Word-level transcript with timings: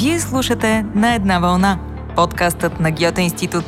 Вие 0.00 0.20
слушате 0.20 0.84
На 0.94 1.14
една 1.14 1.38
вълна, 1.38 1.78
подкастът 2.16 2.80
на 2.80 2.90
Гьоте 2.90 3.22
институт. 3.22 3.64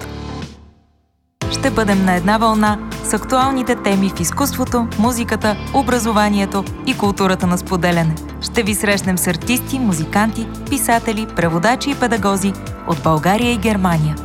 Ще 1.50 1.71
бъдем 1.71 2.04
на 2.04 2.14
една 2.14 2.38
вълна 2.38 2.79
с 3.04 3.14
актуалните 3.14 3.76
теми 3.76 4.10
в 4.16 4.21
изкуството, 4.21 4.88
музиката, 4.98 5.56
образованието 5.74 6.64
и 6.87 6.98
културата 6.98 7.46
на 7.46 7.58
споделяне. 7.58 8.14
Ще 8.40 8.62
ви 8.62 8.74
срещнем 8.74 9.19
с 9.19 9.27
артисти, 9.27 9.79
музиканти, 9.79 10.48
писатели, 10.70 11.27
преводачи 11.36 11.90
и 11.90 11.95
педагози 11.95 12.52
от 12.88 13.02
България 13.02 13.52
и 13.52 13.58
Германия. 13.58 14.16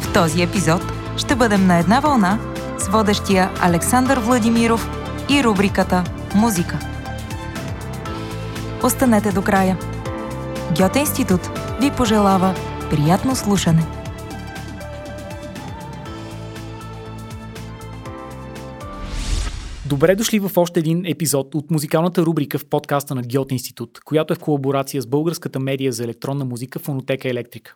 В 0.00 0.12
този 0.12 0.42
епизод 0.42 0.82
ще 1.16 1.34
бъдем 1.34 1.66
на 1.66 1.78
една 1.78 2.00
вълна 2.00 2.38
с 2.78 2.88
водещия 2.88 3.50
Александър 3.60 4.18
Владимиров 4.18 4.90
и 5.28 5.44
рубриката 5.44 6.04
Музика. 6.34 6.93
Останете 8.84 9.32
до 9.32 9.42
края. 9.42 9.78
Гьоте 10.78 10.98
институт 10.98 11.40
ви 11.80 11.90
пожелава 11.96 12.54
приятно 12.90 13.36
слушане. 13.36 13.86
Добре 19.86 20.16
дошли 20.16 20.38
в 20.38 20.50
още 20.56 20.80
един 20.80 21.06
епизод 21.06 21.54
от 21.54 21.70
музикалната 21.70 22.22
рубрика 22.22 22.58
в 22.58 22.66
подкаста 22.66 23.14
на 23.14 23.22
Гьот 23.22 23.52
Институт, 23.52 24.00
която 24.04 24.32
е 24.32 24.36
в 24.36 24.40
колаборация 24.40 25.02
с 25.02 25.06
българската 25.06 25.60
медия 25.60 25.92
за 25.92 26.04
електронна 26.04 26.44
музика 26.44 26.78
Фонотека 26.78 27.28
Електрика. 27.28 27.74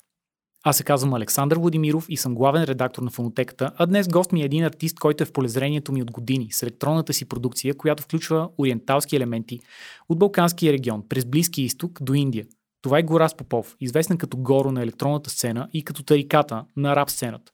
Аз 0.68 0.76
се 0.76 0.84
казвам 0.84 1.14
Александър 1.14 1.58
Владимиров 1.58 2.06
и 2.08 2.16
съм 2.16 2.34
главен 2.34 2.64
редактор 2.64 3.02
на 3.02 3.10
Фонотеката, 3.10 3.70
а 3.76 3.86
днес 3.86 4.08
гост 4.08 4.32
ми 4.32 4.42
е 4.42 4.44
един 4.44 4.64
артист, 4.64 4.98
който 4.98 5.22
е 5.22 5.26
в 5.26 5.32
полезрението 5.32 5.92
ми 5.92 6.02
от 6.02 6.10
години 6.10 6.48
с 6.52 6.62
електронната 6.62 7.12
си 7.12 7.24
продукция, 7.24 7.76
която 7.76 8.02
включва 8.02 8.48
ориенталски 8.58 9.16
елементи 9.16 9.60
от 10.08 10.18
Балканския 10.18 10.72
регион, 10.72 11.02
през 11.08 11.24
Близки 11.24 11.62
изток 11.62 12.02
до 12.02 12.14
Индия. 12.14 12.46
Това 12.82 12.98
е 12.98 13.02
Горас 13.02 13.36
Попов, 13.36 13.76
известен 13.80 14.18
като 14.18 14.36
Горо 14.36 14.72
на 14.72 14.82
електронната 14.82 15.30
сцена 15.30 15.68
и 15.72 15.84
като 15.84 16.02
тариката 16.02 16.64
на 16.76 16.96
рап 16.96 17.10
сцената, 17.10 17.52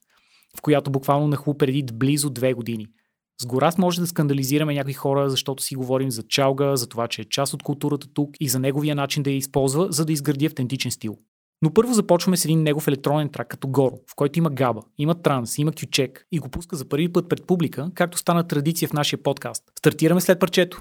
в 0.59 0.63
която 0.63 0.91
буквално 0.91 1.29
нахлу 1.29 1.59
преди 1.59 1.85
близо 1.93 2.31
две 2.31 2.53
години– 2.53 2.87
с 3.43 3.47
Горас 3.47 3.79
може 3.79 4.01
да 4.01 4.07
скандализираме 4.07 4.75
някои 4.75 4.93
хора, 4.93 5.31
защото 5.31 5.63
си 5.63 5.75
говорим 5.75 6.11
за 6.11 6.23
чалга, 6.23 6.77
за 6.77 6.89
това, 6.89 7.09
че 7.09 7.23
е 7.23 7.25
част 7.25 7.55
от 7.55 7.63
културата 7.63 8.07
тук 8.15 8.31
и 8.41 8.49
за 8.49 8.59
неговия 8.59 8.95
начин 8.95 9.23
да 9.23 9.31
я 9.31 9.37
използва, 9.37 9.87
за 9.91 10.05
да 10.05 10.13
изгради 10.13 10.47
автентичен 10.47 10.91
стил. 10.91 11.19
Но 11.65 11.71
първо 11.71 11.93
започваме 11.93 12.37
с 12.37 12.45
един 12.45 12.63
негов 12.63 12.89
електронен 12.89 13.29
трак 13.29 13.49
като 13.49 13.69
Горо, 13.69 13.97
в 14.11 14.15
който 14.17 14.39
има 14.39 14.51
габа, 14.51 14.83
има 14.99 15.15
транс, 15.15 15.59
има 15.59 15.73
кючек 15.73 16.27
и 16.33 16.39
го 16.39 16.49
пуска 16.49 16.77
за 16.77 16.89
първи 16.89 17.13
път 17.13 17.29
пред 17.29 17.47
публика, 17.47 17.91
както 17.95 18.19
стана 18.19 18.47
традиция 18.47 18.89
в 18.89 18.93
нашия 18.93 19.23
подкаст. 19.23 19.63
Стартираме 19.79 20.21
след 20.21 20.41
парчето. 20.41 20.81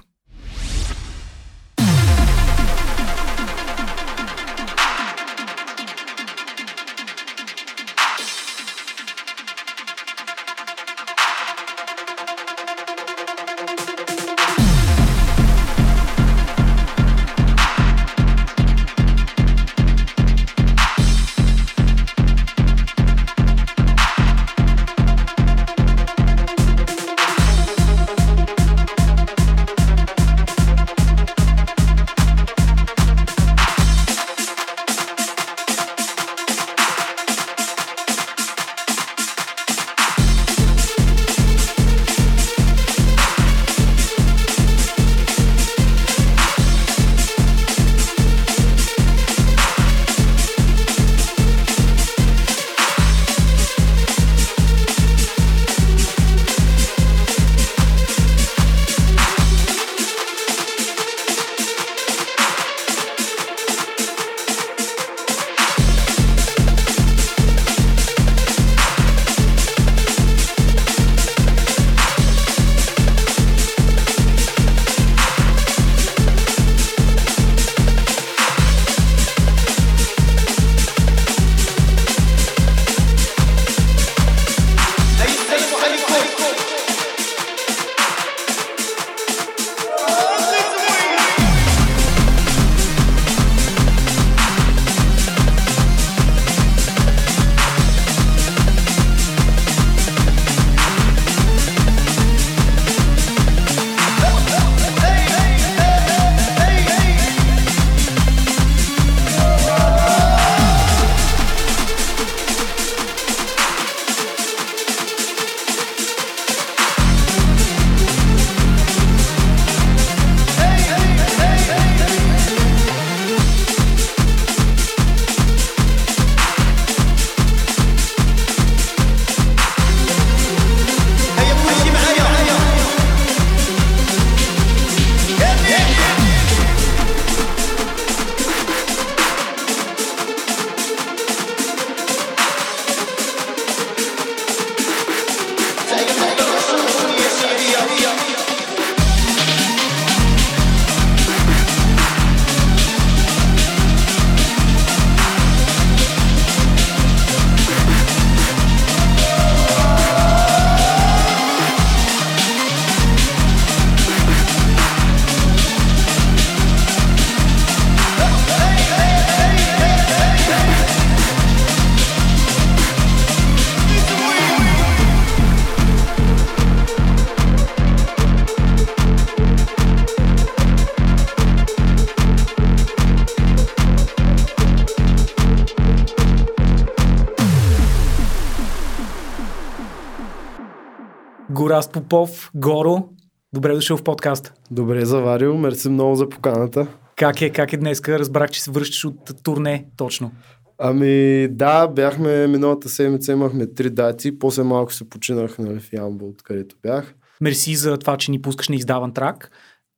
Горас 191.74 191.88
Попов, 191.88 192.50
Горо. 192.54 193.08
Добре 193.54 193.74
дошъл 193.74 193.96
в 193.96 194.02
подкаста. 194.02 194.52
Добре 194.70 195.04
заварил, 195.04 195.56
мерси 195.56 195.88
много 195.88 196.14
за 196.14 196.28
поканата. 196.28 196.86
Как 197.16 197.42
е, 197.42 197.50
как 197.50 197.72
е 197.72 197.76
днеска? 197.76 198.18
Разбрах, 198.18 198.50
че 198.50 198.62
се 198.62 198.70
връщаш 198.70 199.04
от 199.04 199.42
турне 199.42 199.86
точно. 199.96 200.30
Ами 200.78 201.48
да, 201.48 201.88
бяхме 201.88 202.46
миналата 202.46 202.88
седмица, 202.88 203.32
имахме 203.32 203.66
три 203.66 203.90
дати, 203.90 204.38
после 204.38 204.62
малко 204.62 204.92
се 204.92 205.08
починах 205.08 205.58
нали, 205.58 205.80
в 205.80 205.92
Ямбол, 205.92 206.28
откъдето 206.28 206.76
бях. 206.82 207.14
Мерси 207.40 207.74
за 207.74 207.98
това, 207.98 208.16
че 208.16 208.30
ни 208.30 208.42
пускаш 208.42 208.68
на 208.68 208.74
издаван 208.74 209.12
трак. 209.12 209.50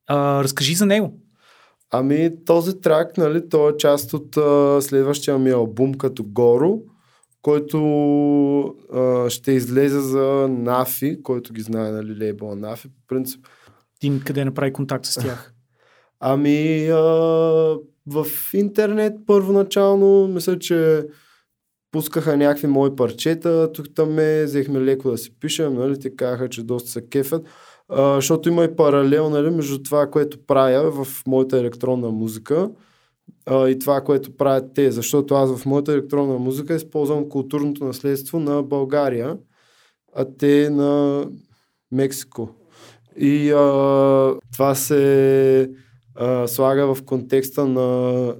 А, 0.07 0.43
разкажи 0.43 0.75
за 0.75 0.85
него. 0.85 1.13
Ами 1.91 2.29
този 2.45 2.81
трак, 2.81 3.17
нали, 3.17 3.49
той 3.49 3.71
е 3.71 3.77
част 3.77 4.13
от 4.13 4.37
а, 4.37 4.81
следващия 4.81 5.37
ми 5.37 5.49
албум 5.51 5.93
като 5.93 6.23
Горо, 6.23 6.79
който 7.47 7.79
а, 8.93 9.29
ще 9.29 9.51
излезе 9.51 9.99
за 9.99 10.47
Нафи, 10.49 11.23
който 11.23 11.53
ги 11.53 11.61
знае, 11.61 11.91
нали, 11.91 12.17
лейбъл 12.19 12.55
Нафи, 12.55 12.87
по 12.87 13.07
принцип. 13.07 13.47
Ти 13.99 14.21
къде 14.25 14.45
направи 14.45 14.73
контакт 14.73 15.05
с 15.05 15.21
тях? 15.21 15.53
Ами 16.19 16.87
а, 16.87 16.97
в 18.07 18.27
интернет 18.53 19.13
първоначално, 19.27 20.27
мисля, 20.27 20.59
че 20.59 21.05
пускаха 21.91 22.37
някакви 22.37 22.67
мои 22.67 22.95
парчета, 22.95 23.71
тук 23.73 23.85
там 23.95 24.13
ме, 24.13 24.43
взехме 24.43 24.81
леко 24.81 25.11
да 25.11 25.17
си 25.17 25.39
пишем, 25.39 25.73
нали, 25.73 25.99
те 25.99 26.15
казаха, 26.15 26.49
че 26.49 26.63
доста 26.63 26.89
се 26.89 27.07
кефят. 27.09 27.45
А, 27.89 28.15
защото 28.15 28.49
има 28.49 28.63
и 28.63 28.75
паралел 28.75 29.29
нали, 29.29 29.49
между 29.49 29.83
това, 29.83 30.09
което 30.09 30.45
правя 30.47 31.05
в 31.05 31.23
моята 31.27 31.57
електронна 31.57 32.09
музика 32.09 32.69
и 33.49 33.79
това, 33.79 34.01
което 34.01 34.37
правят 34.37 34.73
те. 34.75 34.91
Защото 34.91 35.35
аз 35.35 35.57
в 35.57 35.65
моята 35.65 35.93
електронна 35.93 36.37
музика 36.37 36.75
използвам 36.75 37.29
културното 37.29 37.85
наследство 37.85 38.39
на 38.39 38.63
България, 38.63 39.37
а 40.15 40.25
те 40.37 40.69
на 40.69 41.23
Мексико. 41.91 42.49
И 43.17 43.51
а, 43.51 44.35
това 44.53 44.75
се 44.75 45.71
а, 46.15 46.47
слага 46.47 46.95
в 46.95 47.03
контекста 47.03 47.65
на 47.65 48.33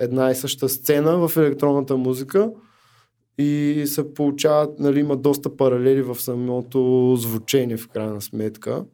една 0.00 0.30
и 0.30 0.34
съща 0.34 0.68
сцена 0.68 1.28
в 1.28 1.36
електронната 1.36 1.96
музика 1.96 2.50
и 3.38 3.82
се 3.86 4.14
получават, 4.14 4.78
нали, 4.78 5.00
има 5.00 5.16
доста 5.16 5.56
паралели 5.56 6.02
в 6.02 6.20
самото 6.20 7.14
звучение 7.16 7.76
в 7.76 7.88
крайна 7.88 8.20
сметка. 8.20 8.84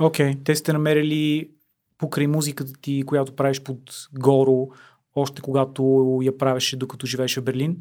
Окей, 0.00 0.26
okay. 0.26 0.44
те 0.44 0.56
сте 0.56 0.72
намерили 0.72 1.50
покрай 1.98 2.26
музиката 2.26 2.72
ти, 2.80 3.02
която 3.06 3.36
правиш 3.36 3.62
под 3.62 3.80
Горо, 4.18 4.68
още 5.14 5.42
когато 5.42 6.18
я 6.22 6.38
правеше 6.38 6.76
докато 6.76 7.06
живееше 7.06 7.40
в 7.40 7.44
Берлин? 7.44 7.76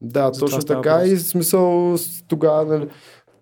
Да, 0.00 0.30
За 0.32 0.40
точно 0.40 0.62
така 0.62 0.96
въпрос. 0.96 1.10
и 1.10 1.18
смисъл 1.18 1.96
тогава 2.28 2.78
нали, 2.78 2.88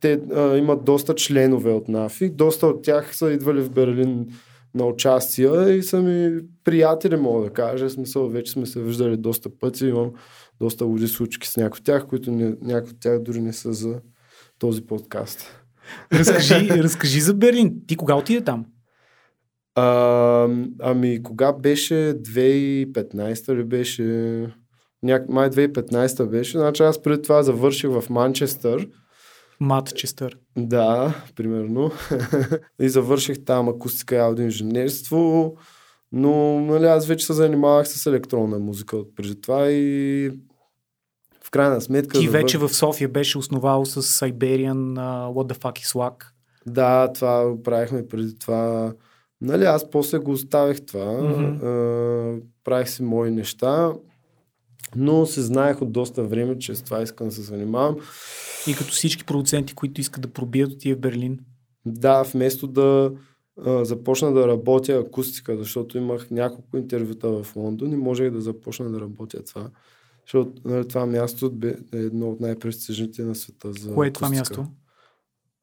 те 0.01 0.21
а, 0.35 0.57
имат 0.57 0.85
доста 0.85 1.15
членове 1.15 1.71
от 1.71 1.89
НАФИ, 1.89 2.31
доста 2.31 2.67
от 2.67 2.83
тях 2.83 3.17
са 3.17 3.33
идвали 3.33 3.61
в 3.61 3.71
Берлин 3.71 4.27
на 4.75 4.85
участия 4.85 5.71
и 5.71 5.83
са 5.83 6.03
ми 6.03 6.41
приятели, 6.65 7.17
мога 7.17 7.45
да 7.45 7.51
кажа. 7.51 7.91
Смисъл, 7.91 8.29
вече 8.29 8.53
сме 8.53 8.67
се 8.67 8.83
виждали 8.83 9.17
доста 9.17 9.59
пъти, 9.59 9.87
имам 9.87 10.11
доста 10.61 10.85
луди 10.85 11.09
случки 11.09 11.49
с 11.49 11.57
някои 11.57 11.79
от 11.79 11.85
тях, 11.85 12.07
които 12.07 12.31
не, 12.31 12.55
някои 12.63 12.91
от 12.91 13.01
тях 13.01 13.23
дори 13.23 13.41
не 13.41 13.53
са 13.53 13.73
за 13.73 14.01
този 14.59 14.87
подкаст. 14.87 15.65
Разкажи, 16.13 16.69
разкажи 16.71 17.21
за 17.21 17.35
Берлин. 17.35 17.75
Ти 17.87 17.97
кога 17.97 18.15
отиде 18.15 18.45
там? 18.45 18.67
А, 19.79 20.49
ами, 20.81 21.23
кога 21.23 21.53
беше 21.53 21.95
2015 21.95 23.55
ли 23.55 23.65
беше? 23.65 24.03
Няк... 25.03 25.29
Май 25.29 25.51
2015 25.51 26.27
беше. 26.27 26.59
Значи 26.59 26.83
аз 26.83 27.03
преди 27.03 27.23
това 27.23 27.43
завърших 27.43 27.91
в 27.91 28.11
Манчестър. 28.11 28.89
Матчестър. 29.61 30.39
Да, 30.57 31.15
примерно. 31.37 31.91
и 32.81 32.89
завърших 32.89 33.45
там 33.45 33.69
акустика 33.69 34.15
и 34.15 34.19
аудиоинженерство. 34.19 35.55
Но 36.13 36.61
нали, 36.61 36.85
аз 36.85 37.07
вече 37.07 37.27
се 37.27 37.33
занимавах 37.33 37.89
с 37.89 38.07
електронна 38.07 38.59
музика 38.59 38.97
от 38.97 39.17
преди 39.17 39.41
това 39.41 39.71
и 39.71 40.31
в 41.45 41.51
крайна 41.51 41.81
сметка... 41.81 42.19
Ти 42.19 42.27
завър... 42.27 42.39
вече 42.41 42.59
в 42.59 42.69
София 42.69 43.09
беше 43.09 43.39
основал 43.39 43.85
с 43.85 44.03
Siberian 44.03 44.95
uh, 44.95 45.33
What 45.33 45.53
the 45.53 45.59
fuck 45.59 45.79
is 45.79 45.95
Slack. 45.95 46.25
Да, 46.67 47.13
това 47.13 47.55
правихме 47.65 48.09
преди 48.09 48.39
това. 48.39 48.93
Нали, 49.41 49.65
аз 49.65 49.91
после 49.91 50.19
го 50.19 50.31
оставих 50.31 50.87
това. 50.87 51.05
Mm-hmm. 51.05 51.61
Uh, 51.61 52.43
правих 52.65 52.89
си 52.89 53.03
мои 53.03 53.31
неща, 53.31 53.93
но 54.97 55.27
се 55.27 55.43
знаех 55.43 55.83
от 55.83 55.93
доста 55.93 56.25
време, 56.25 56.59
че 56.59 56.75
с 56.75 56.83
това 56.83 57.03
искам 57.03 57.29
да 57.29 57.35
се 57.35 57.43
занимавам. 57.43 57.97
И 58.67 58.75
като 58.75 58.91
всички 58.91 59.25
продуценти, 59.25 59.75
които 59.75 60.01
искат 60.01 60.23
да 60.23 60.29
пробият 60.29 60.73
от 60.73 60.79
тия 60.79 60.97
в 60.97 60.99
Берлин. 60.99 61.39
Да, 61.87 62.23
вместо 62.23 62.67
да 62.67 63.13
а, 63.67 63.85
започна 63.85 64.33
да 64.33 64.49
работя 64.49 64.93
акустика, 64.93 65.57
защото 65.57 65.99
имах 65.99 66.31
няколко 66.31 66.77
интервюта 66.77 67.43
в 67.43 67.57
Лондон 67.57 67.93
и 67.93 67.97
можех 67.97 68.31
да 68.31 68.41
започна 68.41 68.91
да 68.91 69.01
работя 69.01 69.45
това. 69.45 69.71
Защото 70.27 70.53
нали, 70.65 70.89
това 70.89 71.07
място 71.07 71.53
е 71.93 71.97
едно 71.97 72.31
от 72.31 72.41
най-престижните 72.41 73.23
на 73.23 73.35
света 73.35 73.73
за 73.73 73.95
Кое 73.95 74.07
е 74.07 74.13
това 74.13 74.29
място? 74.29 74.67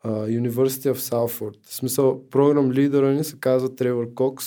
Uh, 0.06 0.42
University 0.42 0.94
of 0.94 0.96
Salford. 0.96 1.56
В 1.68 1.76
смисъл, 1.76 2.30
програм 2.30 2.72
лидера 2.72 3.14
ни 3.14 3.24
се 3.24 3.40
казва 3.40 3.76
Тревор 3.76 4.14
Кокс, 4.14 4.46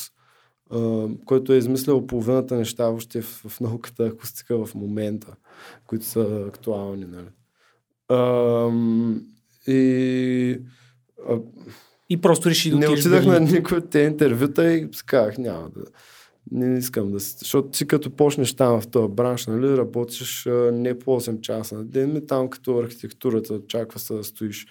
uh, 0.71 1.25
който 1.25 1.53
е 1.53 1.57
измислил 1.57 2.07
половината 2.07 2.57
неща 2.57 2.85
въобще 2.85 3.23
в, 3.23 3.45
в 3.49 3.61
науката 3.61 4.05
акустика 4.07 4.67
в 4.67 4.75
момента, 4.75 5.37
които 5.87 6.05
са 6.05 6.45
актуални. 6.49 7.07
Нали. 7.07 7.29
Uh, 8.09 9.21
и 9.67 10.61
uh, 11.29 11.43
и 12.11 12.21
просто 12.21 12.51
реши 12.51 12.71
да 12.71 12.77
Не 12.77 12.89
отидах 12.89 13.27
на 13.27 13.41
никой 13.41 13.79
от 13.79 13.91
тези 13.91 14.07
интервюта 14.07 14.73
и 14.73 14.89
казах, 15.07 15.39
няма 15.39 15.71
да 15.77 15.83
не 16.51 16.79
искам 16.79 17.13
да. 17.13 17.19
Защото 17.19 17.77
си 17.77 17.87
като 17.87 18.11
почнеш 18.11 18.55
там 18.55 18.81
в 18.81 18.89
този 18.89 19.13
бранш, 19.13 19.47
нали, 19.47 19.77
работиш 19.77 20.49
не 20.73 20.99
по 20.99 21.21
8 21.21 21.41
часа 21.41 21.75
на 21.75 21.85
ден, 21.85 22.13
ми 22.13 22.27
там 22.27 22.49
като 22.51 22.79
архитектурата 22.79 23.55
очаква 23.55 24.01
се 24.01 24.15
да 24.15 24.25
стоиш 24.25 24.67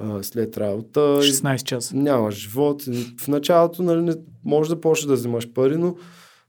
а, 0.00 0.22
след 0.22 0.56
работа. 0.56 1.00
16 1.00 1.62
часа. 1.62 1.96
Нямаш 1.96 2.34
живот. 2.34 2.82
В 3.20 3.28
началото 3.28 3.82
нали, 3.82 4.02
не, 4.02 4.14
може 4.44 4.70
да 4.70 4.80
почнеш 4.80 5.06
да 5.06 5.14
взимаш 5.14 5.52
пари, 5.52 5.76
но 5.76 5.96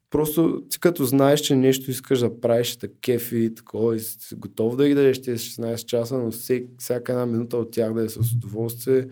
просто 0.10 0.62
ти 0.70 0.80
като 0.80 1.06
знаеш, 1.06 1.40
че 1.40 1.56
нещо 1.56 1.92
искаш 1.92 2.20
да 2.20 2.40
правиш, 2.40 2.76
така 2.76 2.94
кефи 3.02 3.38
и 3.38 3.56
такова, 3.56 3.96
и 3.96 4.00
си 4.00 4.36
готов 4.36 4.76
да 4.76 4.88
ги 4.88 4.96
дадеш 4.96 5.22
тези 5.22 5.46
16 5.46 5.86
часа, 5.86 6.18
но 6.18 6.32
всек, 6.32 6.66
всяка 6.78 7.12
една 7.12 7.26
минута 7.26 7.58
от 7.58 7.72
тях 7.72 7.94
да 7.94 8.04
е 8.04 8.10
с 8.10 8.18
удоволствие 8.36 9.08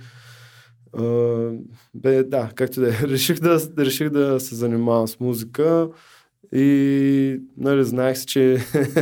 Uh, 0.93 1.59
бе, 1.93 2.23
да, 2.23 2.51
както 2.55 2.81
да 2.81 2.89
е. 2.89 2.91
Реших 3.03 3.39
да, 3.39 3.59
реших 3.77 4.09
да 4.09 4.39
се 4.39 4.55
занимавам 4.55 5.07
с 5.07 5.19
музика 5.19 5.89
и 6.53 7.41
нали, 7.57 7.83
знаех 7.83 8.17
си, 8.17 8.25
че 8.25 8.57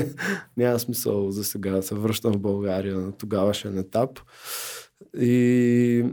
няма 0.57 0.79
смисъл 0.79 1.31
за 1.31 1.43
сега 1.43 1.71
да 1.71 1.83
се 1.83 1.95
връщам 1.95 2.33
в 2.33 2.39
България 2.39 2.97
на 2.97 3.11
тогавашен 3.11 3.77
етап. 3.77 4.19
И 5.19 6.05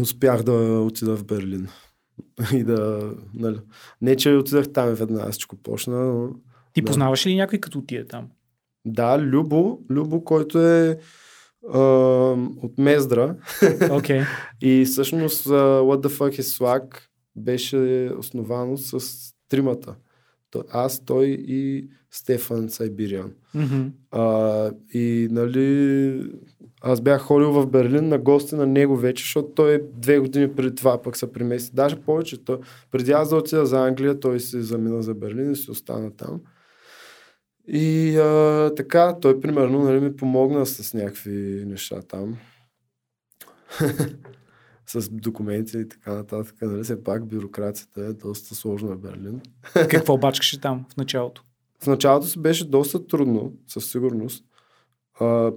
успях 0.00 0.42
да 0.42 0.52
отида 0.80 1.16
в 1.16 1.24
Берлин. 1.24 1.68
И 2.52 2.64
да, 2.64 3.12
нали, 3.34 3.58
не 4.02 4.16
че 4.16 4.30
отидах 4.30 4.72
там 4.72 4.94
веднага 4.94 5.32
всичко 5.32 5.56
почна, 5.56 6.04
но... 6.04 6.30
Ти 6.72 6.80
да. 6.80 6.86
познаваш 6.86 7.26
ли 7.26 7.34
някой 7.34 7.58
като 7.58 7.78
отиде 7.78 8.06
там? 8.06 8.28
Да, 8.84 9.18
Любо, 9.18 9.80
Любо, 9.90 10.24
който 10.24 10.60
е 10.60 10.98
от 12.62 12.78
Мездра. 12.78 13.36
Okay. 13.64 14.26
и 14.62 14.84
всъщност 14.84 15.46
uh, 15.46 15.80
What 15.80 16.06
the 16.06 16.18
fuck 16.18 16.40
is 16.40 16.58
Slack 16.58 16.96
беше 17.36 18.10
основано 18.18 18.76
с 18.76 19.00
тримата. 19.48 19.94
Аз, 20.70 21.04
той 21.04 21.26
и 21.26 21.88
Стефан 22.10 22.68
Сайбириан. 22.68 23.32
Mm-hmm. 23.56 23.90
Uh, 24.12 24.76
и 24.92 25.28
нали, 25.30 26.30
аз 26.86 27.00
бях 27.00 27.22
ходил 27.22 27.52
в 27.52 27.66
Берлин 27.66 28.08
на 28.08 28.18
гости 28.18 28.54
на 28.54 28.66
него 28.66 28.96
вече, 28.96 29.22
защото 29.22 29.48
той 29.48 29.82
две 29.94 30.18
години 30.18 30.54
преди 30.54 30.74
това 30.74 31.02
пък 31.02 31.16
се 31.16 31.32
премести. 31.32 31.74
Даже 31.74 32.00
повече. 32.00 32.44
Той, 32.44 32.58
преди 32.90 33.12
аз 33.12 33.30
да 33.30 33.36
отида 33.36 33.66
за 33.66 33.86
Англия, 33.86 34.20
той 34.20 34.40
се 34.40 34.62
замина 34.62 35.02
за 35.02 35.14
Берлин 35.14 35.52
и 35.52 35.56
се 35.56 35.70
остана 35.70 36.16
там. 36.16 36.40
И 37.68 38.16
а, 38.16 38.70
така, 38.76 39.16
той 39.20 39.40
примерно 39.40 39.82
нали, 39.82 40.00
ми 40.00 40.16
помогна 40.16 40.66
с 40.66 40.94
някакви 40.94 41.64
неща 41.66 42.02
там. 42.02 42.36
с 44.86 45.08
документи 45.10 45.78
и 45.78 45.88
така 45.88 46.14
нататък. 46.14 46.54
Нали, 46.62 46.82
все 46.82 47.04
пак 47.04 47.26
бюрокрацията 47.26 48.00
е 48.00 48.12
доста 48.12 48.54
сложна 48.54 48.94
в 48.94 48.98
Берлин. 48.98 49.40
Какво 49.90 50.18
бачкаше 50.18 50.60
там 50.60 50.84
в 50.92 50.96
началото? 50.96 51.42
В 51.82 51.86
началото 51.86 52.26
си 52.26 52.38
беше 52.38 52.68
доста 52.68 53.06
трудно, 53.06 53.52
със 53.68 53.90
сигурност. 53.90 54.44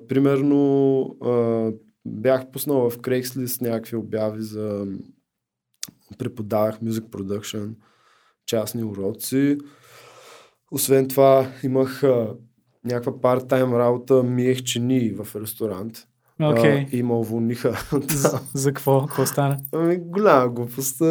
Примерно 0.07 1.01
а, 1.21 1.71
бях 2.05 2.51
пуснал 2.51 2.89
в 2.89 2.97
Craigslist 2.97 3.61
някакви 3.61 3.95
обяви 3.95 4.41
за 4.41 4.85
преподавах 6.17 6.79
Music 6.79 7.09
Production, 7.09 7.73
частни 8.45 8.83
уроци. 8.83 9.57
Освен 10.71 11.07
това, 11.07 11.51
имах 11.63 12.03
а, 12.03 12.35
някаква 12.85 13.21
парт-тайм 13.21 13.77
работа, 13.77 14.23
миех 14.23 14.63
чини 14.63 15.11
в 15.11 15.35
ресторант. 15.35 16.07
Окей. 16.41 16.71
а, 16.71 16.85
и 16.91 17.03
ме 17.03 17.13
уволниха. 17.13 17.85
За, 18.09 18.39
за 18.53 18.73
какво? 18.73 19.05
Какво 19.05 19.25
стана? 19.25 19.57
Ами, 19.71 19.97
голяма 19.97 20.49
глупост. 20.49 21.01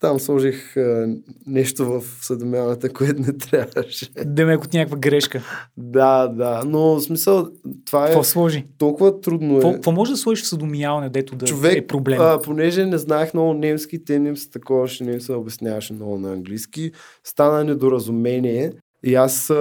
Там 0.00 0.20
сложих 0.20 0.76
а, 0.76 1.16
нещо 1.46 1.86
в 1.86 2.02
съдомяната, 2.20 2.92
което 2.92 3.20
не 3.22 3.32
трябваше. 3.32 4.08
Демек 4.24 4.64
от 4.64 4.72
някаква 4.74 4.98
грешка. 4.98 5.42
Да, 5.76 6.28
да, 6.28 6.62
но 6.66 6.80
в 6.80 7.00
смисъл, 7.00 7.48
това 7.84 8.04
е 8.04 8.06
Какво 8.06 8.24
сложи? 8.24 8.66
толкова 8.78 9.20
трудно 9.20 9.58
е. 9.58 9.60
какво 9.62 9.92
може 9.92 10.10
да 10.10 10.16
сложиш 10.16 10.44
в 10.44 10.48
съдомияване, 10.48 11.08
дето 11.10 11.36
да 11.36 11.46
Човек, 11.46 11.76
е 11.76 11.86
проблем? 11.86 12.18
а, 12.20 12.38
понеже 12.38 12.86
не 12.86 12.98
знаех 12.98 13.34
много 13.34 13.54
немски, 13.54 14.04
те 14.04 14.18
немци 14.18 14.50
такова 14.50 14.88
ще 14.88 15.04
не 15.04 15.20
се 15.20 15.32
обясняваше 15.32 15.92
много 15.92 16.18
на 16.18 16.32
английски, 16.32 16.90
стана 17.24 17.64
недоразумение 17.64 18.72
и 19.04 19.14
аз 19.14 19.50
а, 19.50 19.54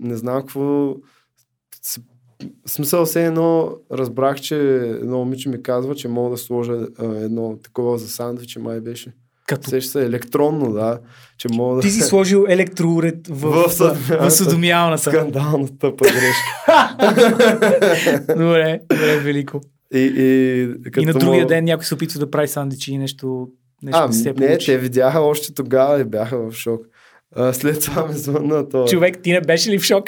не 0.00 0.16
знам 0.16 0.40
какво... 0.40 0.94
смисъл 2.66 3.04
все 3.04 3.26
едно 3.26 3.70
разбрах, 3.92 4.40
че 4.40 4.56
едно 4.76 5.18
момиче 5.18 5.48
ми 5.48 5.62
казва, 5.62 5.94
че 5.94 6.08
мога 6.08 6.30
да 6.30 6.36
сложа 6.36 6.72
а, 6.98 7.04
едно 7.04 7.58
такова 7.64 7.98
за 7.98 8.08
сандвичи, 8.08 8.58
май 8.58 8.80
беше. 8.80 9.12
Като 9.46 9.70
Сеща 9.70 9.90
се 9.90 10.04
електронно, 10.04 10.72
да. 10.72 10.98
Че 11.38 11.48
мога 11.52 11.74
да... 11.76 11.80
ти 11.80 11.90
си 11.90 12.00
сложил 12.00 12.46
електроуред 12.48 13.28
в, 13.28 13.34
В 13.68 13.90
в, 14.20 14.30
съдомиявната. 14.30 15.10
Скандално 15.10 15.68
тъпа 15.68 16.04
грешка. 16.04 16.96
добре, 18.36 18.80
добре, 18.90 19.20
велико. 19.20 19.60
И, 19.94 19.98
и, 19.98 21.00
И 21.02 21.06
на 21.06 21.12
другия 21.12 21.42
мога- 21.42 21.46
ден 21.46 21.64
някой 21.64 21.84
се 21.84 21.94
опитва 21.94 22.20
да 22.20 22.30
прави 22.30 22.48
сандвичи 22.48 22.92
и 22.92 22.98
нещо, 22.98 23.48
нещо 23.82 24.00
А, 24.00 24.06
не 24.06 24.12
се 24.12 24.28
не, 24.28 24.34
получи. 24.34 24.66
те 24.66 24.78
видяха 24.78 25.20
още 25.20 25.54
тогава 25.54 26.00
и 26.00 26.04
бяха 26.04 26.38
в 26.38 26.52
шок. 26.52 26.80
А, 27.36 27.52
след 27.52 27.80
това 27.80 28.06
ми 28.06 28.14
звънна 28.14 28.68
то. 28.68 28.86
Човек, 28.86 29.22
ти 29.22 29.32
не 29.32 29.40
беше 29.40 29.70
ли 29.70 29.78
в 29.78 29.82
шок? 29.82 30.04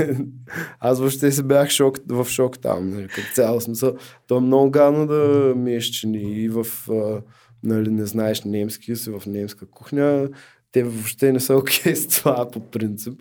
Аз 0.80 0.98
въобще 1.00 1.32
си 1.32 1.42
бях 1.42 1.70
шок, 1.70 1.98
в 2.08 2.24
шок 2.24 2.58
там, 2.58 2.90
нали, 2.90 3.08
като 3.08 3.28
цяло 3.34 3.60
смисъл. 3.60 3.94
То 4.26 4.36
е 4.36 4.40
много 4.40 4.70
гадно 4.70 5.06
да 5.06 5.52
миеш 5.56 5.84
чини 5.84 6.42
и 6.42 6.48
в, 6.48 6.66
а, 6.90 7.22
нали, 7.62 7.90
не 7.90 8.06
знаеш 8.06 8.42
немски, 8.42 8.96
си 8.96 9.10
в 9.10 9.22
немска 9.26 9.70
кухня. 9.70 10.28
Те 10.72 10.82
въобще 10.82 11.32
не 11.32 11.40
са 11.40 11.56
окей 11.56 11.96
с 11.96 12.08
това 12.08 12.50
по 12.50 12.70
принцип. 12.70 13.20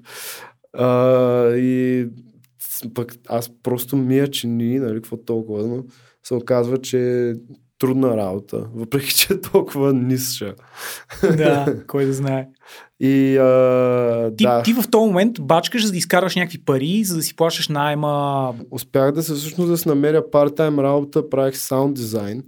А, 0.74 1.56
и 1.56 2.08
пък 2.94 3.14
аз 3.28 3.52
просто 3.64 3.98
мия 3.98 4.28
чини, 4.28 4.80
нали, 4.80 4.96
какво 4.96 5.18
толкова, 5.18 5.68
но 5.68 5.84
се 6.24 6.34
оказва, 6.34 6.78
че 6.78 7.30
е 7.30 7.34
трудна 7.80 8.18
работа, 8.18 8.68
въпреки 8.76 9.16
че 9.16 9.34
е 9.34 9.42
толкова 9.42 9.94
нисша. 9.94 10.56
да, 11.22 11.76
кой 11.88 12.06
да 12.06 12.14
знае. 12.14 12.48
И 13.00 13.38
а, 13.38 14.32
Ти, 14.38 14.44
да, 14.44 14.64
ти 14.64 14.74
в 14.74 14.84
този 14.92 15.08
момент 15.08 15.38
бачкаш, 15.42 15.86
за 15.86 15.92
да 15.92 15.98
изкарваш 15.98 16.36
някакви 16.36 16.66
пари, 16.66 17.04
за 17.04 17.16
да 17.16 17.24
си 17.24 17.36
плащаш 17.36 17.68
найема. 17.68 18.54
успях 18.72 19.12
да 19.12 19.24
се 19.24 19.34
всъщност 19.34 19.70
да 19.70 19.78
си 19.78 19.88
намеря 19.88 20.22
part-time 20.22 20.84
работа, 20.84 21.30
правих 21.30 21.58
саунд 21.58 21.96
дизайн 21.96 22.44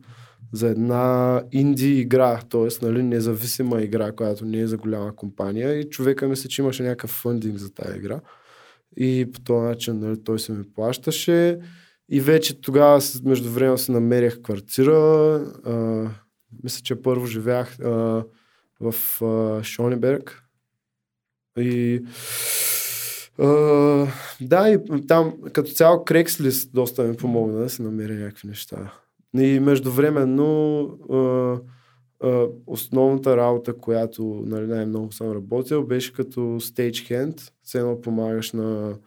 за 0.54 0.68
една 0.68 1.42
инди 1.52 2.00
игра, 2.00 2.40
т.е. 2.50 2.86
Нали, 2.86 3.04
независима 3.04 3.82
игра, 3.82 4.12
която 4.12 4.46
не 4.46 4.60
е 4.60 4.68
за 4.68 4.78
голяма 4.78 5.16
компания 5.16 5.80
и 5.80 5.90
човека 5.90 6.28
мисля, 6.28 6.50
че 6.50 6.62
имаше 6.62 6.84
някакъв 6.84 7.10
фъндинг 7.10 7.58
за 7.58 7.74
тази 7.74 7.98
игра. 7.98 8.20
И 8.98 9.32
по 9.34 9.40
този 9.40 9.66
начин 9.66 10.00
нали, 10.00 10.24
той 10.24 10.40
се 10.40 10.52
ми 10.52 10.64
плащаше. 10.76 11.60
И 12.10 12.22
вече 12.22 12.62
тогава 12.62 13.02
с- 13.02 13.22
междувременно 13.24 13.78
се 13.78 13.92
намерях 13.92 14.42
квартира. 14.42 14.96
А, 15.66 15.74
мисля, 16.64 16.82
че 16.84 17.02
първо 17.02 17.26
живях 17.26 17.80
а, 17.80 18.24
в 18.82 19.22
а, 19.22 19.64
Шонеберг. 19.64 20.44
И 21.58 22.02
а, 23.40 23.48
да, 24.42 24.70
и 24.70 24.78
там 25.08 25.34
като 25.54 25.72
цяло 25.72 25.98
Craigslist 25.98 26.70
доста 26.74 27.04
ми 27.04 27.16
помогна 27.16 27.60
да 27.60 27.70
се 27.70 27.82
намеря 27.82 28.14
някакви 28.14 28.48
неща. 28.48 28.94
И 29.38 29.60
междувременно 29.60 30.82
а, 31.10 31.18
а, 32.28 32.48
основната 32.68 33.38
работа, 33.38 33.74
която 33.74 34.44
нали, 34.46 34.68
най-много 34.68 35.12
съм 35.12 35.32
работил, 35.32 35.84
беше 35.84 36.14
като 36.14 36.40
stagehand. 36.40 37.52
Все 37.64 37.80
едно 37.80 38.02
помагаш 38.02 38.52
на, 38.52 38.98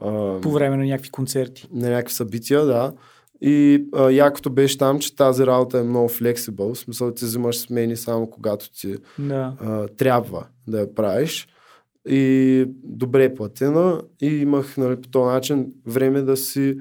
а, 0.00 0.40
по 0.40 0.50
време 0.50 0.76
на 0.76 0.84
някакви 0.84 1.10
концерти. 1.10 1.68
на 1.72 1.90
някакви 1.90 2.14
събития, 2.14 2.64
да. 2.64 2.92
И 3.42 3.84
а, 3.94 4.10
якото 4.10 4.50
беше 4.50 4.78
там, 4.78 4.98
че 4.98 5.16
тази 5.16 5.46
работа 5.46 5.78
е 5.78 5.82
много 5.82 6.08
флексибъл. 6.08 6.74
В 6.74 6.78
смисъл, 6.78 7.14
ти 7.14 7.24
взимаш 7.24 7.58
смени 7.58 7.96
само 7.96 8.30
когато 8.30 8.72
ти 8.72 8.96
Да. 9.18 9.56
а, 9.60 9.88
трябва 9.88 10.46
да 10.68 10.80
я 10.80 10.94
правиш. 10.94 11.48
И 12.08 12.64
добре 12.84 13.34
платена. 13.34 14.02
И 14.22 14.26
имах 14.26 14.76
нали, 14.76 14.96
по 15.00 15.08
този 15.08 15.24
начин 15.34 15.72
време 15.86 16.22
да 16.22 16.36
си 16.36 16.78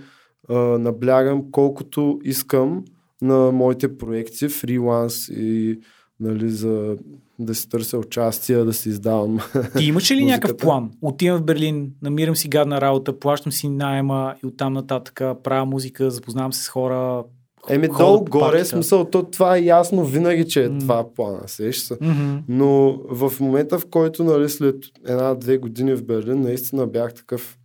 а, 0.49 0.55
наблягам 0.57 1.51
колкото 1.51 2.19
искам 2.23 2.85
на 3.21 3.51
моите 3.51 3.97
проекти, 3.97 4.49
фриланс 4.49 5.29
и 5.29 5.79
нали, 6.19 6.49
за 6.49 6.97
да 7.39 7.55
си 7.55 7.69
търся 7.69 7.97
участия, 7.97 8.65
да 8.65 8.73
си 8.73 8.89
издавам. 8.89 9.39
Ти 9.77 9.85
имаш 9.85 10.11
ли 10.11 10.25
някакъв 10.25 10.57
план? 10.57 10.91
Отивам 11.01 11.39
в 11.39 11.43
Берлин, 11.43 11.91
намирам 12.01 12.35
си 12.35 12.47
гадна 12.47 12.81
работа, 12.81 13.19
плащам 13.19 13.51
си 13.51 13.69
найема 13.69 14.35
и 14.43 14.47
оттам 14.47 14.73
нататък 14.73 15.21
правя 15.43 15.65
музика, 15.65 16.11
запознавам 16.11 16.53
се 16.53 16.63
с 16.63 16.67
хора. 16.67 17.23
Еми 17.69 17.87
Хода 17.87 18.03
долу 18.05 18.25
по 18.25 18.31
горе, 18.31 18.41
партията. 18.43 18.69
смисъл, 18.69 19.05
то 19.05 19.23
това 19.23 19.57
е 19.57 19.63
ясно 19.63 20.05
винаги, 20.05 20.47
че 20.47 20.65
е 20.65 20.69
М. 20.69 20.79
това 20.79 21.13
плана, 21.15 21.39
сеш 21.47 21.77
се. 21.77 21.97
Мгм. 22.01 22.37
Но 22.47 22.97
в 23.09 23.33
момента, 23.39 23.79
в 23.79 23.85
който 23.85 24.23
нали, 24.23 24.49
след 24.49 24.75
една-две 25.07 25.57
години 25.57 25.95
в 25.95 26.05
Берлин, 26.05 26.41
наистина 26.41 26.87
бях 26.87 27.13
такъв, 27.13 27.57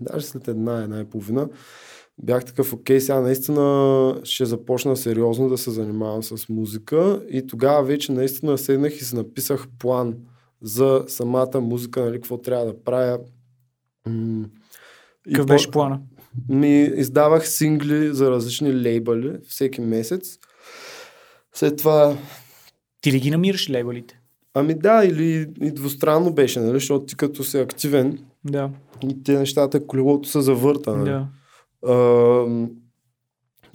даже 0.00 0.26
след 0.26 0.48
една, 0.48 0.82
една 0.82 1.00
и 1.00 1.04
половина, 1.04 1.48
бях 2.22 2.44
такъв, 2.44 2.72
окей, 2.72 3.00
сега 3.00 3.20
наистина 3.20 4.20
ще 4.24 4.44
започна 4.44 4.96
сериозно 4.96 5.48
да 5.48 5.58
се 5.58 5.70
занимавам 5.70 6.22
с 6.22 6.48
музика 6.48 7.22
и 7.30 7.46
тогава 7.46 7.82
вече 7.82 8.12
наистина 8.12 8.58
седнах 8.58 8.96
и 8.96 9.04
си 9.04 9.16
написах 9.16 9.66
план 9.78 10.14
за 10.62 11.04
самата 11.08 11.60
музика, 11.60 12.04
нали, 12.04 12.14
какво 12.14 12.38
трябва 12.38 12.66
да 12.66 12.84
правя. 12.84 13.18
Какъв 15.24 15.46
по- 15.46 15.52
беше 15.52 15.70
плана? 15.70 16.00
ми 16.48 16.82
издавах 16.82 17.48
сингли 17.48 18.14
за 18.14 18.30
различни 18.30 18.82
лейбъли 18.82 19.32
всеки 19.48 19.80
месец. 19.80 20.38
След 21.54 21.76
това 21.76 22.16
Ти 23.00 23.12
ли 23.12 23.20
ги 23.20 23.30
намираш 23.30 23.70
лейбълите? 23.70 24.20
Ами 24.54 24.74
да, 24.74 25.04
или 25.04 25.48
и 25.60 25.70
двустранно 25.70 26.32
беше, 26.34 26.60
нали? 26.60 26.72
защото 26.72 27.04
ти 27.06 27.16
като 27.16 27.44
си 27.44 27.58
активен 27.58 28.18
Да, 28.44 28.70
и 29.02 29.22
те 29.22 29.38
нещата, 29.38 29.86
колелото 29.86 30.28
се 30.28 30.40
завърта. 30.40 30.96
Нали? 30.96 31.10
да. 31.10 31.26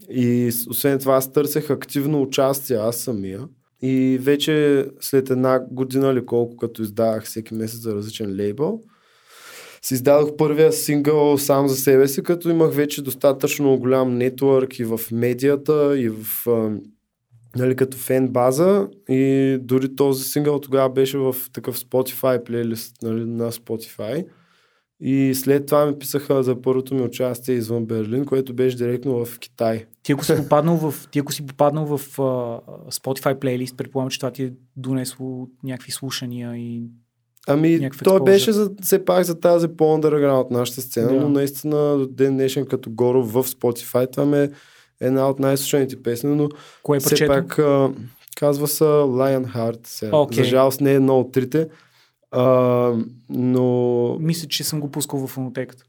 И 0.09 0.51
освен 0.69 0.99
това 0.99 1.15
аз 1.15 1.31
търсех 1.31 1.69
активно 1.69 2.21
участие 2.21 2.77
аз 2.77 2.97
самия. 2.97 3.47
И 3.81 4.19
вече 4.21 4.85
след 4.99 5.29
една 5.29 5.59
година 5.71 6.11
или 6.11 6.25
колко, 6.25 6.57
като 6.57 6.81
издавах 6.81 7.23
всеки 7.23 7.53
месец 7.53 7.79
за 7.79 7.95
различен 7.95 8.35
лейбъл, 8.35 8.81
си 9.81 9.93
издадох 9.93 10.35
първия 10.37 10.73
сингъл 10.73 11.37
сам 11.37 11.67
за 11.67 11.75
себе 11.75 12.07
си, 12.07 12.23
като 12.23 12.49
имах 12.49 12.73
вече 12.73 13.01
достатъчно 13.01 13.79
голям 13.79 14.17
нетворк 14.17 14.79
и 14.79 14.83
в 14.83 14.99
медията, 15.11 15.93
и 15.97 16.09
в 16.09 16.47
нали, 17.55 17.75
като 17.75 17.97
фен 17.97 18.27
база. 18.27 18.87
И 19.09 19.57
дори 19.61 19.95
този 19.95 20.23
сингъл 20.23 20.59
тогава 20.59 20.89
беше 20.89 21.17
в 21.17 21.35
такъв 21.53 21.79
Spotify 21.79 22.43
плейлист 22.43 22.95
нали, 23.03 23.25
на 23.25 23.51
Spotify. 23.51 24.25
И 25.07 25.35
след 25.35 25.65
това 25.65 25.85
ми 25.85 25.99
писаха 25.99 26.43
за 26.43 26.61
първото 26.61 26.95
ми 26.95 27.01
участие 27.01 27.55
извън 27.55 27.85
Берлин, 27.85 28.25
което 28.25 28.53
беше 28.53 28.77
директно 28.77 29.25
в 29.25 29.39
Китай. 29.39 29.85
Ти 30.03 30.11
ако 30.11 30.25
си 30.25 30.35
попаднал 30.35 30.77
в, 30.77 31.07
ти 31.11 31.19
ако 31.19 31.33
си 31.33 31.45
попаднал 31.45 31.85
в 31.85 32.17
uh, 32.17 32.59
Spotify 32.91 33.39
плейлист, 33.39 33.77
предполагам, 33.77 34.09
че 34.09 34.19
това 34.19 34.31
ти 34.31 34.43
е 34.43 34.53
донесло 34.77 35.47
някакви 35.63 35.91
слушания 35.91 36.55
и 36.55 36.83
Ами, 37.47 37.73
експоза. 37.73 38.19
беше 38.19 38.51
за, 38.51 38.71
все 38.81 39.05
пак 39.05 39.23
за 39.23 39.39
тази 39.39 39.67
по-underground 39.67 40.41
от 40.41 40.51
нашата 40.51 40.81
сцена, 40.81 41.13
Да. 41.13 41.19
но 41.21 41.29
наистина 41.29 41.97
до 41.97 42.07
ден 42.07 42.33
днешен 42.33 42.65
като 42.65 42.89
Горо 42.89 43.23
в 43.23 43.43
Spotify, 43.43 44.11
това 44.11 44.25
ми 44.25 44.37
е 44.37 44.49
една 45.01 45.29
от 45.29 45.39
най-слушаните 45.39 46.03
песни, 46.03 46.35
но 46.35 46.49
кое 46.83 46.97
е 46.97 46.99
все 46.99 47.27
пак 47.27 47.59
а, 47.59 47.91
казва 48.37 48.67
се 48.67 48.83
Lionheart. 48.83 49.87
Сега. 49.87 50.17
Окей. 50.17 50.43
За 50.43 50.49
жалост 50.49 50.81
не 50.81 50.91
е 50.91 50.95
едно 50.95 51.19
от 51.19 51.31
трите, 51.31 51.67
а, 52.31 52.93
но 53.29 54.17
Мисля, 54.19 54.47
че 54.47 54.63
съм 54.63 54.79
го 54.79 54.91
пускал 54.91 55.19
в 55.19 55.27
фонотеката. 55.27 55.83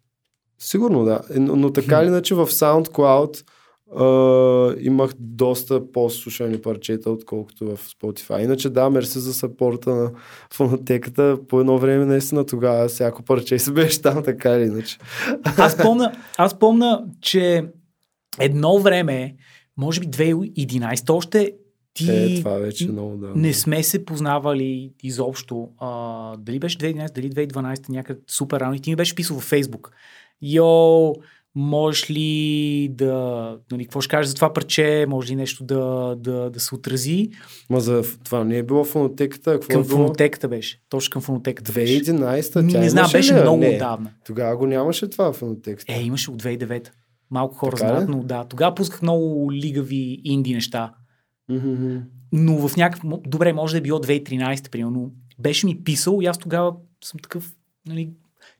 Сигурно 0.58 1.04
да. 1.04 1.20
Е, 1.34 1.38
Но, 1.38 1.56
но 1.56 1.72
така 1.72 2.00
или 2.00 2.06
иначе 2.06 2.34
в 2.34 2.46
SoundCloud 2.46 3.44
а, 3.96 4.76
имах 4.80 5.10
доста 5.18 5.92
по-слушани 5.92 6.62
парчета, 6.62 7.10
отколкото 7.10 7.76
в 7.76 7.76
Spotify. 7.76 8.44
Иначе 8.44 8.70
да, 8.70 8.90
мерси 8.90 9.18
за 9.18 9.34
сапорта 9.34 9.94
на 9.94 10.10
фонотеката. 10.52 11.38
По 11.48 11.60
едно 11.60 11.78
време 11.78 12.04
наистина 12.04 12.46
тогава 12.46 12.88
всяко 12.88 13.22
парче 13.22 13.58
си 13.58 13.72
беше 13.72 14.02
там, 14.02 14.22
така 14.22 14.50
или 14.50 14.64
иначе. 14.64 14.98
Аз 15.44 15.76
помня, 15.76 16.12
аз 16.38 16.58
помня, 16.58 17.04
че 17.20 17.64
едно 18.38 18.78
време, 18.78 19.34
може 19.76 20.00
би 20.00 20.06
2011 20.06 21.14
още, 21.14 21.52
ти 21.96 22.10
Е, 22.10 22.38
това 22.38 22.50
вече 22.50 22.84
е 22.84 22.88
много 22.88 23.16
да. 23.16 23.32
не 23.36 23.52
сме 23.52 23.82
се 23.82 24.04
познавали 24.04 24.92
изобщо. 25.02 25.68
А, 25.78 26.36
дали 26.36 26.58
беше 26.58 26.78
2011, 26.78 27.14
дали 27.14 27.30
2012, 27.30 27.88
някъде 27.88 28.20
супер 28.28 28.60
рано. 28.60 28.74
И 28.74 28.80
ти 28.80 28.90
ми 28.90 28.96
беше 28.96 29.14
писал 29.14 29.36
във 29.36 29.44
Фейсбук. 29.44 29.90
Йо, 30.42 31.12
можеш 31.54 32.10
ли 32.10 32.88
да, 32.90 33.12
нали, 33.72 33.84
какво 33.84 34.00
ще 34.00 34.10
кажеш 34.10 34.28
за 34.28 34.34
това 34.34 34.52
парче, 34.52 35.06
може 35.08 35.32
ли 35.32 35.36
нещо 35.36 35.64
да, 35.64 36.14
да, 36.18 36.50
да 36.50 36.60
се 36.60 36.74
отрази? 36.74 37.30
Ма 37.70 37.80
за 37.80 38.02
това 38.24 38.44
не 38.44 38.58
е 38.58 38.62
било 38.62 38.84
фонотеката, 38.84 39.52
какво 39.52 39.68
Към 39.72 39.80
е 39.80 39.84
било? 39.84 39.96
фонотеката 39.98 40.48
беше, 40.48 40.80
точно 40.88 41.12
към 41.12 41.22
фонотеката 41.22 41.72
беше. 41.72 42.04
2011-та, 42.04 42.62
Ми, 42.62 42.72
не 42.72 42.88
знам, 42.90 43.10
беше 43.12 43.34
ли, 43.34 43.40
много 43.40 43.56
не. 43.56 43.68
отдавна. 43.68 44.10
Тогава 44.26 44.56
го 44.56 44.66
нямаше 44.66 45.10
това 45.10 45.32
фонотекста. 45.32 45.92
Е, 45.92 46.02
имаше 46.02 46.30
от 46.30 46.42
2009. 46.42 46.88
Малко 47.30 47.54
хора 47.54 47.76
Така 47.76 47.88
знаят, 47.88 48.08
но 48.08 48.22
да. 48.22 48.44
Тогава 48.44 48.74
пусках 48.74 49.02
много 49.02 49.52
лигави 49.52 50.20
инди 50.24 50.54
неща. 50.54 50.92
Но 52.32 52.68
в 52.68 52.76
някакъв... 52.76 53.10
Добре, 53.26 53.52
може 53.52 53.74
да 53.74 53.78
е 53.78 53.82
било 53.82 53.98
2013, 53.98 54.70
примерно. 54.70 55.10
Беше 55.38 55.66
ми 55.66 55.84
писал 55.84 56.18
и 56.22 56.26
аз 56.26 56.38
тогава 56.38 56.72
съм 57.04 57.20
такъв... 57.22 57.52
Нали... 57.88 58.10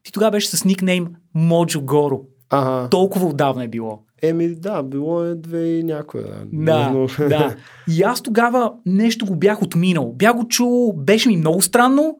Ти 0.02 0.12
тогава 0.12 0.30
беше 0.30 0.48
с 0.48 0.64
никнейм 0.64 1.08
Моджо 1.34 1.80
Горо. 1.80 2.20
Ага. 2.50 2.88
Толкова 2.88 3.26
отдавна 3.26 3.64
е 3.64 3.68
било. 3.68 4.02
Еми, 4.22 4.54
да, 4.54 4.82
било 4.82 5.24
е 5.24 5.34
две 5.34 5.78
и 5.78 5.82
някоя. 5.82 6.44
Да, 6.52 7.06
Да, 7.18 7.28
да. 7.28 7.56
И 7.96 8.02
аз 8.02 8.22
тогава 8.22 8.72
нещо 8.86 9.26
го 9.26 9.36
бях 9.36 9.62
отминал. 9.62 10.12
Бях 10.12 10.36
го 10.36 10.48
чул, 10.48 10.92
беше 10.92 11.28
ми 11.28 11.36
много 11.36 11.62
странно 11.62 12.18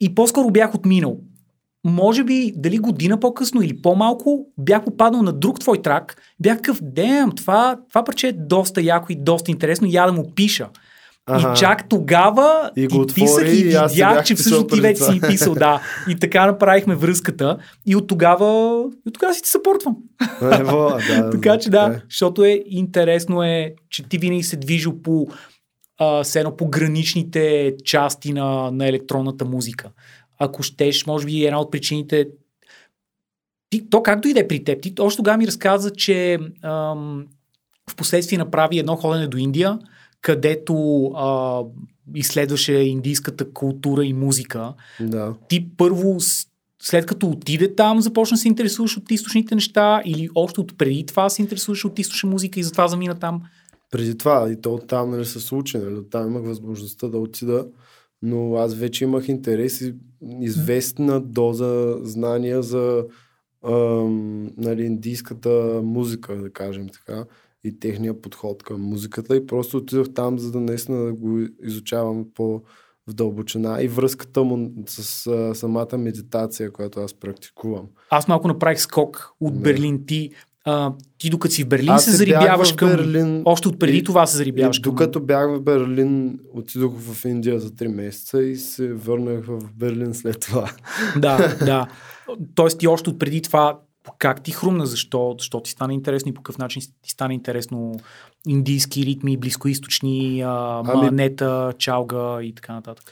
и 0.00 0.14
по-скоро 0.14 0.50
бях 0.50 0.74
отминал. 0.74 1.20
Може 1.84 2.24
би 2.24 2.52
дали 2.56 2.78
година 2.78 3.20
по-късно 3.20 3.62
или 3.62 3.82
по-малко 3.82 4.46
бях 4.58 4.84
попаднал 4.84 5.22
на 5.22 5.32
друг 5.32 5.60
твой 5.60 5.82
трак. 5.82 6.22
Бях 6.40 6.56
такъв, 6.56 6.78
дем, 6.82 7.30
това, 7.36 7.78
това 7.88 8.04
парче 8.04 8.28
е 8.28 8.32
доста 8.32 8.82
яко 8.82 9.12
и 9.12 9.16
доста 9.16 9.50
интересно, 9.50 9.86
я 9.90 10.06
да 10.06 10.12
му 10.12 10.32
пиша. 10.34 10.68
Ага. 11.26 11.52
И 11.52 11.56
чак 11.56 11.88
тогава 11.88 12.70
И 12.76 12.88
ти 12.88 13.14
писах 13.14 13.36
отвори 13.36 13.50
и 13.50 13.60
и 13.60 13.64
видях, 13.64 14.24
че 14.24 14.34
всъщност 14.34 14.68
ти 14.68 14.80
вече 14.80 15.02
си 15.02 15.20
писал, 15.20 15.54
да. 15.54 15.80
И 16.08 16.16
така 16.16 16.46
направихме 16.46 16.94
връзката. 16.94 17.58
И 17.86 17.96
от 17.96 18.06
тогава, 18.06 18.82
и 19.06 19.08
от 19.08 19.14
тогава 19.14 19.34
си 19.34 19.42
ти 19.42 19.48
съпортвам. 19.48 19.96
Ево, 20.42 20.90
да, 21.08 21.30
Така 21.32 21.58
че 21.58 21.70
да, 21.70 21.94
е. 21.96 22.02
защото 22.10 22.44
е 22.44 22.62
интересно 22.66 23.42
е, 23.42 23.74
че 23.90 24.02
ти 24.02 24.18
винаги 24.18 24.42
се 24.42 24.56
движил 24.56 25.02
по 25.02 25.26
все 26.22 26.40
едно 26.40 26.56
по 26.56 26.68
граничните 26.68 27.74
части 27.84 28.32
на, 28.32 28.70
на 28.70 28.88
електронната 28.88 29.44
музика. 29.44 29.90
Ако 30.44 30.62
щеш, 30.62 31.06
може 31.06 31.26
би 31.26 31.44
една 31.44 31.60
от 31.60 31.70
причините 31.70 32.26
ти, 33.70 33.90
то 33.90 34.02
как 34.02 34.20
дойде 34.20 34.48
при 34.48 34.64
теб? 34.64 34.82
Ти 34.82 34.94
още 35.00 35.16
тогава 35.16 35.36
ми 35.36 35.46
разказа, 35.46 35.90
че 35.90 36.38
ам, 36.62 37.26
в 37.90 37.96
последствие 37.96 38.38
направи 38.38 38.78
едно 38.78 38.96
ходене 38.96 39.26
до 39.26 39.36
Индия, 39.36 39.78
където 40.20 41.04
а, 41.06 41.60
изследваше 42.14 42.72
индийската 42.72 43.52
култура 43.52 44.04
и 44.04 44.12
музика. 44.12 44.72
Да. 45.00 45.34
Ти 45.48 45.68
първо, 45.76 46.16
след 46.82 47.06
като 47.06 47.28
отиде 47.28 47.74
там, 47.74 48.00
започна 48.00 48.36
се 48.36 48.48
интересуваш 48.48 48.96
от 48.96 49.10
източните 49.10 49.54
неща 49.54 50.02
или 50.04 50.28
още 50.34 50.60
от 50.60 50.78
преди 50.78 51.06
това 51.06 51.30
се 51.30 51.42
интересуваш 51.42 51.84
от 51.84 51.98
източна 51.98 52.30
музика 52.30 52.60
и 52.60 52.62
затова 52.62 52.88
замина 52.88 53.14
там? 53.14 53.42
Преди 53.90 54.18
това, 54.18 54.50
и 54.52 54.60
то 54.60 54.74
оттам 54.74 55.10
нали, 55.10 55.24
се 55.24 55.40
случи, 55.40 55.78
нали, 55.78 55.94
оттам 55.94 56.26
имах 56.26 56.42
възможността 56.42 57.08
да 57.08 57.18
отида, 57.18 57.66
но 58.22 58.56
аз 58.56 58.74
вече 58.74 59.04
имах 59.04 59.28
интерес 59.28 59.80
и 59.80 59.94
известна 60.40 61.20
доза 61.20 61.98
знания 62.02 62.62
за 62.62 63.04
ам, 63.64 64.50
нали, 64.56 64.84
индийската 64.84 65.80
музика, 65.84 66.36
да 66.36 66.50
кажем 66.50 66.88
така, 66.88 67.24
и 67.64 67.78
техния 67.78 68.20
подход 68.20 68.62
към 68.62 68.80
музиката 68.80 69.36
и 69.36 69.46
просто 69.46 69.76
отидох 69.76 70.08
там, 70.14 70.38
за 70.38 70.52
да 70.52 70.60
наистина 70.60 71.04
да 71.04 71.12
го 71.12 71.38
изучавам 71.62 72.26
по 72.34 72.62
в 73.06 73.14
дълбочина 73.14 73.82
и 73.82 73.88
връзката 73.88 74.42
му 74.42 74.72
с 74.86 75.26
а, 75.26 75.54
самата 75.54 75.98
медитация, 75.98 76.72
която 76.72 77.00
аз 77.00 77.14
практикувам. 77.14 77.86
Аз 78.10 78.28
малко 78.28 78.48
направих 78.48 78.80
скок 78.80 79.32
от 79.40 79.54
Не. 79.54 79.60
Берлин. 79.60 80.06
Ти, 80.06 80.30
а, 80.64 80.92
ти 81.18 81.30
докато 81.30 81.54
си 81.54 81.64
в 81.64 81.68
Берлин 81.68 81.88
аз 81.88 82.04
се 82.04 82.10
зарибяваш 82.10 82.72
към... 82.72 82.88
Берлин 82.88 83.42
Още 83.44 83.68
от 83.68 83.78
преди 83.78 83.98
и- 83.98 84.04
това 84.04 84.26
се 84.26 84.36
зарибяваш 84.36 84.78
И 84.78 84.82
към... 84.82 84.92
докато 84.92 85.20
бях 85.20 85.56
в 85.56 85.60
Берлин, 85.60 86.38
отидох 86.54 86.94
в 86.98 87.24
Индия 87.24 87.60
за 87.60 87.70
3 87.70 87.88
месеца 87.88 88.42
и 88.42 88.56
се 88.56 88.92
върнах 88.92 89.44
в 89.46 89.58
Берлин 89.76 90.14
след 90.14 90.40
това. 90.40 90.70
Да, 91.18 91.56
да. 91.64 91.86
Тоест 92.54 92.78
ти 92.78 92.88
още 92.88 93.10
от 93.10 93.18
преди 93.18 93.42
това 93.42 93.78
как 94.18 94.42
ти 94.42 94.50
хрумна, 94.50 94.86
защо, 94.86 95.34
защо 95.38 95.60
ти 95.60 95.70
стана 95.70 95.94
интересно 95.94 96.30
и 96.30 96.34
по 96.34 96.42
какъв 96.42 96.58
начин 96.58 96.82
ти 97.02 97.10
стана 97.10 97.34
интересно 97.34 98.00
индийски 98.48 99.06
ритми, 99.06 99.36
близкоисточни, 99.36 100.42
а, 100.46 100.82
Ами- 100.86 101.02
манета, 101.02 101.72
чалга 101.78 102.42
и 102.42 102.54
така 102.54 102.72
нататък. 102.72 103.04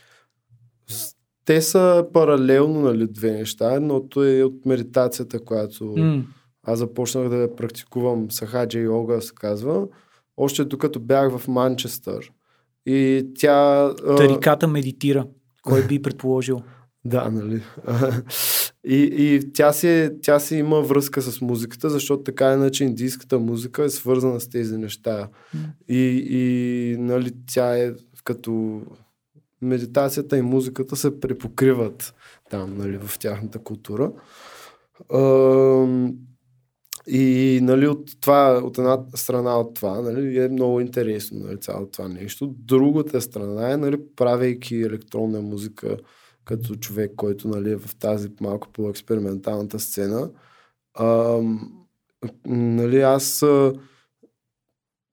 Те 1.45 1.63
са 1.63 2.07
паралелно 2.13 2.81
нали, 2.81 3.07
две 3.11 3.31
неща. 3.31 3.75
Едното 3.75 4.25
е 4.25 4.43
от 4.43 4.67
медитацията, 4.67 5.45
която 5.45 5.95
М, 5.99 6.23
аз 6.63 6.79
започнах 6.79 7.29
да 7.29 7.57
практикувам 7.57 8.31
сахаджа 8.31 8.79
йога, 8.79 9.23
се 9.23 9.33
казва, 9.35 9.87
още 10.37 10.65
докато 10.65 11.01
бях 11.01 11.39
в 11.39 11.49
Манчестър. 11.49 12.33
И 12.87 13.27
тя... 13.39 13.91
Тариката 14.17 14.69
медитира. 14.69 15.27
Кой 15.63 15.87
би 15.87 16.03
предположил? 16.03 16.61
Да, 17.05 17.31
нали. 17.31 17.63
и, 18.85 18.97
и 18.97 19.53
тя, 19.53 19.73
си, 19.73 20.11
тя 20.23 20.41
си 20.41 20.57
има 20.57 20.81
връзка 20.81 21.23
с 21.23 21.41
музиката, 21.41 21.91
защото 21.91 22.23
така 22.23 22.53
иначе 22.53 22.85
индийската 22.85 23.39
музика 23.39 23.85
е 23.85 23.89
свързана 23.89 24.41
с 24.41 24.49
тези 24.49 24.77
неща. 24.77 25.29
И, 25.89 26.27
и 26.31 26.97
нали, 26.99 27.33
тя 27.47 27.79
е 27.79 27.93
като 28.25 28.83
медитацията 29.63 30.39
и 30.39 30.43
музиката 30.43 30.97
се 30.97 31.21
препокриват 31.21 32.15
там, 32.51 32.77
нали, 32.79 32.99
в 32.99 33.19
тяхната 33.19 33.59
култура. 33.59 34.13
Ам, 35.15 36.15
и 37.07 37.59
нали, 37.63 37.89
от, 37.89 38.21
това, 38.21 38.61
от 38.65 38.79
една 38.79 38.99
страна 39.15 39.61
от 39.61 39.75
това 39.75 40.01
нали, 40.01 40.39
е 40.39 40.49
много 40.49 40.81
интересно 40.81 41.39
нали, 41.39 41.61
цялото 41.61 41.93
това 41.93 42.09
нещо. 42.09 42.55
Другата 42.59 43.21
страна 43.21 43.71
е, 43.71 43.77
нали, 43.77 44.01
правейки 44.17 44.77
електронна 44.77 45.41
музика 45.41 45.97
като 46.45 46.75
човек, 46.75 47.13
който 47.17 47.49
нали, 47.49 47.71
е 47.71 47.77
в 47.77 47.97
тази 47.97 48.29
малко 48.41 48.69
по-експерименталната 48.73 49.81
сцена. 49.81 50.31
Ам, 50.99 51.73
нали, 52.47 53.01
аз 53.01 53.43
а, 53.43 53.73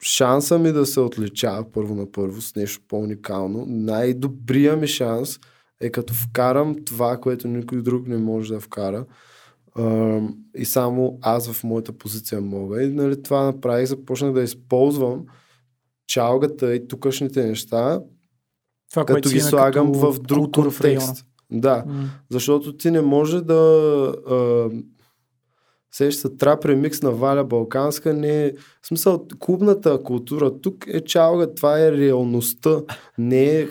шанса 0.01 0.59
ми 0.59 0.71
да 0.71 0.85
се 0.85 0.99
отлича 0.99 1.63
първо 1.73 1.95
на 1.95 2.11
първо 2.11 2.41
с 2.41 2.55
нещо 2.55 2.81
по-уникално, 2.87 3.65
най-добрия 3.67 4.77
ми 4.77 4.87
шанс 4.87 5.39
е 5.81 5.89
като 5.89 6.13
вкарам 6.13 6.75
това, 6.85 7.17
което 7.17 7.47
никой 7.47 7.81
друг 7.81 8.07
не 8.07 8.17
може 8.17 8.53
да 8.53 8.59
вкара. 8.59 9.05
И 10.55 10.65
само 10.65 11.17
аз 11.21 11.51
в 11.51 11.63
моята 11.63 11.93
позиция 11.93 12.41
мога. 12.41 12.83
И 12.83 12.93
нали, 12.93 13.23
това 13.23 13.43
направих, 13.43 13.87
започнах 13.87 14.33
да 14.33 14.41
използвам 14.41 15.25
чалгата 16.07 16.75
и 16.75 16.87
тукашните 16.87 17.45
неща, 17.45 18.01
Това, 18.91 19.05
като 19.05 19.29
ги 19.29 19.39
слагам 19.39 19.91
като 19.91 20.11
в 20.11 20.19
друг 20.19 20.43
култура 20.43 20.71
в 20.71 20.81
района. 20.81 20.99
контекст. 21.05 21.25
Да, 21.51 21.83
М. 21.87 22.09
защото 22.29 22.77
ти 22.77 22.91
не 22.91 23.01
може 23.01 23.41
да 23.41 23.53
а, 24.29 24.69
сеща 25.91 26.21
се 26.21 26.37
трап 26.37 26.65
ремикс 26.65 27.01
на 27.01 27.11
Валя 27.11 27.43
Балканска, 27.43 28.13
не 28.13 28.45
е... 28.45 28.51
В 28.81 28.87
смисъл, 28.87 29.25
клубната 29.39 30.03
култура 30.03 30.51
тук 30.61 30.85
е 30.87 31.01
чалга, 31.01 31.47
това 31.47 31.79
е 31.79 31.91
реалността. 31.91 32.77
Не 33.17 33.45
е 33.45 33.67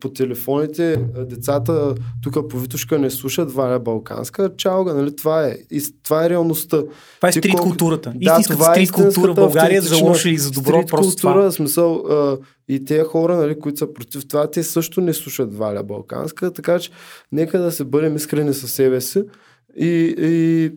по 0.00 0.08
телефоните, 0.08 0.96
децата 1.18 1.94
тук 2.22 2.48
по 2.48 2.58
Витушка 2.58 2.98
не 2.98 3.10
слушат 3.10 3.52
Валя 3.52 3.78
Балканска, 3.78 4.50
чалга, 4.56 4.94
нали, 4.94 5.16
това 5.16 5.46
е. 5.46 5.56
И 5.70 5.82
това 6.04 6.24
е 6.26 6.30
реалността. 6.30 6.82
Това 7.16 7.28
е 7.28 7.32
Ти 7.32 7.38
стрит 7.38 7.52
колко- 7.52 7.62
културата. 7.62 8.12
Да, 8.16 8.30
Истинската 8.30 8.58
това 8.58 8.72
е 8.72 8.74
стрит 8.74 8.92
култура 8.92 9.32
в 9.32 9.34
България, 9.34 9.82
за 9.82 9.86
автентична 9.86 10.08
лошо 10.08 10.28
или 10.28 10.38
за 10.38 10.50
добро, 10.50 10.72
стрит 10.72 10.88
просто 10.88 11.10
култура, 11.10 11.32
това. 11.32 11.50
смисъл, 11.50 11.94
а, 11.94 12.38
и 12.68 12.84
тези 12.84 13.04
хора, 13.04 13.36
нали, 13.36 13.58
които 13.58 13.78
са 13.78 13.92
против 13.92 14.28
това, 14.28 14.50
те 14.50 14.62
също 14.62 15.00
не 15.00 15.14
слушат 15.14 15.54
Валя 15.54 15.82
Балканска, 15.82 16.52
така 16.52 16.78
че 16.78 16.90
нека 17.32 17.58
да 17.58 17.72
се 17.72 17.84
бъдем 17.84 18.16
искрени 18.16 18.54
със 18.54 18.72
себе 18.72 19.00
си. 19.00 19.22
И, 19.76 20.14
и 20.18 20.72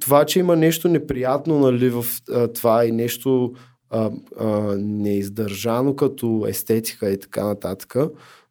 това, 0.00 0.24
че 0.24 0.38
има 0.38 0.56
нещо 0.56 0.88
неприятно 0.88 1.58
нали, 1.58 1.90
в 1.90 2.04
а, 2.30 2.48
това 2.48 2.84
и 2.84 2.92
нещо 2.92 3.52
а, 3.90 4.10
а, 4.38 4.76
неиздържано 4.78 5.96
като 5.96 6.44
естетика 6.48 7.10
и 7.10 7.20
така 7.20 7.44
нататък, 7.44 7.96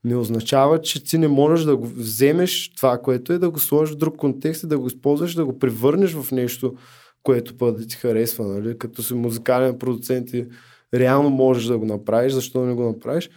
не 0.04 0.16
означава, 0.16 0.82
че 0.82 1.04
ти 1.04 1.18
не 1.18 1.28
можеш 1.28 1.66
да 1.66 1.78
го 1.78 1.88
вземеш 1.88 2.72
това, 2.76 2.98
което 2.98 3.34
е, 3.34 3.38
да 3.38 3.50
го 3.50 3.60
сложиш 3.60 3.96
в 3.96 3.98
друг 3.98 4.18
контекст 4.18 4.64
и 4.64 4.68
да 4.68 4.80
го 4.80 4.88
използваш, 4.88 5.34
да 5.34 5.46
го 5.46 5.60
превърнеш 5.60 6.14
в 6.14 6.32
нещо, 6.32 6.74
което 7.24 7.58
пък 7.58 7.78
да 7.78 7.88
ти 7.88 7.96
харесва. 7.96 8.48
Нали? 8.48 8.78
Като 8.78 9.04
си 9.04 9.14
музикален 9.14 9.78
продуцент 9.78 10.34
и 10.34 10.48
реално 10.94 11.30
можеш 11.30 11.66
да 11.66 11.78
го 11.78 11.86
направиш, 11.86 12.34
защо 12.34 12.66
не 12.66 12.74
го 12.74 12.84
направиш. 12.84 13.30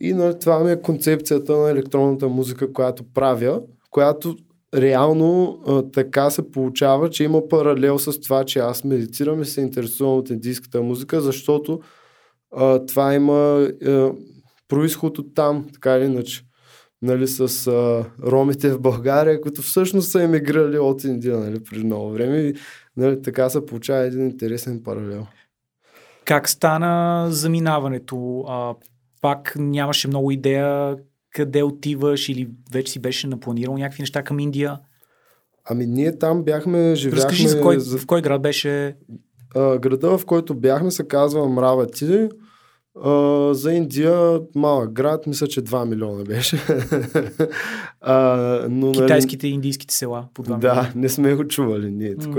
И 0.00 0.12
нали, 0.12 0.38
това 0.40 0.64
ми 0.64 0.72
е 0.72 0.80
концепцията 0.82 1.56
на 1.56 1.70
електронната 1.70 2.28
музика, 2.28 2.72
която 2.72 3.04
правя, 3.14 3.60
която 3.90 4.36
реално 4.74 5.58
а, 5.66 5.82
така 5.90 6.30
се 6.30 6.50
получава, 6.50 7.10
че 7.10 7.24
има 7.24 7.48
паралел 7.48 7.98
с 7.98 8.20
това, 8.20 8.44
че 8.44 8.58
аз 8.58 8.84
медитирам 8.84 9.42
и 9.42 9.44
се 9.44 9.60
интересувам 9.60 10.18
от 10.18 10.30
индийската 10.30 10.82
музика, 10.82 11.20
защото 11.20 11.80
а, 12.56 12.86
това 12.86 13.14
има 13.14 13.68
а, 13.86 14.12
происход 14.68 15.18
от 15.18 15.34
там, 15.34 15.66
така 15.72 15.96
или 15.96 16.04
иначе. 16.04 16.42
нали, 17.02 17.28
с 17.28 17.66
а, 17.66 18.04
ромите 18.22 18.70
в 18.70 18.80
България, 18.80 19.40
които 19.40 19.62
всъщност 19.62 20.10
са 20.10 20.22
емиграли 20.22 20.78
от 20.78 21.04
Индия 21.04 21.38
нали, 21.38 21.64
преди 21.64 21.84
много 21.84 22.10
време. 22.10 22.36
И, 22.38 22.54
нали, 22.96 23.22
така 23.22 23.48
се 23.48 23.66
получава 23.66 24.00
един 24.00 24.26
интересен 24.26 24.82
паралел. 24.82 25.26
Как 26.24 26.48
стана 26.48 27.26
заминаването? 27.30 28.44
А, 28.48 28.74
пак 29.20 29.54
нямаше 29.58 30.08
много 30.08 30.30
идея 30.30 30.96
къде 31.32 31.62
отиваш 31.62 32.28
или 32.28 32.48
вече 32.72 32.92
си 32.92 32.98
беше 32.98 33.26
напланирал 33.26 33.76
някакви 33.76 34.02
неща 34.02 34.22
към 34.22 34.38
Индия? 34.38 34.78
Ами 35.64 35.86
ние 35.86 36.18
там 36.18 36.42
бяхме, 36.42 36.94
живяхме... 36.94 37.16
Разкажи 37.16 37.48
за 37.48 37.60
кой, 37.60 37.78
в 37.78 38.06
кой 38.06 38.22
град 38.22 38.42
беше? 38.42 38.96
А, 39.54 39.78
града, 39.78 40.18
в 40.18 40.26
който 40.26 40.54
бяхме, 40.54 40.90
се 40.90 41.08
казва 41.08 41.48
Мравати. 41.48 42.28
А, 43.04 43.54
за 43.54 43.72
Индия 43.72 44.40
малък 44.54 44.92
град, 44.92 45.26
мисля, 45.26 45.46
че 45.46 45.62
2 45.62 45.88
милиона 45.88 46.24
беше. 46.24 46.56
а, 48.00 48.16
но, 48.70 48.86
нали, 48.86 49.00
Китайските 49.00 49.48
и 49.48 49.50
индийските 49.50 49.94
села 49.94 50.28
по 50.34 50.42
2 50.42 50.46
да, 50.46 50.56
милиона. 50.56 50.82
Да, 50.82 50.92
не 50.94 51.08
сме 51.08 51.34
го 51.34 51.48
чували 51.48 51.90
ние 51.90 52.16
тук. 52.16 52.36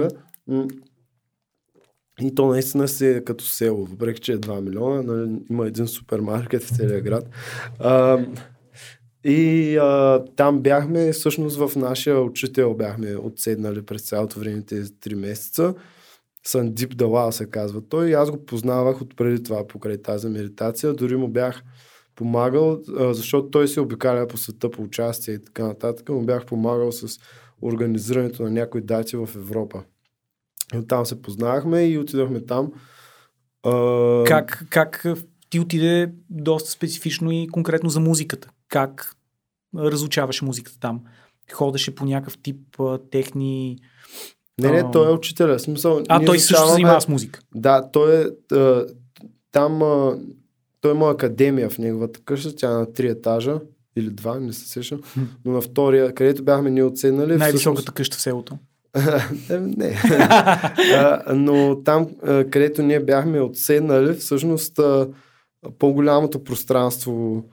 Mm. 0.49 0.79
И 2.21 2.35
то 2.35 2.47
наистина 2.47 2.87
си 2.87 3.07
е 3.07 3.23
като 3.23 3.43
село, 3.43 3.85
въпреки 3.85 4.21
че 4.21 4.33
е 4.33 4.37
2 4.37 4.61
милиона, 4.61 5.01
нали, 5.01 5.39
има 5.49 5.67
един 5.67 5.87
супермаркет 5.87 6.63
в 6.63 6.75
целия 6.75 7.01
град. 7.01 7.29
А, 7.79 8.25
и 9.23 9.77
а, 9.77 10.23
там 10.35 10.61
бяхме, 10.61 11.11
всъщност 11.11 11.57
в 11.57 11.75
нашия 11.75 12.21
учител 12.21 12.73
бяхме 12.73 13.15
отседнали 13.15 13.81
през 13.81 14.01
цялото 14.01 14.39
време 14.39 14.61
тези 14.61 14.91
3 14.91 15.15
месеца. 15.15 15.73
Сандип 16.43 16.97
Дала 16.97 17.31
се 17.31 17.49
казва 17.49 17.81
той. 17.89 18.09
И 18.09 18.13
аз 18.13 18.31
го 18.31 18.45
познавах 18.45 19.01
от 19.01 19.15
преди 19.15 19.43
това 19.43 19.67
покрай 19.67 19.97
тази 19.97 20.27
медитация. 20.27 20.93
Дори 20.93 21.15
му 21.15 21.27
бях 21.27 21.63
помагал, 22.15 22.79
а, 22.97 23.13
защото 23.13 23.49
той 23.49 23.67
се 23.67 23.81
обикаля 23.81 24.27
по 24.27 24.37
света 24.37 24.69
по 24.69 24.81
участие 24.81 25.33
и 25.33 25.43
така 25.43 25.63
нататък. 25.63 26.09
Му 26.09 26.25
бях 26.25 26.45
помагал 26.45 26.91
с 26.91 27.19
организирането 27.61 28.43
на 28.43 28.49
някои 28.49 28.81
дати 28.81 29.15
в 29.15 29.29
Европа. 29.35 29.83
И 30.73 30.77
оттам 30.77 31.05
се 31.05 31.21
познавахме 31.21 31.85
и 31.85 31.97
отидохме 31.97 32.45
там. 32.45 32.71
А... 33.63 34.23
Как, 34.27 34.65
как 34.69 35.05
ти 35.49 35.59
отиде 35.59 36.11
доста 36.29 36.71
специфично 36.71 37.31
и 37.31 37.47
конкретно 37.47 37.89
за 37.89 37.99
музиката? 37.99 38.49
Как 38.73 39.15
разучаваше 39.77 40.45
музиката 40.45 40.79
там? 40.79 41.01
Ходеше 41.51 41.95
по 41.95 42.05
някакъв 42.05 42.37
тип 42.37 42.79
а, 42.79 42.97
техни 43.11 43.77
не, 44.61 44.71
не, 44.71 44.91
той 44.91 45.09
е 45.09 45.13
учителя. 45.13 45.59
Смисъл, 45.59 46.01
а, 46.09 46.25
той 46.25 46.39
също 46.39 46.65
се 46.65 46.71
занимава 46.71 47.01
с 47.01 47.07
музика. 47.07 47.39
Да, 47.55 47.91
той 47.91 48.21
е 48.21 48.25
там, 49.51 49.79
той 50.81 50.91
има 50.91 51.09
академия 51.09 51.69
в 51.69 51.77
неговата 51.77 52.19
къща, 52.25 52.55
тя 52.55 52.71
е 52.71 52.73
на 52.73 52.93
три 52.93 53.07
етажа 53.07 53.59
или 53.95 54.09
два, 54.09 54.39
не 54.39 54.53
се 54.53 54.69
сещам, 54.69 55.01
но 55.45 55.51
на 55.51 55.61
втория, 55.61 56.13
където 56.13 56.43
бяхме 56.43 56.69
ние 56.69 56.83
отседнали. 56.83 57.37
Най-високата 57.37 57.81
всъщност... 57.81 57.95
къща 57.95 58.17
в 58.17 58.21
селото. 58.21 58.57
не. 59.49 60.01
а, 60.93 61.23
но 61.35 61.83
там, 61.83 62.07
където 62.25 62.81
ние 62.81 62.99
бяхме 62.99 63.41
отседнали, 63.41 64.13
всъщност 64.13 64.79
по-голямото 65.79 66.43
пространство 66.43 67.43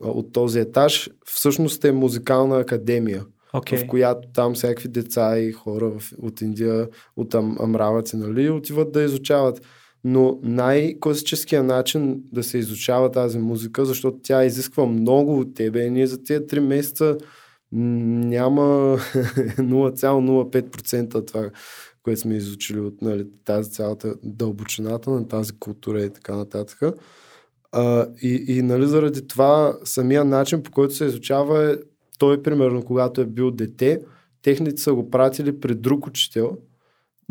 от 0.00 0.32
този 0.32 0.60
етаж 0.60 1.10
всъщност 1.24 1.84
е 1.84 1.92
музикална 1.92 2.58
академия 2.58 3.24
okay. 3.54 3.84
в 3.84 3.86
която 3.86 4.28
там 4.34 4.54
всякакви 4.54 4.88
деца 4.88 5.38
и 5.38 5.52
хора 5.52 5.92
от 6.22 6.40
Индия, 6.40 6.88
от 7.16 7.34
Ам, 7.34 7.56
Амраваци, 7.60 8.16
нали, 8.16 8.50
отиват 8.50 8.92
да 8.92 9.02
изучават. 9.02 9.62
Но 10.04 10.38
най-класическия 10.42 11.62
начин 11.62 12.22
да 12.32 12.42
се 12.42 12.58
изучава 12.58 13.10
тази 13.10 13.38
музика, 13.38 13.84
защото 13.84 14.18
тя 14.22 14.44
изисква 14.44 14.86
много 14.86 15.38
от 15.38 15.54
тебе. 15.54 15.84
И 15.84 15.90
ние 15.90 16.06
за 16.06 16.22
тези 16.22 16.46
три 16.46 16.60
месеца 16.60 17.16
няма 17.72 18.62
0,05% 18.62 21.14
от 21.14 21.26
това, 21.26 21.50
което 22.02 22.20
сме 22.20 22.36
изучили 22.36 22.80
от 22.80 23.02
нали, 23.02 23.26
тази 23.44 23.70
цялата 23.70 24.14
дълбочината 24.22 25.10
на 25.10 25.28
тази 25.28 25.52
култура 25.58 26.02
и 26.02 26.10
така 26.10 26.36
нататък. 26.36 26.78
А, 27.72 28.06
и, 28.22 28.44
и 28.48 28.62
нали, 28.62 28.86
заради 28.86 29.26
това 29.28 29.78
самия 29.84 30.24
начин, 30.24 30.62
по 30.62 30.70
който 30.70 30.94
се 30.94 31.04
изучава 31.04 31.72
е 31.72 31.76
той, 32.18 32.42
примерно, 32.42 32.82
когато 32.82 33.20
е 33.20 33.26
бил 33.26 33.50
дете, 33.50 34.00
техните 34.42 34.82
са 34.82 34.94
го 34.94 35.10
пратили 35.10 35.60
при 35.60 35.74
друг 35.74 36.06
учител, 36.06 36.58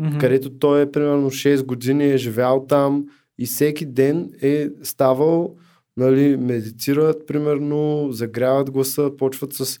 mm-hmm. 0.00 0.20
където 0.20 0.50
той 0.50 0.82
е 0.82 0.90
примерно 0.90 1.30
6 1.30 1.64
години, 1.64 2.12
е 2.12 2.16
живял 2.16 2.66
там 2.66 3.06
и 3.38 3.46
всеки 3.46 3.86
ден 3.86 4.30
е 4.42 4.68
ставал, 4.82 5.56
нали, 5.96 6.36
медитират, 6.36 7.26
примерно, 7.26 8.08
загряват 8.12 8.70
гласа, 8.70 9.10
почват 9.18 9.52
с 9.52 9.78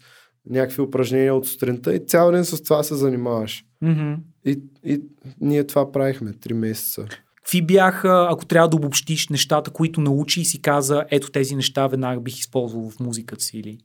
някакви 0.50 0.82
упражнения 0.82 1.34
от 1.34 1.46
сутринта 1.46 1.94
и 1.94 2.06
цял 2.06 2.30
ден 2.30 2.44
с 2.44 2.62
това 2.62 2.82
се 2.82 2.94
занимаваш. 2.94 3.64
Mm-hmm. 3.84 4.16
И, 4.44 4.62
и 4.84 5.00
ние 5.40 5.64
това 5.64 5.92
правихме 5.92 6.32
3 6.32 6.52
месеца. 6.52 7.06
Какви 7.48 7.62
бяха, 7.62 8.28
ако 8.30 8.46
трябва 8.46 8.68
да 8.68 8.76
обобщиш 8.76 9.28
нещата, 9.28 9.70
които 9.70 10.00
научи 10.00 10.40
и 10.40 10.44
си 10.44 10.62
каза, 10.62 11.04
ето 11.10 11.30
тези 11.30 11.56
неща 11.56 11.86
веднага 11.86 12.20
бих 12.20 12.38
използвал 12.38 12.90
в 12.90 13.00
музиката 13.00 13.44
си 13.44 13.58
или? 13.58 13.78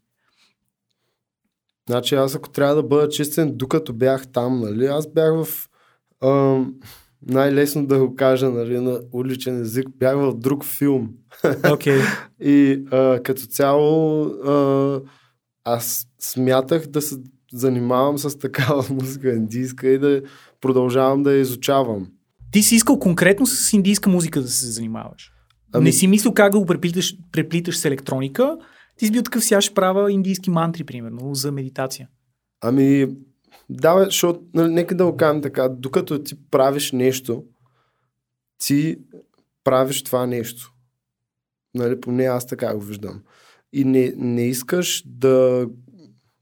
Значи 1.89 2.15
аз 2.15 2.36
ако 2.36 2.49
трябва 2.49 2.76
да 2.76 2.84
бъда 2.84 3.10
честен, 3.10 3.52
докато 3.58 3.93
бях 3.93 4.28
там, 4.28 4.60
нали, 4.60 4.86
аз 4.86 5.13
бях 5.13 5.34
в 5.34 5.69
ам, 6.23 6.76
най-лесно 7.21 7.88
да 7.88 7.99
го 7.99 8.15
кажа 8.15 8.49
нали, 8.49 8.80
на 8.80 8.99
уличен 9.12 9.62
език, 9.62 9.89
бях 9.89 10.15
в 10.15 10.34
друг 10.34 10.65
филм. 10.65 11.10
Okay. 11.43 12.02
и 12.41 12.84
а, 12.91 13.19
като 13.23 13.41
цяло 13.41 14.26
а, 14.26 15.02
аз 15.63 16.08
смятах 16.19 16.88
да 16.88 17.02
се 17.02 17.15
занимавам 17.54 18.17
с 18.17 18.38
такава 18.38 18.86
музика 18.93 19.30
индийска 19.30 19.88
и 19.88 19.99
да 19.99 20.21
продължавам 20.62 21.23
да 21.23 21.34
я 21.34 21.39
изучавам. 21.39 22.08
Ти 22.53 22.63
си 22.63 22.75
искал 22.75 22.99
конкретно 22.99 23.45
с 23.45 23.73
индийска 23.73 24.09
музика 24.09 24.41
да 24.41 24.47
се 24.47 24.65
занимаваш? 24.65 25.31
Ами... 25.73 25.83
Не 25.83 25.91
си 25.91 26.07
мислил 26.07 26.33
как 26.33 26.51
да 26.51 26.59
го 26.59 26.65
преплиташ, 26.65 27.15
преплиташ 27.31 27.77
с 27.77 27.85
електроника, 27.85 28.57
ти 28.97 29.05
си 29.05 29.11
бил 29.11 29.21
такъв, 29.21 29.43
сега 29.43 29.61
ще 29.61 29.73
правя 29.73 30.11
индийски 30.11 30.49
мантри, 30.49 30.83
примерно, 30.83 31.35
за 31.35 31.51
медитация. 31.51 32.09
Ами, 32.61 33.07
да, 33.69 34.05
защото, 34.05 34.41
нали, 34.53 34.73
нека 34.73 34.95
да 34.95 35.05
го 35.05 35.17
кажем 35.17 35.41
така, 35.41 35.69
докато 35.69 36.23
ти 36.23 36.35
правиш 36.51 36.91
нещо, 36.91 37.43
ти 38.57 38.97
правиш 39.63 40.03
това 40.03 40.25
нещо. 40.25 40.73
Нали, 41.75 42.01
поне 42.01 42.23
аз 42.23 42.47
така 42.47 42.75
го 42.75 42.81
виждам. 42.81 43.21
И 43.73 43.85
не, 43.85 44.13
не 44.17 44.47
искаш 44.47 45.03
да 45.05 45.67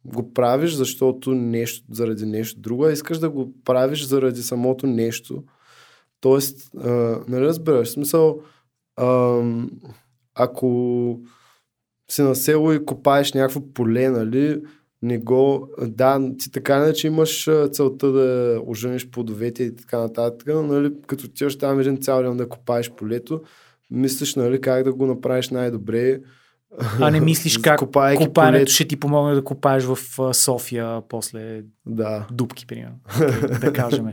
го 0.05 0.33
правиш, 0.33 0.71
защото 0.71 1.31
нещо, 1.31 1.85
заради 1.91 2.25
нещо 2.25 2.59
друго, 2.59 2.85
а 2.85 2.91
искаш 2.91 3.19
да 3.19 3.29
го 3.29 3.53
правиш 3.63 4.05
заради 4.05 4.43
самото 4.43 4.87
нещо. 4.87 5.43
Тоест, 6.21 6.75
а, 6.77 6.89
нали 7.27 7.45
разбираш, 7.45 7.89
смисъл, 7.89 8.41
а, 8.95 9.41
ако 10.35 11.19
си 12.11 12.21
на 12.21 12.35
село 12.35 12.73
и 12.73 12.85
копаеш 12.85 13.33
някакво 13.33 13.61
поле, 13.73 14.09
нали, 14.09 14.61
не 15.01 15.17
го... 15.17 15.69
Да, 15.81 16.31
ти 16.37 16.51
така 16.51 16.79
не, 16.79 16.93
че 16.93 17.07
имаш 17.07 17.49
целта 17.71 18.11
да 18.11 18.59
ожениш 18.65 19.09
плодовете 19.09 19.63
и 19.63 19.75
така 19.75 19.99
нататък, 19.99 20.47
нали, 20.47 20.93
като 21.07 21.27
ти 21.27 21.57
там 21.57 21.79
един 21.79 22.01
цял 22.01 22.23
ден 22.23 22.37
да 22.37 22.49
копаеш 22.49 22.91
полето, 22.91 23.41
мислиш, 23.91 24.35
нали, 24.35 24.61
как 24.61 24.83
да 24.83 24.93
го 24.93 25.05
направиш 25.05 25.49
най-добре. 25.49 26.19
А 26.79 27.11
не 27.11 27.19
мислиш 27.19 27.57
как 27.57 27.79
копаенето 27.79 28.33
полето. 28.33 28.71
ще 28.71 28.87
ти 28.87 28.99
помогне 28.99 29.35
да 29.35 29.43
копаеш 29.43 29.83
в 29.83 29.97
София 30.33 31.01
после 31.09 31.61
да. 31.85 32.27
дубки, 32.31 32.67
примерно. 32.67 32.95
да 33.61 33.73
кажем. 33.73 34.05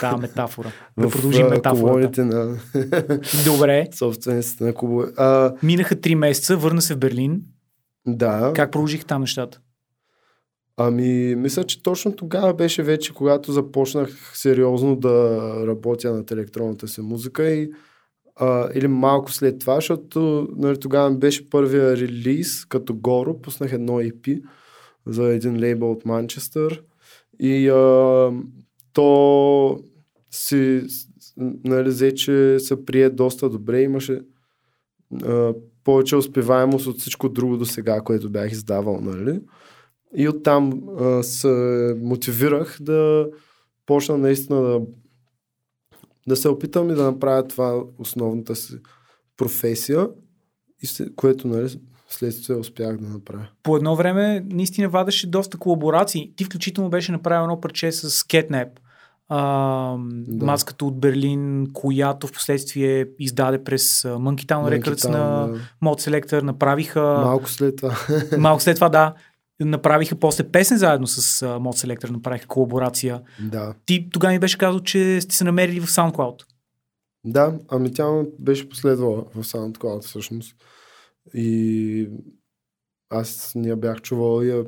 Тази 0.00 0.20
метафора. 0.20 0.72
Да 0.98 1.10
продължим 1.10 1.46
метафората. 1.46 2.24
на... 2.24 2.56
Добре. 3.44 3.88
Собствениците 3.94 4.64
на 4.64 4.74
клубове. 4.74 5.06
А... 5.16 5.52
Минаха 5.62 6.00
три 6.00 6.14
месеца, 6.14 6.56
върна 6.56 6.82
се 6.82 6.94
в 6.94 6.98
Берлин. 6.98 7.42
Да. 8.06 8.52
Как 8.54 8.72
продължих 8.72 9.04
там 9.04 9.20
нещата? 9.20 9.60
Ами, 10.76 11.34
мисля, 11.34 11.64
че 11.64 11.82
точно 11.82 12.16
тогава 12.16 12.54
беше 12.54 12.82
вече, 12.82 13.14
когато 13.14 13.52
започнах 13.52 14.32
сериозно 14.34 14.96
да 14.96 15.40
работя 15.66 16.12
над 16.12 16.30
електронната 16.30 16.88
си 16.88 17.00
музика 17.00 17.50
и 17.50 17.70
а, 18.36 18.68
или 18.74 18.88
малко 18.88 19.32
след 19.32 19.58
това, 19.58 19.74
защото 19.74 20.48
нали, 20.56 20.80
тогава 20.80 21.10
беше 21.10 21.50
първия 21.50 21.96
релиз 21.96 22.64
като 22.64 22.94
Горо, 22.94 23.40
пуснах 23.40 23.72
едно 23.72 23.92
EP 23.92 24.42
за 25.06 25.24
един 25.24 25.60
лейбъл 25.60 25.90
от 25.90 26.04
Манчестър 26.04 26.82
и 27.40 27.68
а, 27.68 28.32
то 28.92 29.78
си 30.30 30.82
нали, 31.64 31.88
взе, 31.88 32.14
че 32.14 32.58
се 32.58 32.84
прие 32.84 33.10
доста 33.10 33.50
добре, 33.50 33.82
имаше 33.82 34.20
а, 35.24 35.54
повече 35.84 36.16
успеваемост 36.16 36.86
от 36.86 36.98
всичко 36.98 37.28
друго 37.28 37.56
до 37.56 37.64
сега, 37.64 38.00
което 38.00 38.30
бях 38.30 38.52
издавал, 38.52 39.00
нали? 39.00 39.40
И 40.16 40.28
оттам 40.28 40.82
а, 40.98 41.22
се 41.22 41.94
мотивирах 42.02 42.78
да 42.80 43.28
почна 43.86 44.18
наистина 44.18 44.62
да, 44.62 44.80
да 46.28 46.36
се 46.36 46.48
опитам 46.48 46.90
и 46.90 46.94
да 46.94 47.04
направя 47.04 47.48
това 47.48 47.82
основната 47.98 48.56
си 48.56 48.74
професия, 49.36 50.08
което 51.16 51.48
нали, 51.48 51.78
Вследствие 52.08 52.56
успях 52.56 52.96
да 52.96 53.08
направя. 53.08 53.46
По 53.62 53.76
едно 53.76 53.96
време 53.96 54.44
наистина 54.50 54.88
вадеше 54.88 55.30
доста 55.30 55.58
колаборации. 55.58 56.32
Ти 56.36 56.44
включително 56.44 56.90
беше 56.90 57.12
направил 57.12 57.42
едно 57.42 57.60
парче 57.60 57.92
с 57.92 58.10
Catnap. 58.10 58.68
А, 59.28 59.96
Да. 60.28 60.46
Маската 60.46 60.84
от 60.84 61.00
Берлин, 61.00 61.66
която 61.72 62.26
в 62.26 62.32
последствие 62.32 63.06
издаде 63.18 63.64
през 63.64 64.02
Monkey 64.02 64.44
Town 64.44 64.46
Monkey 64.46 64.82
Records 64.82 64.94
Town, 64.94 65.10
на 65.10 65.48
да. 65.48 65.58
Mod 65.82 66.10
Selector. 66.10 66.42
Направиха... 66.42 67.00
Малко 67.00 67.50
след 67.50 67.76
това. 67.76 67.96
Малко 68.38 68.62
след 68.62 68.74
това, 68.74 68.88
да. 68.88 69.14
Направиха 69.60 70.16
после 70.16 70.44
песен 70.50 70.78
заедно 70.78 71.06
с 71.06 71.42
а, 71.42 71.46
Mod 71.46 71.86
Selector, 71.86 72.10
направиха 72.10 72.46
колаборация. 72.46 73.20
да. 73.40 73.74
Ти 73.86 74.10
тогава 74.10 74.32
ми 74.32 74.38
беше 74.38 74.58
казал, 74.58 74.80
че 74.80 75.20
сте 75.20 75.34
се 75.34 75.44
намерили 75.44 75.80
в 75.80 75.86
SoundCloud. 75.86 76.42
Да, 77.26 77.58
ами 77.68 77.92
тя 77.92 78.22
беше 78.38 78.68
последвала 78.68 79.24
в 79.34 79.44
SoundCloud 79.44 80.02
всъщност. 80.02 80.56
И 81.34 82.08
аз 83.10 83.52
не 83.54 83.68
я 83.68 83.76
бях 83.76 84.00
чувал 84.02 84.42
и 84.42 84.48
я 84.48 84.64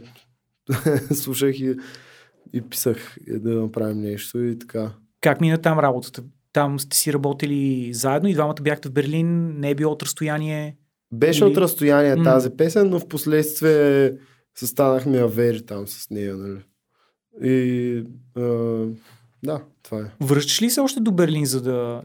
слушах 1.15 1.61
и, 1.61 1.75
и 2.53 2.63
писах 2.63 3.17
и 3.27 3.39
да 3.39 3.51
направим 3.51 4.01
нещо 4.01 4.39
и 4.39 4.59
така. 4.59 4.93
Как 5.21 5.41
мина 5.41 5.59
там 5.59 5.79
работата? 5.79 6.23
Там 6.53 6.81
сте 6.81 6.97
си 6.97 7.13
работили 7.13 7.91
заедно 7.95 8.29
и 8.29 8.35
двамата 8.35 8.55
бяхте 8.63 8.89
в 8.89 8.93
Берлин, 8.93 9.61
не 9.61 9.71
е 9.71 9.75
било 9.75 9.93
от 9.93 10.03
разстояние. 10.03 10.77
Беше 11.13 11.45
Или- 11.45 11.51
от 11.51 11.57
разстояние 11.57 12.25
тази 12.25 12.51
песен, 12.51 12.91
но 12.91 12.99
в 13.01 13.09
последствие 13.09 14.13
се 14.59 14.67
станахме 14.67 15.19
авери 15.19 15.63
там 15.63 15.89
с 15.89 16.11
нея, 16.11 16.37
нали. 16.37 16.61
И 17.43 18.03
а, 18.37 18.43
да, 19.45 19.63
това 19.83 20.01
е. 20.01 20.25
Връщаш 20.25 20.63
ли 20.63 20.71
се 20.71 20.81
още 20.81 21.01
до 21.01 21.13
Берлин, 21.13 21.47
за 21.47 21.63
да, 21.63 22.03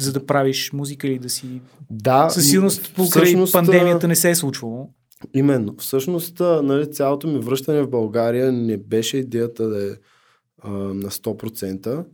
за 0.00 0.12
да 0.12 0.26
правиш 0.26 0.72
музика 0.72 1.06
или 1.06 1.18
да 1.18 1.28
си... 1.28 1.60
Да, 1.90 2.30
Със 2.30 2.48
сигурност 2.48 2.94
покрай 2.94 3.24
всъщност, 3.24 3.52
пандемията 3.52 4.08
не 4.08 4.16
се 4.16 4.30
е 4.30 4.34
случвало. 4.34 4.88
Именно. 5.34 5.74
Всъщност, 5.78 6.40
нали, 6.40 6.92
цялото 6.92 7.28
ми 7.28 7.38
връщане 7.38 7.82
в 7.82 7.90
България 7.90 8.52
не 8.52 8.76
беше 8.76 9.16
идеята 9.16 9.68
да 9.68 9.92
е 9.92 9.96
а, 10.62 10.70
на 10.70 11.10
100%. 11.10 12.04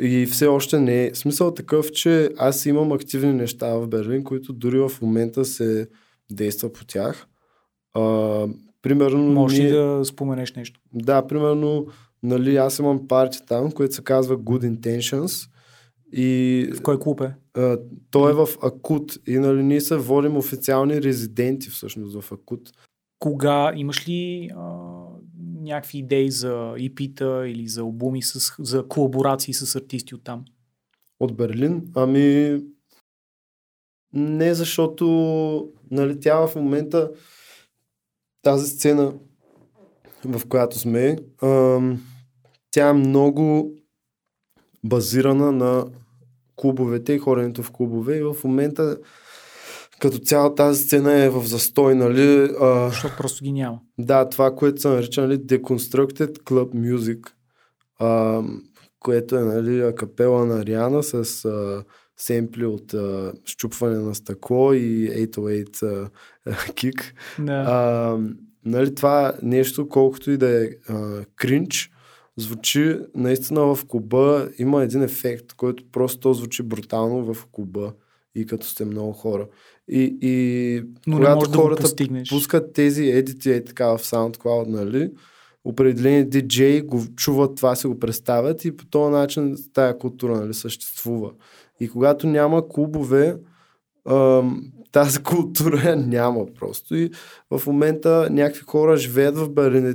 И 0.00 0.26
все 0.26 0.46
още 0.46 0.80
не 0.80 1.06
е. 1.06 1.14
Смисъл 1.14 1.54
такъв, 1.54 1.92
че 1.92 2.30
аз 2.38 2.66
имам 2.66 2.92
активни 2.92 3.32
неща 3.32 3.74
в 3.74 3.88
Берлин, 3.88 4.24
които 4.24 4.52
дори 4.52 4.78
в 4.78 4.92
момента 5.02 5.44
се 5.44 5.88
действа 6.30 6.72
по 6.72 6.84
тях. 6.84 7.26
А, 7.94 8.00
примерно... 8.82 9.32
Може 9.32 9.62
ние- 9.62 9.72
да 9.72 10.04
споменеш 10.04 10.52
нещо? 10.54 10.80
Да, 10.92 11.26
примерно, 11.26 11.86
нали, 12.22 12.56
аз 12.56 12.78
имам 12.78 13.08
парти 13.08 13.38
там, 13.46 13.72
което 13.72 13.94
се 13.94 14.04
казва 14.04 14.38
Good 14.38 14.78
Intentions. 14.78 15.50
И 16.12 16.70
В 16.76 16.82
кой 16.82 16.98
клуб 16.98 17.20
е? 17.20 17.34
а, 17.56 17.78
той 18.10 18.30
е 18.30 18.34
в 18.34 18.48
Акут. 18.62 19.18
И 19.26 19.38
нали, 19.38 19.62
ние 19.62 19.80
се 19.80 19.96
водим 19.96 20.36
официални 20.36 21.02
резиденти 21.02 21.70
всъщност 21.70 22.20
в 22.20 22.32
Акут. 22.32 22.72
Кога 23.18 23.72
имаш 23.76 24.08
ли 24.08 24.50
а, 24.56 24.78
някакви 25.60 25.98
идеи 25.98 26.30
за 26.30 26.52
EP-та 26.78 27.46
или 27.46 27.68
за 27.68 27.80
албуми, 27.80 28.22
с, 28.22 28.54
за 28.58 28.88
колаборации 28.88 29.54
с 29.54 29.76
артисти 29.76 30.14
от 30.14 30.24
там? 30.24 30.44
От 31.20 31.36
Берлин? 31.36 31.82
Ами, 31.94 32.58
не 34.12 34.54
защото, 34.54 35.68
нали, 35.90 36.20
тя 36.20 36.46
в 36.46 36.54
момента, 36.54 37.10
тази 38.42 38.66
сцена, 38.66 39.14
в 40.24 40.48
която 40.48 40.78
сме, 40.78 41.16
ам, 41.42 42.02
тя 42.70 42.88
е 42.88 42.92
много 42.92 43.72
базирана 44.84 45.52
на 45.52 45.86
клубовете 46.56 47.12
и 47.12 47.18
ходенето 47.18 47.62
в 47.62 47.70
клубове 47.70 48.16
и 48.16 48.22
в 48.22 48.36
момента 48.44 48.98
като 50.00 50.18
цяло 50.18 50.54
тази 50.54 50.84
сцена 50.84 51.14
е 51.14 51.30
в 51.30 51.46
застой, 51.46 51.94
нали, 51.94 52.50
а, 52.60 52.88
Защото 52.88 53.14
просто 53.16 53.44
ги 53.44 53.52
няма. 53.52 53.80
да, 53.98 54.28
това, 54.28 54.54
което 54.54 54.80
са 54.80 54.88
наричали 54.88 55.38
Deconstructed 55.38 56.38
Club 56.38 56.74
Music, 56.74 57.28
а, 57.98 58.42
което 59.00 59.36
е 59.36 59.44
нали, 59.44 59.80
акапела 59.80 60.46
на 60.46 60.64
Риана 60.64 61.02
с 61.02 61.44
а, 61.44 61.84
семпли 62.16 62.66
от 62.66 62.94
а, 62.94 63.32
щупване 63.44 63.98
на 63.98 64.14
стъкло 64.14 64.72
и 64.72 65.10
808 65.10 65.82
а, 65.82 65.86
а, 65.86 66.10
кик. 66.74 67.14
Да. 67.38 67.64
А, 67.66 68.18
нали, 68.64 68.94
това 68.94 69.32
нещо, 69.42 69.88
колкото 69.88 70.30
и 70.30 70.36
да 70.36 70.64
е 70.64 70.68
а, 70.88 71.24
кринч, 71.36 71.90
звучи 72.36 72.98
наистина 73.14 73.74
в 73.74 73.84
клуба, 73.88 74.48
има 74.58 74.82
един 74.82 75.02
ефект, 75.02 75.52
който 75.52 75.84
просто 75.92 76.20
то 76.20 76.32
звучи 76.32 76.62
брутално 76.62 77.34
в 77.34 77.46
клуба 77.52 77.92
и 78.34 78.46
като 78.46 78.66
сте 78.66 78.84
много 78.84 79.12
хора. 79.12 79.46
И, 79.88 80.18
и 80.22 80.82
Но 81.06 81.16
когато 81.16 81.50
да 81.50 81.58
хората 81.58 81.82
постигнеш. 81.82 82.28
пускат 82.28 82.72
тези 82.72 83.04
едити 83.04 83.52
е 83.52 83.64
така 83.64 83.86
в 83.86 83.98
SoundCloud, 83.98 84.66
нали? 84.66 85.10
Определени 85.64 86.24
диджеи 86.24 86.82
го 86.82 87.02
чуват 87.16 87.56
това, 87.56 87.76
си 87.76 87.86
го 87.86 87.98
представят 87.98 88.64
и 88.64 88.76
по 88.76 88.86
този 88.86 89.12
начин 89.12 89.56
тая 89.72 89.98
култура 89.98 90.36
нали, 90.36 90.54
съществува. 90.54 91.30
И 91.80 91.88
когато 91.88 92.26
няма 92.26 92.68
клубове, 92.68 93.36
ам, 94.08 94.62
тази 94.92 95.22
култура 95.22 95.96
няма 95.96 96.46
просто. 96.54 96.96
И 96.96 97.10
в 97.50 97.66
момента 97.66 98.28
някакви 98.30 98.62
хора 98.66 98.96
живеят 98.96 99.36
в 99.36 99.48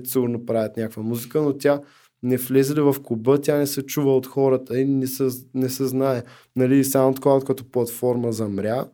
и 0.04 0.10
сигурно 0.10 0.46
правят 0.46 0.78
някаква 0.78 1.04
музика, 1.04 1.42
но 1.42 1.58
тя 1.58 1.82
не 2.24 2.38
влезе 2.38 2.82
в 2.82 2.96
клуба, 3.04 3.42
тя 3.42 3.58
не 3.58 3.68
се 3.68 3.86
чува 3.86 4.16
от 4.16 4.28
хората 4.28 4.80
и 4.80 4.86
не 4.86 5.08
се, 5.08 5.28
не 5.54 5.70
се 5.70 5.86
знае. 5.86 6.24
Нали, 6.56 6.84
SoundCloud 6.84 7.44
като 7.44 7.72
платформа 7.72 8.32
замря, 8.32 8.88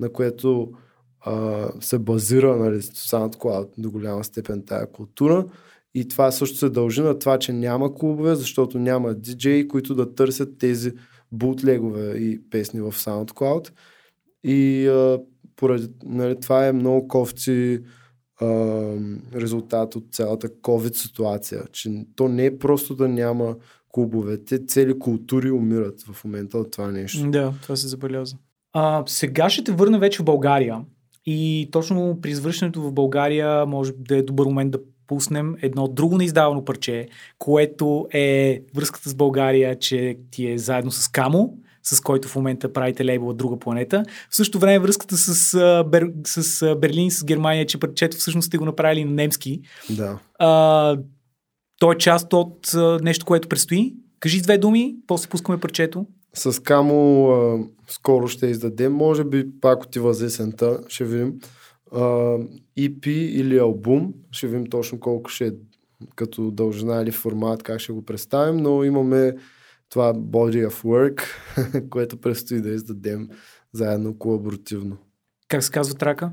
на 0.00 0.12
което 0.12 0.72
а, 1.20 1.68
се 1.80 1.98
базира 1.98 2.56
нали, 2.56 2.80
SoundCloud 2.80 3.68
до 3.78 3.90
голяма 3.90 4.24
степен 4.24 4.62
тая 4.66 4.92
култура. 4.92 5.46
И 5.94 6.08
това 6.08 6.30
също 6.30 6.58
се 6.58 6.68
дължи 6.68 7.02
на 7.02 7.18
това, 7.18 7.38
че 7.38 7.52
няма 7.52 7.94
клубове, 7.94 8.34
защото 8.34 8.78
няма 8.78 9.14
диджеи, 9.14 9.68
които 9.68 9.94
да 9.94 10.14
търсят 10.14 10.58
тези 10.58 10.92
бутлегове 11.32 12.16
и 12.16 12.50
песни 12.50 12.80
в 12.80 12.92
SoundCloud. 12.92 13.70
И 14.44 14.86
а, 14.86 15.18
поради 15.56 15.88
нали, 16.04 16.40
това 16.40 16.66
е 16.66 16.72
много 16.72 17.08
кофти 17.08 17.78
а, 18.40 18.46
резултат 19.34 19.96
от 19.96 20.04
цялата 20.12 20.48
COVID 20.48 20.94
ситуация. 20.94 21.62
Че 21.72 21.90
то 22.16 22.28
не 22.28 22.46
е 22.46 22.58
просто 22.58 22.94
да 22.94 23.08
няма 23.08 23.56
клубове. 23.92 24.44
Те 24.44 24.66
цели 24.66 24.98
култури 24.98 25.50
умират 25.50 26.02
в 26.02 26.24
момента 26.24 26.58
от 26.58 26.70
това 26.70 26.90
нещо. 26.90 27.30
Да, 27.30 27.52
това 27.62 27.76
се 27.76 27.88
забеляза. 27.88 28.36
А, 28.72 29.02
сега 29.06 29.50
ще 29.50 29.64
те 29.64 29.72
върна 29.72 29.98
вече 29.98 30.22
в 30.22 30.24
България. 30.24 30.80
И 31.26 31.68
точно 31.72 32.18
при 32.22 32.30
извършването 32.30 32.82
в 32.82 32.92
България 32.92 33.66
може 33.66 33.92
да 33.98 34.16
е 34.16 34.22
добър 34.22 34.46
момент 34.46 34.70
да 34.70 34.78
пуснем 35.06 35.54
едно 35.62 35.88
друго 35.88 36.18
неиздавано 36.18 36.64
парче, 36.64 37.08
което 37.38 38.06
е 38.12 38.62
връзката 38.74 39.08
с 39.08 39.14
България, 39.14 39.78
че 39.78 40.16
ти 40.30 40.50
е 40.50 40.58
заедно 40.58 40.90
с 40.90 41.08
Камо, 41.08 41.58
с 41.84 42.00
който 42.00 42.28
в 42.28 42.36
момента 42.36 42.72
правите 42.72 43.04
лейбъл 43.04 43.32
Друга 43.32 43.58
планета. 43.58 44.02
В 44.30 44.36
същото 44.36 44.58
време 44.58 44.78
връзката 44.78 45.16
с, 45.16 45.84
Бер, 45.86 46.12
с 46.26 46.76
Берлин, 46.76 47.10
с 47.10 47.24
Германия, 47.24 47.66
че 47.66 47.78
парчето 47.78 48.16
всъщност 48.16 48.46
сте 48.46 48.58
го 48.58 48.64
направили 48.64 49.04
на 49.04 49.10
немски. 49.10 49.60
Да. 49.90 50.18
А, 50.38 50.96
то 51.78 51.92
е 51.92 51.98
част 51.98 52.32
от 52.32 52.74
а, 52.74 52.98
нещо, 53.02 53.26
което 53.26 53.48
предстои. 53.48 53.94
Кажи 54.20 54.40
две 54.40 54.58
думи, 54.58 54.96
после 55.06 55.28
пускаме 55.28 55.60
парчето. 55.60 56.06
С 56.34 56.62
Камо 56.62 57.28
а, 57.30 57.58
скоро 57.88 58.28
ще 58.28 58.46
издадем, 58.46 58.92
може 58.92 59.24
би 59.24 59.46
пак 59.60 59.82
отива 59.82 60.14
за 60.14 60.26
есента, 60.26 60.78
ще 60.88 61.04
видим. 61.04 61.34
А, 61.92 62.00
EP 62.78 63.08
или 63.08 63.58
албум, 63.58 64.14
ще 64.30 64.46
видим 64.46 64.66
точно 64.66 65.00
колко 65.00 65.30
ще 65.30 65.46
е 65.46 65.50
като 66.16 66.50
дължина 66.50 67.02
или 67.02 67.10
формат, 67.10 67.62
как 67.62 67.80
ще 67.80 67.92
го 67.92 68.04
представим, 68.04 68.56
но 68.56 68.84
имаме 68.84 69.32
това 69.88 70.14
Body 70.14 70.68
of 70.68 70.84
Work, 70.84 71.22
което 71.90 72.20
предстои 72.20 72.60
да 72.60 72.68
издадем 72.68 73.28
заедно 73.72 74.18
колаборативно. 74.18 74.96
Как 75.48 75.62
се 75.62 75.70
казва 75.70 75.94
трака? 75.94 76.32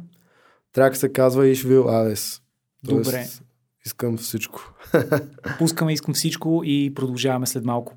Трак 0.73 0.95
се 0.95 1.13
казва 1.13 1.47
Ишвил 1.47 1.89
Алес. 1.89 2.41
Добре. 2.83 3.27
Искам 3.85 4.17
всичко. 4.17 4.73
Пускаме 5.57 5.93
Искам 5.93 6.13
всичко 6.13 6.61
и 6.65 6.93
продължаваме 6.93 7.47
след 7.47 7.65
малко. 7.65 7.93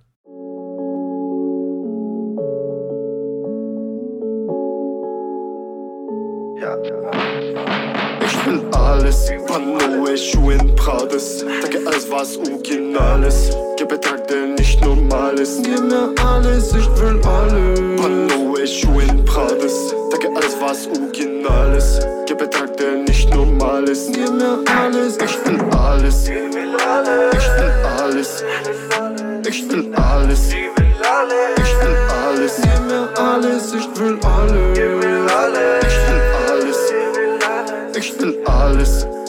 Panoe, 10.15 10.17
Schuhen, 10.17 10.77
Prades 10.77 11.45
Danke, 11.63 11.79
alles 11.87 12.11
was 12.11 12.37
Originales 12.37 13.51
Gib 13.77 13.89
betragte 13.89 14.47
nicht 14.57 14.81
Normales 14.81 15.61
Gib 15.63 15.81
mir 15.81 16.15
alles, 16.25 16.73
ich 16.73 16.89
will 17.01 17.21
alles. 17.27 17.81
Panoe, 18.01 18.67
Schuhen, 18.67 19.25
Prades 19.25 19.95
Danke, 20.11 20.29
alles 20.37 20.57
was 20.61 20.87
Originales 20.87 22.01
Gib 22.27 22.39
betragte 22.39 22.99
nicht 23.07 23.35
Normales 23.35 24.11
Gib 24.13 24.31
mir 24.31 24.59
alles, 24.67 25.17
Ich 25.17 25.45
will 25.45 25.61
alles 25.77 26.29
Ich 26.29 26.35
will 26.35 26.77
alles 27.97 28.43
Ich 29.47 29.69
will 29.69 29.95
alles 29.95 30.53
Ich 30.53 30.63
will 31.81 31.97
alles 32.09 32.61
gib 32.63 32.87
mir 32.87 33.09
alles, 33.19 33.75
ich 33.75 33.99
will 33.99 34.19
alles. 34.23 34.79
Ich 37.97 38.21
will 38.21 38.39
alles 38.47 39.07
Ich 39.07 39.24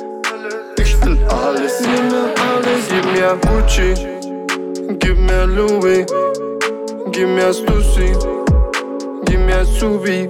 me 3.16 3.22
a 3.22 3.36
Gucci, 3.38 5.00
give 5.00 5.18
me 5.18 5.34
a 5.34 5.46
Louis, 5.46 6.06
give 7.14 7.30
me 7.30 7.42
a 7.42 7.52
Stussy, 7.54 8.12
give 9.26 9.40
me 9.40 9.54
a 9.54 9.64
Subi. 9.64 10.28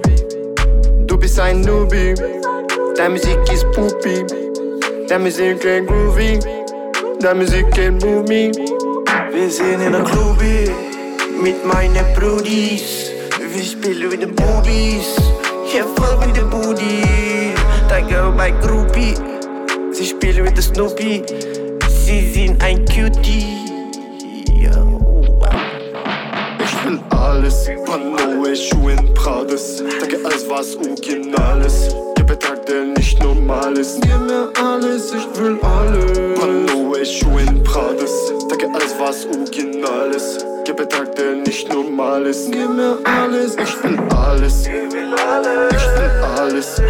Doobie 1.06 1.28
sign 1.28 1.64
newbie, 1.64 2.14
that 2.96 3.10
music 3.10 3.38
is 3.50 3.64
poopy, 3.74 4.22
that 5.08 5.20
music 5.20 5.64
ain't 5.64 5.88
groovy, 5.88 6.38
that 7.20 7.36
music 7.36 7.72
can't 7.72 8.00
move 8.04 8.28
me. 8.28 8.52
Wir 9.32 9.50
sind 9.50 9.80
in 9.80 9.92
der 9.92 10.04
Klube 10.04 10.70
mit 11.42 11.66
meinen 11.66 12.06
Brudis, 12.14 13.10
wir 13.52 13.64
spielen 13.64 14.10
mit 14.10 14.22
den 14.22 14.34
Bubis, 14.34 15.16
hier 15.66 15.84
voll 15.96 16.24
mit 16.24 16.36
dem 16.36 16.50
Booty. 16.50 17.52
Da 17.88 18.00
girl, 18.00 18.30
my 18.30 18.52
Groupie, 18.62 19.14
sie 19.90 20.06
spielen 20.06 20.44
mit 20.44 20.56
der 20.56 20.62
Snoopy. 20.62 21.24
Sie 22.06 22.32
sind 22.32 22.62
ein 22.62 22.84
Cutie. 22.84 23.64
Ich 26.60 26.84
will 26.84 27.00
alles, 27.10 27.68
Panoe, 27.84 28.54
Schuhen, 28.54 29.12
Prades. 29.12 29.82
Danke, 29.98 30.18
alles 30.24 30.48
was 30.48 30.76
Originales 30.76 31.88
Ihr 32.16 32.24
Betrag, 32.24 32.64
der 32.66 32.84
nicht 32.96 33.20
normal 33.20 33.76
ist. 33.76 34.00
Gib 34.02 34.20
mir 34.20 34.52
alles, 34.56 35.12
ich 35.14 35.40
will 35.40 35.58
alles. 35.62 36.38
Panoe, 36.38 37.04
Schuhen, 37.04 37.60
Prades. 37.64 38.12
Danke, 38.50 38.68
alles 38.72 38.94
was 39.00 39.26
Originales 39.26 40.46
Ihr 40.64 40.74
Betrag, 40.74 41.12
der 41.16 41.34
nicht 41.44 41.68
normal 41.74 42.26
ist. 42.26 42.52
Gib 42.52 42.70
mir 42.70 42.98
alles, 43.02 43.56
ich 43.56 43.82
will 43.82 43.98
alles. 44.14 44.64
Ich 44.64 44.92
will 44.92 45.12
alles. 45.12 45.74
Ich 45.74 45.88
will 45.96 46.20
alles. 46.38 46.80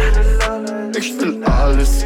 Ich 0.95 1.19
will 1.19 1.43
alles 1.43 2.05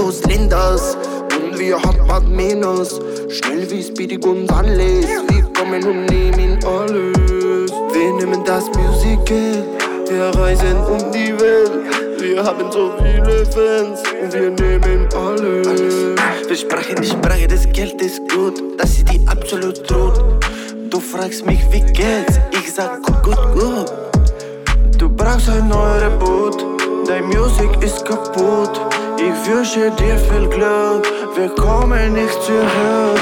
alles 0.00 0.20
dos 0.20 0.22
Linders 0.24 0.96
Und 1.36 1.58
wir 1.58 1.80
haben 1.80 2.34
Minus 2.34 3.00
Schnell 3.28 3.70
wie 3.70 3.82
Speedy 3.82 4.16
Gonzales. 4.16 5.06
Wir 5.06 5.42
kommen 5.56 5.84
und 5.84 6.06
nehmen 6.06 6.58
alles. 6.64 7.70
Wir 7.92 8.12
nehmen 8.14 8.42
das 8.44 8.66
Musical. 8.66 9.64
Wir 10.08 10.24
reisen 10.40 10.76
um 10.78 11.12
die 11.12 11.32
Welt. 11.38 11.70
Wir 12.18 12.42
haben 12.42 12.70
so 12.72 12.92
viele 12.98 13.46
Fans. 13.46 14.02
Und 14.20 14.32
wir 14.32 14.50
nehmen 14.50 15.08
alles. 15.14 16.18
Wir 16.48 16.56
sprechen 16.56 16.96
die 17.00 17.08
Sprache 17.08 17.46
des 17.46 17.70
Geldes 17.72 18.20
gut. 18.34 18.62
Das 18.78 18.90
ist 18.90 19.08
die 19.12 19.20
absolut 19.28 19.86
Truth. 19.86 20.20
Du 20.90 20.98
fragst 20.98 21.46
mich 21.46 21.60
wie 21.70 21.80
geht's? 21.92 22.40
Ich 22.52 22.72
sag 22.72 23.02
gut, 23.02 23.22
gut, 23.22 23.52
gut. 23.54 23.92
Du 24.98 25.08
brauchst 25.08 25.48
ein 25.48 25.68
neuer 25.68 26.02
Reboot, 26.02 26.62
dein 27.06 27.24
Musik 27.26 27.70
ist 27.82 28.04
kaputt. 28.04 28.80
Ich 29.22 29.46
wünsche 29.46 29.90
dir 29.90 30.16
viel 30.16 30.48
Glück, 30.48 31.06
wir 31.36 31.50
kommen 31.50 32.14
nicht 32.14 32.42
zurück. 32.42 33.20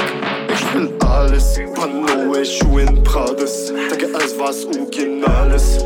Ich 0.53 0.73
will 0.73 0.93
alles, 1.05 1.59
Panoe, 1.75 2.45
Schuhen, 2.45 3.03
Prades. 3.03 3.73
Danke, 3.89 4.07
alles 4.13 4.39
was 4.39 4.65
Originales. 4.65 5.83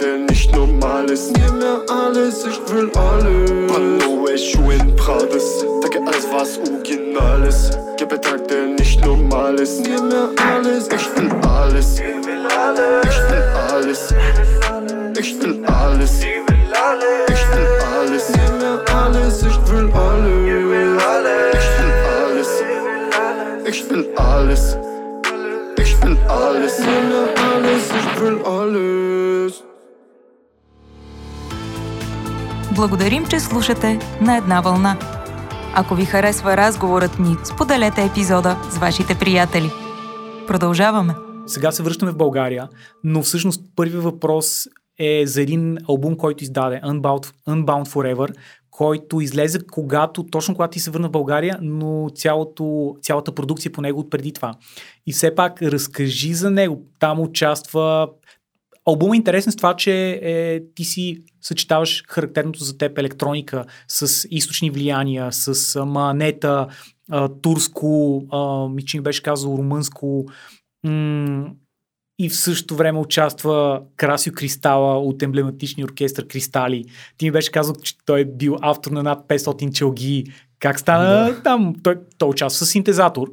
Der 0.00 0.16
nicht 0.18 0.52
normal 0.52 1.08
ist. 1.10 1.32
Gib 1.34 1.52
mir 1.52 1.80
alles, 1.88 2.44
ich 2.44 2.74
will 2.74 2.90
alles. 2.96 3.72
Panoe, 3.72 4.38
Schuhen, 4.38 4.96
Prades. 4.96 5.64
Danke, 5.80 5.98
alles 6.06 6.26
was 6.32 6.58
Originales. 6.58 7.70
Ihr 8.00 8.06
Betrag, 8.06 8.46
der 8.48 8.66
nicht 8.66 9.04
normal 9.04 9.54
ist. 9.56 9.82
Gib 9.84 10.02
mir 10.02 10.30
alles, 10.54 10.88
ich 10.88 11.16
will 11.16 11.30
alles. 11.46 11.98
Ich 11.98 12.06
will 12.06 12.46
alles. 12.46 13.04
Ich 13.04 13.30
will 13.30 13.42
alles. 13.70 14.12
Ich 15.18 15.40
will 15.40 15.64
alles. 15.66 16.22
Ich 16.22 17.48
will 17.50 17.68
alles. 17.98 18.51
Mir 19.72 19.88
alles, 20.06 20.40
ich 20.50 21.68
will 21.80 22.02
alles. 22.16 22.50
Ich 23.70 23.80
will 23.88 24.04
alles. 24.30 24.62
Ich 25.82 25.92
will 26.00 26.16
alles. 26.28 26.74
Ich 26.78 26.88
will 27.00 27.28
alles, 27.48 27.84
ich 28.00 28.10
will 28.20 28.38
alles. 28.58 29.54
Благодарим, 32.74 33.26
че 33.26 33.40
слушате 33.40 33.98
на 34.20 34.36
една 34.36 34.60
вълна. 34.60 34.96
Ако 35.74 35.94
ви 35.94 36.04
харесва 36.04 36.56
разговорът 36.56 37.18
ни, 37.18 37.36
споделете 37.44 38.04
епизода 38.04 38.56
с 38.70 38.78
вашите 38.78 39.18
приятели. 39.18 39.70
Продължаваме. 40.46 41.14
Сега 41.46 41.72
се 41.72 41.82
връщаме 41.82 42.12
в 42.12 42.16
България, 42.16 42.68
но 43.04 43.22
всъщност 43.22 43.62
първият 43.76 44.04
въпрос 44.04 44.66
е 44.98 45.26
за 45.26 45.42
един 45.42 45.78
албум, 45.88 46.16
който 46.16 46.44
издаде, 46.44 46.80
Unbound, 46.84 47.32
Unbound 47.48 47.88
Forever, 47.88 48.34
който 48.72 49.20
излезе 49.20 49.58
когато, 49.72 50.24
точно 50.24 50.54
когато 50.54 50.72
ти 50.72 50.80
се 50.80 50.90
върна 50.90 51.08
в 51.08 51.12
България, 51.12 51.58
но 51.62 52.10
цялото, 52.14 52.96
цялата 53.02 53.34
продукция 53.34 53.72
по 53.72 53.80
него 53.80 54.00
от 54.00 54.10
преди 54.10 54.32
това. 54.32 54.54
И 55.06 55.12
все 55.12 55.34
пак 55.34 55.62
разкажи 55.62 56.34
за 56.34 56.50
него. 56.50 56.82
Там 56.98 57.20
участва 57.20 58.08
Албумът 58.86 59.14
е 59.14 59.16
интересен 59.16 59.52
с 59.52 59.56
това, 59.56 59.76
че 59.76 60.20
е, 60.22 60.60
ти 60.74 60.84
си 60.84 61.22
съчетаваш 61.40 62.04
характерното 62.08 62.64
за 62.64 62.78
теб 62.78 62.98
електроника 62.98 63.64
с 63.88 64.28
източни 64.30 64.70
влияния, 64.70 65.32
с 65.32 65.84
манета, 65.84 66.66
турско, 67.42 68.22
а, 68.32 68.68
ми 68.68 68.84
че 68.84 69.00
беше 69.00 69.22
казал 69.22 69.54
румънско, 69.58 70.26
м- 70.84 71.50
и 72.22 72.28
в 72.28 72.36
същото 72.36 72.76
време 72.76 72.98
участва 72.98 73.82
Красио 73.96 74.32
Кристала 74.32 74.98
от 74.98 75.22
емблематичния 75.22 75.84
оркестър 75.84 76.26
Кристали. 76.26 76.84
Ти 77.18 77.24
ми 77.24 77.30
беше 77.30 77.50
казал, 77.52 77.74
че 77.82 77.94
той 78.06 78.20
е 78.20 78.24
бил 78.24 78.56
автор 78.60 78.90
на 78.90 79.02
над 79.02 79.28
500 79.28 79.72
челги. 79.72 80.24
Как 80.58 80.80
стана 80.80 81.04
Да. 81.26 81.42
там? 81.42 81.74
Той, 81.82 81.96
той 82.18 82.28
участва 82.28 82.66
с 82.66 82.70
синтезатор. 82.70 83.28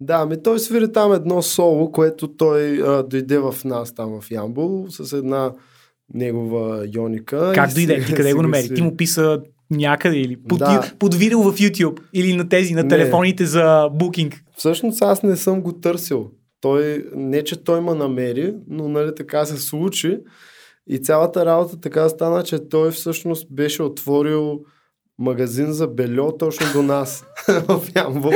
Да, 0.00 0.14
ами 0.14 0.42
той 0.42 0.58
свири 0.58 0.92
там 0.92 1.12
едно 1.12 1.42
соло, 1.42 1.92
което 1.92 2.28
той 2.28 2.82
а, 2.82 3.02
дойде 3.02 3.38
в 3.38 3.54
нас 3.64 3.94
там 3.94 4.20
в 4.20 4.30
Ямбол 4.30 4.86
с 4.88 5.12
една 5.12 5.52
негова 6.14 6.86
йоника. 6.94 7.52
Как 7.54 7.74
дойде? 7.74 8.04
Ти 8.04 8.14
къде 8.14 8.32
го 8.32 8.42
намери? 8.42 8.62
свири. 8.62 8.74
Ти 8.76 8.82
му 8.82 8.96
писа 8.96 9.40
някъде 9.70 10.16
или 10.16 10.36
под, 10.48 10.58
Да. 10.58 10.92
под 10.98 11.14
видео 11.14 11.42
в 11.42 11.52
YouTube 11.52 11.98
или 12.12 12.36
на 12.36 12.48
тези, 12.48 12.74
на 12.74 12.82
Не. 12.82 12.88
телефоните 12.88 13.44
за 13.46 13.88
букинг. 13.92 14.42
Всъщност 14.56 15.02
аз 15.02 15.22
не 15.22 15.36
съм 15.36 15.62
го 15.62 15.72
търсил. 15.72 16.30
Той, 16.60 17.04
не 17.14 17.44
че 17.44 17.64
той 17.64 17.80
ме 17.80 17.94
намери, 17.94 18.54
но 18.68 18.88
нали 18.88 19.14
така 19.14 19.44
се 19.44 19.56
случи. 19.56 20.18
И 20.86 20.98
цялата 20.98 21.46
работа 21.46 21.80
така 21.80 22.08
стана, 22.08 22.42
че 22.42 22.68
той 22.68 22.90
всъщност 22.90 23.46
беше 23.50 23.82
отворил 23.82 24.60
магазин 25.18 25.72
за 25.72 25.88
бельо 25.88 26.36
точно 26.38 26.66
до 26.72 26.82
нас 26.82 27.24
в 27.48 27.82
Ямбол. 27.96 28.32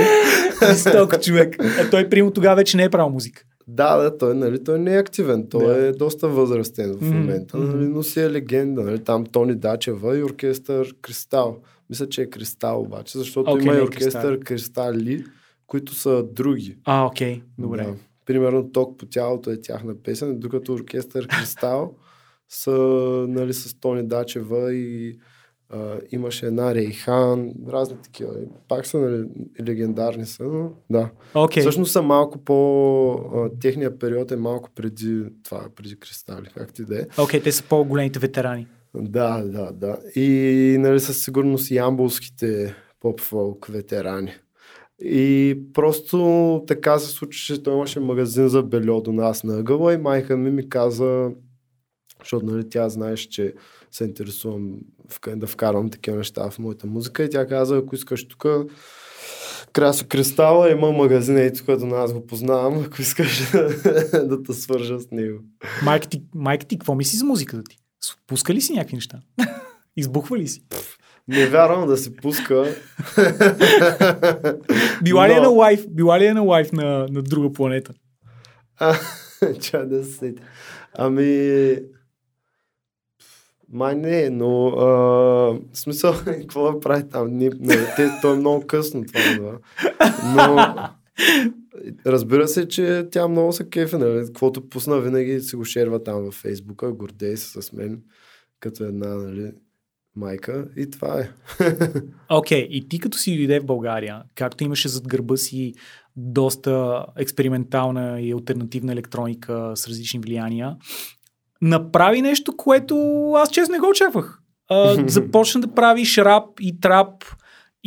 Жесток 0.68 1.20
човек. 1.20 1.56
А 1.60 1.90
той 1.90 2.08
прямо 2.08 2.30
тогава 2.30 2.56
вече 2.56 2.76
не 2.76 2.84
е 2.84 2.90
правил 2.90 3.10
музика. 3.10 3.42
Да, 3.68 3.96
да, 3.96 4.18
той, 4.18 4.34
нали, 4.34 4.64
той 4.64 4.78
не 4.78 4.94
е 4.94 4.98
активен. 4.98 5.48
Той 5.50 5.66
Да. 5.66 5.86
е 5.86 5.92
доста 5.92 6.28
възрастен 6.28 6.96
в 7.00 7.10
момента, 7.10 7.58
мгм. 7.58 7.70
нали, 7.70 7.88
но 7.88 8.02
си 8.02 8.20
е 8.20 8.30
легенда. 8.30 8.82
Нали, 8.82 9.04
там 9.04 9.26
Тони 9.26 9.54
Дачева 9.54 10.18
и 10.18 10.22
оркестър 10.22 10.94
Кристал. 11.02 11.58
Мисля, 11.90 12.08
че 12.08 12.22
е 12.22 12.30
Кристал 12.30 12.80
обаче, 12.80 13.18
защото 13.18 13.50
Окей, 13.50 13.64
има 13.64 13.74
и 13.74 13.78
е 13.78 13.82
оркестър 13.82 14.40
Кристали, 14.40 15.24
които 15.66 15.94
са 15.94 16.24
други. 16.32 16.76
А, 16.84 17.04
окей. 17.06 17.42
Добре. 17.58 17.84
Да. 17.84 17.94
Примерно 18.26 18.72
Ток 18.72 18.98
по 18.98 19.06
тялото 19.06 19.50
е 19.50 19.60
тяхна 19.60 19.94
песен, 20.02 20.38
докато 20.38 20.72
оркестър 20.72 21.28
Кристал 21.28 21.94
са 22.48 22.70
нали, 23.28 23.52
с 23.52 23.80
Тони 23.80 24.02
Дачева 24.02 24.74
и 24.74 25.18
а, 25.70 25.98
имаше 26.12 26.46
една 26.46 26.74
Рейхан, 26.74 27.52
разни 27.68 27.96
такива. 28.02 28.32
Пак 28.68 28.86
са 28.86 28.98
нали, 28.98 29.28
легендарни 29.68 30.26
са, 30.26 30.44
но 30.44 30.70
да. 30.90 31.10
Окей. 31.34 31.60
Всъщност 31.60 31.92
са 31.92 32.02
малко 32.02 32.38
по... 32.38 33.12
А, 33.12 33.50
техния 33.60 33.98
период 33.98 34.32
е 34.32 34.36
малко 34.36 34.70
преди 34.74 35.24
това, 35.42 35.66
преди 35.76 35.96
Кристали, 35.96 36.46
както 36.54 36.82
и 36.82 36.84
да 36.84 37.00
е. 37.00 37.06
Окей, 37.18 37.42
те 37.42 37.52
са 37.52 37.62
по-големите 37.62 38.18
ветерани. 38.18 38.66
Да, 38.94 39.42
да, 39.42 39.72
да. 39.72 39.98
И 40.16 40.76
нали, 40.80 41.00
със 41.00 41.24
сигурност 41.24 41.70
и 41.70 41.78
амбулските 41.78 42.74
поп-фолк 43.00 43.66
ветерани. 43.66 44.32
И 45.04 45.58
просто 45.72 46.64
така 46.66 46.98
се 46.98 47.10
случи, 47.10 47.46
че 47.46 47.62
той 47.62 47.74
имаше 47.74 48.00
магазин 48.00 48.48
за 48.48 48.62
бельо 48.62 49.00
до 49.00 49.12
нас 49.12 49.44
на 49.44 49.58
ъгъла 49.58 49.94
и 49.94 49.98
майка 49.98 50.36
ми 50.36 50.50
ми 50.50 50.68
каза, 50.68 51.30
защото 52.20 52.46
нали, 52.46 52.68
тя 52.68 52.88
знаеш, 52.88 53.20
че 53.20 53.54
се 53.90 54.04
интересувам 54.04 54.78
да 55.36 55.46
вкарвам 55.46 55.90
такива 55.90 56.16
неща 56.16 56.50
в 56.50 56.58
моята 56.58 56.86
музика 56.86 57.24
и 57.24 57.30
тя 57.30 57.46
каза, 57.46 57.76
ако 57.76 57.94
искаш 57.94 58.28
тук 58.28 58.46
Красо 59.72 60.06
Кристала 60.08 60.70
има 60.70 60.92
магазин, 60.92 61.36
ей 61.36 61.52
тук 61.52 61.78
до 61.78 61.86
нас 61.86 62.12
го 62.12 62.26
познавам, 62.26 62.84
ако 62.86 63.02
искаш 63.02 63.50
да 64.12 64.42
те 64.42 64.52
свържа 64.52 65.00
с 65.00 65.10
него. 65.10 65.38
Майка 65.84 66.08
ти, 66.08 66.22
майка 66.34 66.66
ти, 66.66 66.78
какво 66.78 66.94
мисли 66.94 67.18
за 67.18 67.24
музиката 67.24 67.62
ти? 67.70 67.76
Пуска 68.26 68.54
ли 68.54 68.60
си 68.60 68.72
някакви 68.72 68.94
неща? 68.94 69.20
Избухва 69.96 70.38
ли 70.38 70.48
си? 70.48 70.62
Не 71.28 71.46
вярвам 71.46 71.88
да 71.88 71.96
се 71.96 72.16
пуска. 72.16 72.74
Била 75.02 75.28
ли 75.28 75.32
е 75.32 75.40
на 75.40 75.48
лайф? 75.48 75.86
Била 75.90 76.20
ли 76.20 76.26
е 76.26 76.34
на 76.34 76.42
лайф 76.42 76.72
на, 76.72 77.06
на 77.10 77.22
друга 77.22 77.52
планета? 77.52 77.92
А, 78.76 78.94
Чай 79.60 79.86
да 79.86 80.04
се 80.04 80.12
сетя. 80.12 80.42
Ами... 80.98 81.78
Май 83.72 83.94
не, 83.94 84.30
но... 84.30 84.66
А, 84.68 84.86
в 85.72 85.78
смисъл, 85.78 86.14
какво 86.24 86.72
да 86.72 86.80
прави 86.80 87.08
там? 87.08 87.36
Не, 87.36 87.50
не, 87.60 87.94
те, 87.96 88.10
то 88.22 88.32
е 88.32 88.36
много 88.36 88.66
късно 88.66 89.04
това. 89.04 89.22
Да. 89.40 89.58
Но... 90.36 90.74
Разбира 92.06 92.48
се, 92.48 92.68
че 92.68 93.08
тя 93.10 93.28
много 93.28 93.52
се 93.52 93.68
кефе, 93.68 93.98
нали? 93.98 94.26
Каквото 94.26 94.68
пусна, 94.68 95.00
винаги 95.00 95.40
си 95.40 95.56
го 95.56 95.64
шерва 95.64 96.02
там 96.02 96.22
във 96.22 96.34
Фейсбука, 96.34 96.92
гордей 96.92 97.36
се 97.36 97.62
с 97.62 97.72
мен, 97.72 98.02
като 98.60 98.84
една, 98.84 99.08
нали, 99.08 99.52
майка 100.16 100.64
и 100.76 100.90
това 100.90 101.20
е. 101.20 101.30
Окей, 102.30 102.64
okay, 102.64 102.68
и 102.68 102.88
ти 102.88 102.98
като 102.98 103.18
си 103.18 103.36
дойде 103.36 103.60
в 103.60 103.64
България, 103.66 104.22
както 104.34 104.64
имаше 104.64 104.88
зад 104.88 105.08
гърба 105.08 105.36
си 105.36 105.74
доста 106.16 107.06
експериментална 107.16 108.20
и 108.20 108.32
альтернативна 108.32 108.92
електроника 108.92 109.72
с 109.74 109.88
различни 109.88 110.20
влияния, 110.20 110.76
направи 111.62 112.22
нещо, 112.22 112.56
което 112.56 112.96
аз 113.36 113.50
честно 113.50 113.72
не 113.72 113.78
го 113.78 113.88
очаквах. 113.88 114.40
А, 114.68 115.04
започна 115.08 115.60
да 115.60 115.74
правиш 115.74 116.18
рап 116.18 116.44
и 116.60 116.80
трап 116.80 117.24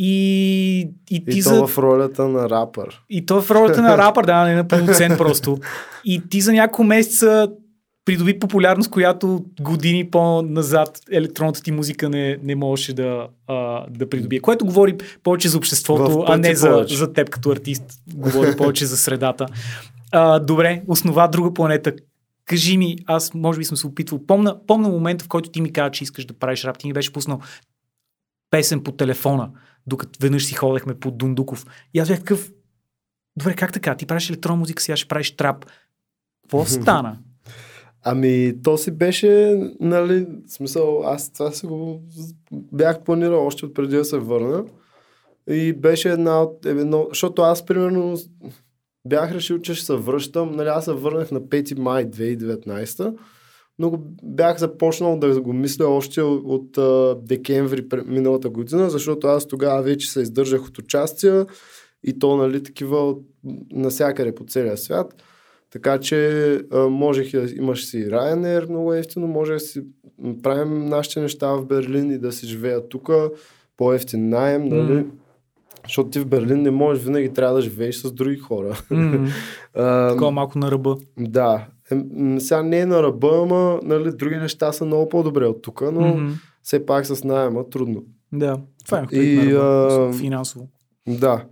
и, 0.00 0.80
и 1.10 1.24
ти 1.24 1.38
и 1.38 1.42
за... 1.42 1.66
в 1.66 1.78
ролята 1.78 2.28
на 2.28 2.50
рапър. 2.50 3.02
И 3.10 3.26
то 3.26 3.42
в 3.42 3.50
ролята 3.50 3.82
на 3.82 3.98
рапър, 3.98 4.26
да, 4.26 4.44
не 4.44 4.54
на 4.54 4.68
продуцент 4.68 5.18
просто. 5.18 5.58
И 6.04 6.28
ти 6.28 6.40
за 6.40 6.52
няколко 6.52 6.84
месеца 6.84 7.48
придоби 8.08 8.38
популярност, 8.38 8.90
която 8.90 9.44
години 9.60 10.10
по-назад 10.10 11.00
електронната 11.10 11.62
ти 11.62 11.72
музика 11.72 12.08
не, 12.08 12.38
не 12.42 12.54
можеше 12.54 12.92
да, 12.92 13.28
а, 13.46 13.86
да 13.90 14.10
придобие. 14.10 14.40
Което 14.40 14.66
говори 14.66 14.96
повече 15.22 15.48
за 15.48 15.58
обществото, 15.58 16.24
а 16.26 16.36
не 16.36 16.54
за, 16.54 16.84
за 16.88 17.12
теб 17.12 17.30
като 17.30 17.50
артист. 17.50 17.82
Говори 18.14 18.56
повече 18.56 18.86
за 18.86 18.96
средата. 18.96 19.46
А, 20.12 20.38
добре, 20.38 20.82
основа 20.86 21.28
друга 21.28 21.54
планета. 21.54 21.92
Кажи 22.44 22.76
ми, 22.76 22.96
аз 23.06 23.34
може 23.34 23.58
би 23.58 23.64
съм 23.64 23.76
се 23.76 23.86
опитвал. 23.86 24.26
Помна, 24.26 24.66
помна 24.66 24.88
момента, 24.88 25.24
в 25.24 25.28
който 25.28 25.50
ти 25.50 25.60
ми 25.60 25.72
каза, 25.72 25.90
че 25.90 26.04
искаш 26.04 26.24
да 26.24 26.34
правиш 26.34 26.64
рап. 26.64 26.78
Ти 26.78 26.86
ми 26.86 26.92
беше 26.92 27.12
пуснал 27.12 27.40
песен 28.50 28.82
по 28.82 28.92
телефона, 28.92 29.50
докато 29.86 30.18
веднъж 30.22 30.44
си 30.44 30.54
ходехме 30.54 30.94
по 30.94 31.10
Дундуков. 31.10 31.66
И 31.94 31.98
аз 31.98 32.08
бях 32.08 32.18
такъв, 32.18 32.50
добре, 33.36 33.54
как 33.54 33.72
така? 33.72 33.94
Ти 33.94 34.06
правиш 34.06 34.30
електронна 34.30 34.58
музика, 34.58 34.82
сега 34.82 34.96
ще 34.96 35.08
правиш 35.08 35.36
трап. 35.36 35.66
Какво 36.42 36.64
стана? 36.82 37.18
Ами, 38.02 38.54
то 38.64 38.78
си 38.78 38.90
беше, 38.90 39.60
нали, 39.80 40.26
смисъл, 40.48 41.02
аз 41.04 41.32
това 41.32 41.50
си 41.50 41.66
го 41.66 42.02
бях 42.52 43.04
планирал 43.04 43.46
още 43.46 43.66
от 43.66 43.74
преди 43.74 43.96
да 43.96 44.04
се 44.04 44.18
върна. 44.18 44.64
И 45.50 45.72
беше 45.72 46.08
една 46.08 46.42
от, 46.42 46.66
едно, 46.66 47.06
защото 47.08 47.42
аз 47.42 47.66
примерно 47.66 48.16
бях 49.08 49.32
решил, 49.32 49.58
че 49.58 49.74
ще 49.74 49.86
се 49.86 49.96
връщам, 49.96 50.50
нали, 50.56 50.68
аз 50.68 50.84
се 50.84 50.92
върнах 50.92 51.30
на 51.30 51.40
5 51.40 51.78
май 51.78 52.10
2019 52.10 53.14
но 53.78 53.92
бях 54.22 54.58
започнал 54.58 55.18
да 55.18 55.40
го 55.40 55.52
мисля 55.52 55.86
още 55.86 56.22
от, 56.22 56.42
от 56.44 56.78
а, 56.78 57.16
декември 57.22 57.86
миналата 58.06 58.48
година, 58.48 58.90
защото 58.90 59.26
аз 59.26 59.46
тогава 59.48 59.82
вече 59.82 60.10
се 60.10 60.20
издържах 60.20 60.66
от 60.66 60.78
участия 60.78 61.46
и 62.04 62.18
то, 62.18 62.36
нали, 62.36 62.62
такива 62.62 63.14
насякъде 63.70 64.34
по 64.34 64.44
целия 64.44 64.76
свят. 64.76 65.22
Така 65.70 65.98
че 66.00 66.60
можех 66.72 67.30
да 67.30 67.46
имаш 67.56 67.84
си 67.86 68.06
Ryanair 68.10 68.68
много 68.68 68.94
ефтино, 68.94 69.26
може 69.26 69.52
да 69.52 69.60
си 69.60 69.82
правим 70.42 70.84
нашите 70.84 71.20
неща 71.20 71.48
в 71.48 71.66
Берлин 71.66 72.10
и 72.10 72.18
да 72.18 72.32
си 72.32 72.46
живея 72.46 72.88
тук, 72.88 73.10
по-ефтин 73.76 74.28
найем, 74.28 74.64
нали? 74.64 74.92
Mm. 74.92 75.06
Защото 75.84 76.10
ти 76.10 76.20
в 76.20 76.26
Берлин 76.26 76.62
не 76.62 76.70
можеш, 76.70 77.04
винаги 77.04 77.32
трябва 77.32 77.54
да 77.54 77.60
живееш 77.60 77.96
с 77.96 78.12
други 78.12 78.36
хора. 78.36 78.80
Mm. 78.90 79.28
Такова 80.10 80.30
малко 80.30 80.58
на 80.58 80.70
ръба. 80.70 80.96
Да. 81.18 81.66
Сега 82.38 82.62
не 82.62 82.80
е 82.80 82.86
на 82.86 83.02
ръба, 83.02 83.30
ама 83.42 83.80
нали, 83.82 84.10
други 84.10 84.36
неща 84.36 84.72
са 84.72 84.84
много 84.84 85.08
по-добре 85.08 85.46
от 85.46 85.62
тук, 85.62 85.80
но 85.80 86.00
mm-hmm. 86.00 86.32
все 86.62 86.86
пак 86.86 87.06
с 87.06 87.24
найема 87.24 87.68
трудно. 87.70 88.02
Да, 88.32 88.60
това 88.84 89.06
е 89.12 89.16
и, 89.16 89.52
а, 89.52 90.12
финансово. 90.12 90.68
Да. 91.08 91.44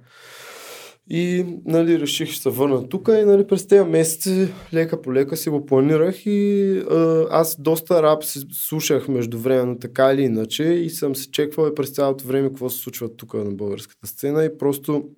И 1.10 1.44
нали, 1.64 2.00
реших, 2.00 2.30
ще 2.30 2.42
се 2.42 2.50
върна 2.50 2.88
тук 2.88 3.08
и 3.08 3.24
нали, 3.24 3.46
през 3.46 3.66
тези 3.66 3.90
месеци 3.90 4.48
лека 4.74 5.02
по 5.02 5.14
лека 5.14 5.36
си 5.36 5.50
го 5.50 5.66
планирах 5.66 6.26
и 6.26 6.72
а, 6.90 7.26
аз 7.30 7.60
доста 7.60 8.02
рап 8.02 8.24
си 8.24 8.40
слушах 8.52 9.08
междувременно 9.08 9.78
така 9.78 10.12
или 10.12 10.22
иначе 10.22 10.64
и 10.64 10.90
съм 10.90 11.14
се 11.14 11.30
чеквал 11.30 11.68
и 11.68 11.74
през 11.74 11.90
цялото 11.90 12.26
време 12.26 12.48
какво 12.48 12.70
се 12.70 12.78
случва 12.78 13.16
тук 13.16 13.34
на 13.34 13.50
българската 13.50 14.06
сцена 14.06 14.44
и 14.44 14.58
просто 14.58 15.08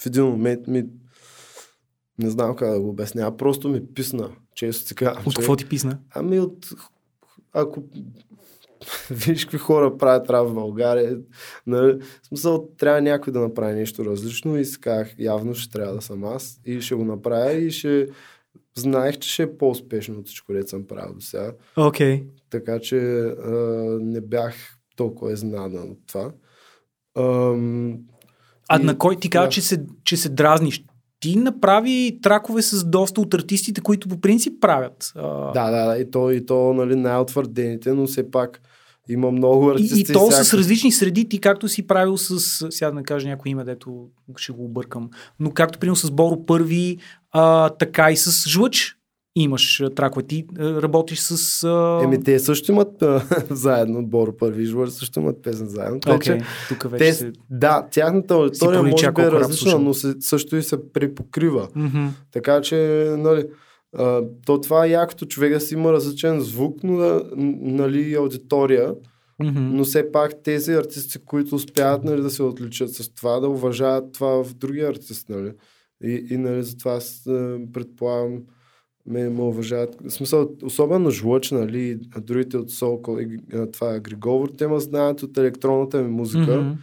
в 0.00 0.06
един 0.06 0.24
момент 0.24 0.66
ми 0.66 0.84
не 2.18 2.30
знам 2.30 2.56
как 2.56 2.70
да 2.70 2.80
го 2.80 2.88
обясня, 2.88 3.36
просто 3.36 3.68
ми 3.68 3.86
писна, 3.94 4.30
често 4.54 4.94
казвам. 4.94 5.22
От 5.26 5.34
какво 5.34 5.56
ти 5.56 5.68
писна? 5.68 5.98
Ами 6.14 6.40
от 6.40 6.68
ако 7.52 7.82
виж 9.10 9.44
какви 9.44 9.58
хора 9.58 9.98
правят 9.98 10.30
рап 10.30 10.48
в 10.48 10.54
България. 10.54 11.18
Нали? 11.66 11.98
В 12.22 12.26
смисъл, 12.26 12.68
трябва 12.78 13.00
някой 13.00 13.32
да 13.32 13.40
направи 13.40 13.74
нещо 13.74 14.04
различно 14.04 14.58
и 14.58 14.64
си 14.64 14.80
казах, 14.80 15.14
явно 15.18 15.54
ще 15.54 15.72
трябва 15.72 15.94
да 15.94 16.02
съм 16.02 16.24
аз 16.24 16.60
и 16.64 16.80
ще 16.80 16.94
го 16.94 17.04
направя 17.04 17.52
и 17.52 17.70
ще 17.70 18.08
знаех, 18.76 19.18
че 19.18 19.28
ще 19.28 19.42
е 19.42 19.56
по-успешно 19.58 20.18
от 20.18 20.26
всичко, 20.26 20.46
което 20.46 20.68
съм 20.68 20.86
правил 20.86 21.14
до 21.14 21.20
сега. 21.20 21.52
Okay. 21.76 22.24
Така 22.50 22.80
че 22.80 22.98
а, 22.98 23.50
не 24.00 24.20
бях 24.20 24.54
толкова 24.96 25.32
изненадан 25.32 25.90
от 25.90 25.98
това. 26.06 26.32
Ам, 27.18 27.98
а 28.68 28.80
и, 28.80 28.84
на 28.84 28.98
кой 28.98 29.16
ти 29.16 29.30
каза, 29.30 29.46
да. 29.46 29.50
че, 29.50 29.60
се, 29.60 29.84
че 30.04 30.16
се 30.16 30.28
дразниш? 30.28 30.84
Ти 31.20 31.36
направи 31.36 32.18
тракове 32.22 32.62
с 32.62 32.84
доста 32.84 33.20
от 33.20 33.34
артистите, 33.34 33.80
които 33.80 34.08
по 34.08 34.20
принцип 34.20 34.60
правят. 34.60 35.12
Да, 35.54 35.70
да, 35.70 35.86
да. 35.86 35.98
И 35.98 36.10
то, 36.10 36.30
и 36.30 36.46
то 36.46 36.72
нали, 36.74 36.96
най-утвърдените, 36.96 37.92
но 37.92 38.06
все 38.06 38.30
пак 38.30 38.60
има 39.08 39.30
много 39.30 39.70
артисти. 39.70 39.98
И, 39.98 40.00
и 40.00 40.04
то 40.04 40.30
всяка... 40.30 40.44
с 40.44 40.54
различни 40.54 40.92
среди, 40.92 41.28
ти 41.28 41.40
както 41.40 41.68
си 41.68 41.86
правил 41.86 42.16
с, 42.16 42.40
сега 42.70 42.90
да 42.90 42.96
не 42.96 43.02
кажа 43.02 43.28
някой 43.28 43.50
име, 43.50 43.64
дето 43.64 44.08
ще 44.36 44.52
го 44.52 44.64
объркам, 44.64 45.10
но 45.40 45.50
както 45.50 45.78
примерно 45.78 45.96
с 45.96 46.10
Боро 46.10 46.46
Първи, 46.46 46.98
а, 47.32 47.68
така 47.68 48.10
и 48.10 48.16
с 48.16 48.48
Жлъч 48.48 48.97
имаш 49.36 49.82
тракове. 49.96 50.26
Ти 50.26 50.46
работиш 50.58 51.18
с... 51.18 51.64
А... 51.64 52.00
Еми, 52.04 52.22
те 52.22 52.38
също 52.38 52.72
имат 52.72 53.02
а, 53.02 53.24
заедно, 53.50 54.06
Боро 54.06 54.36
Първи 54.36 54.64
Жлъч 54.64 54.90
също 54.90 55.20
имат 55.20 55.42
песен 55.42 55.68
заедно. 55.68 56.00
Okay, 56.00 56.22
че, 56.22 56.40
тук 56.68 56.90
вече 56.90 57.04
те, 57.04 57.12
се... 57.12 57.32
Да, 57.50 57.86
тяхната 57.90 58.34
аудитория 58.34 58.82
може 58.82 59.12
би 59.12 59.22
е 59.22 59.30
различна, 59.30 59.78
но 59.78 59.94
се, 59.94 60.14
също 60.20 60.56
и 60.56 60.62
се 60.62 60.92
припокрива. 60.92 61.68
Mm-hmm. 61.68 62.08
Така 62.32 62.60
че, 62.60 62.76
нали, 63.18 63.44
а, 63.96 64.22
то 64.46 64.60
това 64.60 64.86
е 64.86 64.90
якото 64.90 65.26
човек 65.26 65.52
да 65.52 65.60
си 65.60 65.74
има 65.74 65.92
различен 65.92 66.40
звук, 66.40 66.76
но 66.84 67.22
нали, 67.36 68.14
аудитория. 68.14 68.94
Mm-hmm. 69.42 69.70
Но 69.72 69.84
все 69.84 70.12
пак 70.12 70.42
тези 70.42 70.72
артисти, 70.72 71.18
които 71.24 71.54
успяват 71.54 72.04
нали, 72.04 72.22
да 72.22 72.30
се 72.30 72.42
отличат 72.42 72.90
с 72.90 73.14
това, 73.14 73.40
да 73.40 73.48
уважават 73.48 74.12
това 74.12 74.44
в 74.44 74.54
другия 74.54 74.88
артист. 74.88 75.28
Нали. 75.28 75.52
И, 76.04 76.26
и 76.30 76.36
нали, 76.36 76.62
затова 76.62 76.98
предполагам, 77.72 78.38
ме, 79.08 79.28
ме 79.28 79.42
уважават. 79.42 79.96
В 80.04 80.10
смисъл, 80.10 80.50
особено 80.62 81.10
Жлъч, 81.10 81.50
нали, 81.50 81.98
другите 82.20 82.56
от 82.56 82.70
Солко, 82.70 83.18
това 83.72 83.94
е 83.94 84.00
Григовор, 84.00 84.48
те 84.58 84.66
ме 84.66 84.80
знаят 84.80 85.22
от 85.22 85.38
електронната 85.38 86.02
ми 86.02 86.08
музика. 86.10 86.40
Mm-hmm. 86.40 86.76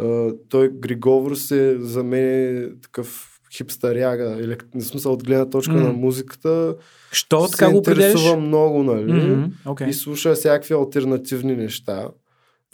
Uh, 0.00 0.36
той 0.48 0.68
Григовор 0.68 1.34
се 1.34 1.76
за 1.80 2.04
мен 2.04 2.24
е 2.24 2.68
такъв 2.82 3.40
хипстаряга, 3.52 4.36
или, 4.40 4.56
в 4.74 4.84
смисъл 4.84 5.12
от 5.12 5.24
гледна 5.24 5.50
точка 5.50 5.72
mm. 5.72 5.82
на 5.82 5.92
музиката. 5.92 6.76
Що 7.12 7.46
така 7.46 7.70
го 7.70 7.76
интересува 7.76 8.36
много, 8.36 8.82
нали? 8.82 9.12
Mm-hmm. 9.12 9.50
Okay. 9.64 9.88
И 9.88 9.92
слуша 9.92 10.34
всякакви 10.34 10.74
альтернативни 10.74 11.56
неща. 11.56 12.08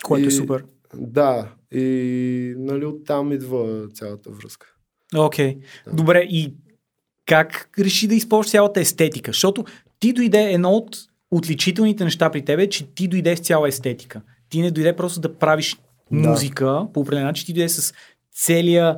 Което 0.05 0.23
е 0.23 0.25
и, 0.25 0.29
е 0.29 0.31
супер. 0.31 0.65
Да, 0.95 1.49
и 1.73 2.55
нали, 2.59 2.85
оттам 2.85 3.33
идва 3.33 3.89
цялата 3.95 4.31
връзка. 4.31 4.67
Окей. 5.17 5.55
Okay. 5.55 5.59
Да. 5.87 5.97
Добре, 5.97 6.27
и 6.31 6.55
как 7.27 7.69
реши 7.79 8.09
да 8.09 8.15
използваш 8.15 8.51
цялата 8.51 8.81
естетика? 8.81 9.31
Защото 9.31 9.65
ти 10.01 10.13
дойде 10.13 10.53
едно 10.53 10.71
от 10.71 10.97
отличителните 11.31 12.05
неща 12.05 12.31
при 12.31 12.45
тебе, 12.45 12.69
че 12.69 12.95
ти 12.95 13.09
дойде 13.09 13.37
с 13.37 13.41
цяла 13.41 13.69
естетика. 13.69 14.21
Ти 14.49 14.61
не 14.61 14.71
дойде 14.71 14.97
просто 14.97 15.21
да 15.21 15.39
правиш 15.39 15.77
да. 16.13 16.29
музика 16.29 16.87
по 16.95 17.01
определен 17.01 17.27
начин, 17.27 17.47
ти 17.47 17.53
дойде 17.53 17.69
с 17.69 17.95
целия 18.33 18.97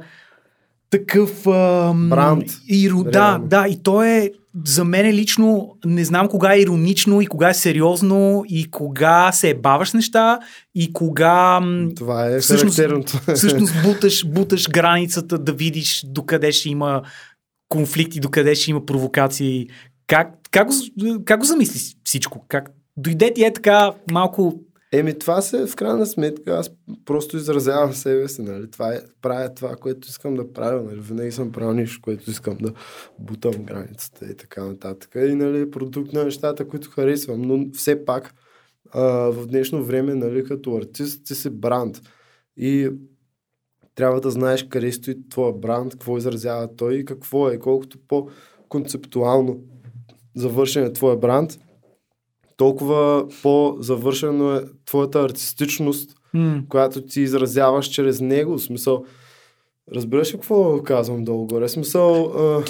такъв... 0.91 1.47
Ам, 1.47 2.09
Бранд. 2.11 2.45
Иро... 2.69 3.05
Да, 3.05 3.39
да, 3.39 3.69
и 3.69 3.83
то 3.83 4.03
е 4.03 4.31
за 4.65 4.85
мен 4.85 5.15
лично 5.15 5.77
не 5.85 6.05
знам 6.05 6.29
кога 6.29 6.55
е 6.55 6.61
иронично 6.61 7.21
и 7.21 7.27
кога 7.27 7.49
е 7.49 7.55
сериозно 7.55 8.45
и 8.49 8.71
кога 8.71 9.33
се 9.33 9.55
баваш 9.55 9.93
неща 9.93 10.39
и 10.75 10.93
кога 10.93 11.61
Това 11.97 12.27
е 12.27 12.41
всъщност, 12.41 12.81
всъщност 13.35 13.73
буташ, 13.83 14.27
буташ 14.27 14.69
границата 14.71 15.39
да 15.39 15.53
видиш 15.53 16.05
докъде 16.07 16.53
ще 16.53 16.69
има 16.69 17.03
конфликти, 17.69 18.21
докъде 18.21 18.55
ще 18.55 18.71
има 18.71 18.87
провокации. 18.87 19.69
Как, 20.07 20.29
как, 20.51 20.69
как 21.25 21.41
го 21.41 21.47
замисли 21.47 21.97
всичко? 22.05 22.45
Как, 22.49 22.71
дойде 22.97 23.35
ти 23.35 23.45
е 23.45 23.53
така 23.53 23.93
малко 24.11 24.61
Еми, 24.93 25.19
това 25.19 25.43
се, 25.43 25.67
в 25.67 25.77
крайна 25.77 26.07
сметка, 26.07 26.59
аз 26.59 26.71
просто 27.05 27.37
изразявам 27.37 27.93
себе 27.93 28.29
си, 28.29 28.43
нали? 28.43 28.71
Това 28.71 28.95
е, 28.95 29.01
правя 29.23 29.55
това, 29.55 29.77
което 29.77 30.09
искам 30.09 30.35
да 30.35 30.53
правя, 30.53 30.83
нали? 30.83 31.01
Винаги 31.01 31.33
съм 31.33 31.53
правил 31.53 31.75
нещо, 31.75 32.01
което 32.03 32.31
искам 32.31 32.57
да 32.57 32.73
бутам 33.19 33.53
границата 33.53 34.27
и 34.27 34.37
така 34.37 34.65
нататък. 34.65 35.11
И, 35.15 35.35
нали, 35.35 35.71
продукт 35.71 36.13
на 36.13 36.25
нещата, 36.25 36.69
които 36.69 36.91
харесвам, 36.91 37.43
но 37.43 37.67
все 37.73 38.05
пак 38.05 38.35
а, 38.91 39.03
в 39.31 39.47
днешно 39.47 39.85
време, 39.85 40.15
нали, 40.15 40.45
като 40.45 40.77
артист, 40.77 41.25
ти 41.25 41.35
си 41.35 41.51
бранд. 41.51 42.03
И 42.57 42.91
трябва 43.99 44.21
да 44.21 44.31
знаеш 44.31 44.63
къде 44.69 44.93
стои 44.93 45.29
твоя 45.31 45.53
бранд, 45.53 45.93
какво 45.93 46.19
изразява 46.19 46.77
той 46.77 46.95
и 46.95 47.05
какво 47.05 47.49
е. 47.49 47.59
Колкото 47.59 47.99
по-концептуално 48.09 49.59
завършен 50.37 50.85
е 50.85 50.93
твоя 50.93 51.17
бранд, 51.17 51.59
толкова 52.57 53.29
по-завършено 53.43 54.53
е 54.53 54.65
твоята 54.87 55.21
артистичност, 55.21 56.11
М. 56.35 56.63
която 56.69 57.03
ти 57.03 57.21
изразяваш 57.21 57.87
чрез 57.87 58.21
него. 58.21 58.59
В 58.59 58.63
смисъл, 58.63 59.05
разбираш 59.95 60.29
ли 60.29 60.33
какво 60.33 60.83
казвам 60.83 61.25
долу-горе? 61.25 61.69
В 61.69 61.71
смисъл, 61.71 62.25
а, 62.25 62.65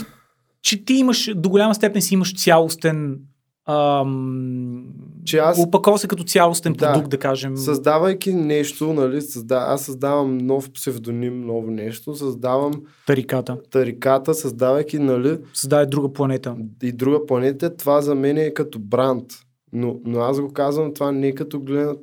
Че 0.63 0.85
ти 0.85 0.95
имаш, 0.95 1.35
до 1.37 1.49
голяма 1.49 1.75
степен 1.75 2.03
си 2.03 2.15
имаш 2.15 2.43
цялостен 2.45 3.21
ам, 3.67 4.85
Че 5.29 5.39
аз- 5.39 5.59
опакова 5.59 5.99
се 5.99 6.09
като 6.09 6.25
цялостен 6.25 6.73
Да. 6.73 6.93
продукт, 6.93 7.11
да 7.11 7.19
кажем. 7.19 7.57
създавайки 7.57 8.35
нещо, 8.35 8.93
нали, 8.93 9.23
създа... 9.23 9.65
аз 9.69 9.83
създавам 9.83 10.39
нов 10.39 10.71
псевдоним, 10.71 11.41
ново 11.41 11.71
нещо, 11.71 12.15
създавам 12.15 12.73
Тариката. 13.07 13.57
тариката, 13.71 14.35
създавайки, 14.35 14.99
нали, 14.99 15.39
Създаде 15.55 15.87
друга 15.87 16.13
планета. 16.13 16.57
и 16.83 16.93
друга 16.93 17.27
планета, 17.27 17.77
това 17.77 18.01
за 18.01 18.15
мен 18.15 18.37
е 18.37 18.55
като 18.55 18.79
бранд. 18.79 19.25
Но, 19.73 20.01
но 20.05 20.21
аз 20.21 20.41
го 20.41 20.53
казвам 20.53 20.95
това 20.95 21.13
не 21.13 21.33
като 21.33 21.61
гледна, 21.61 21.95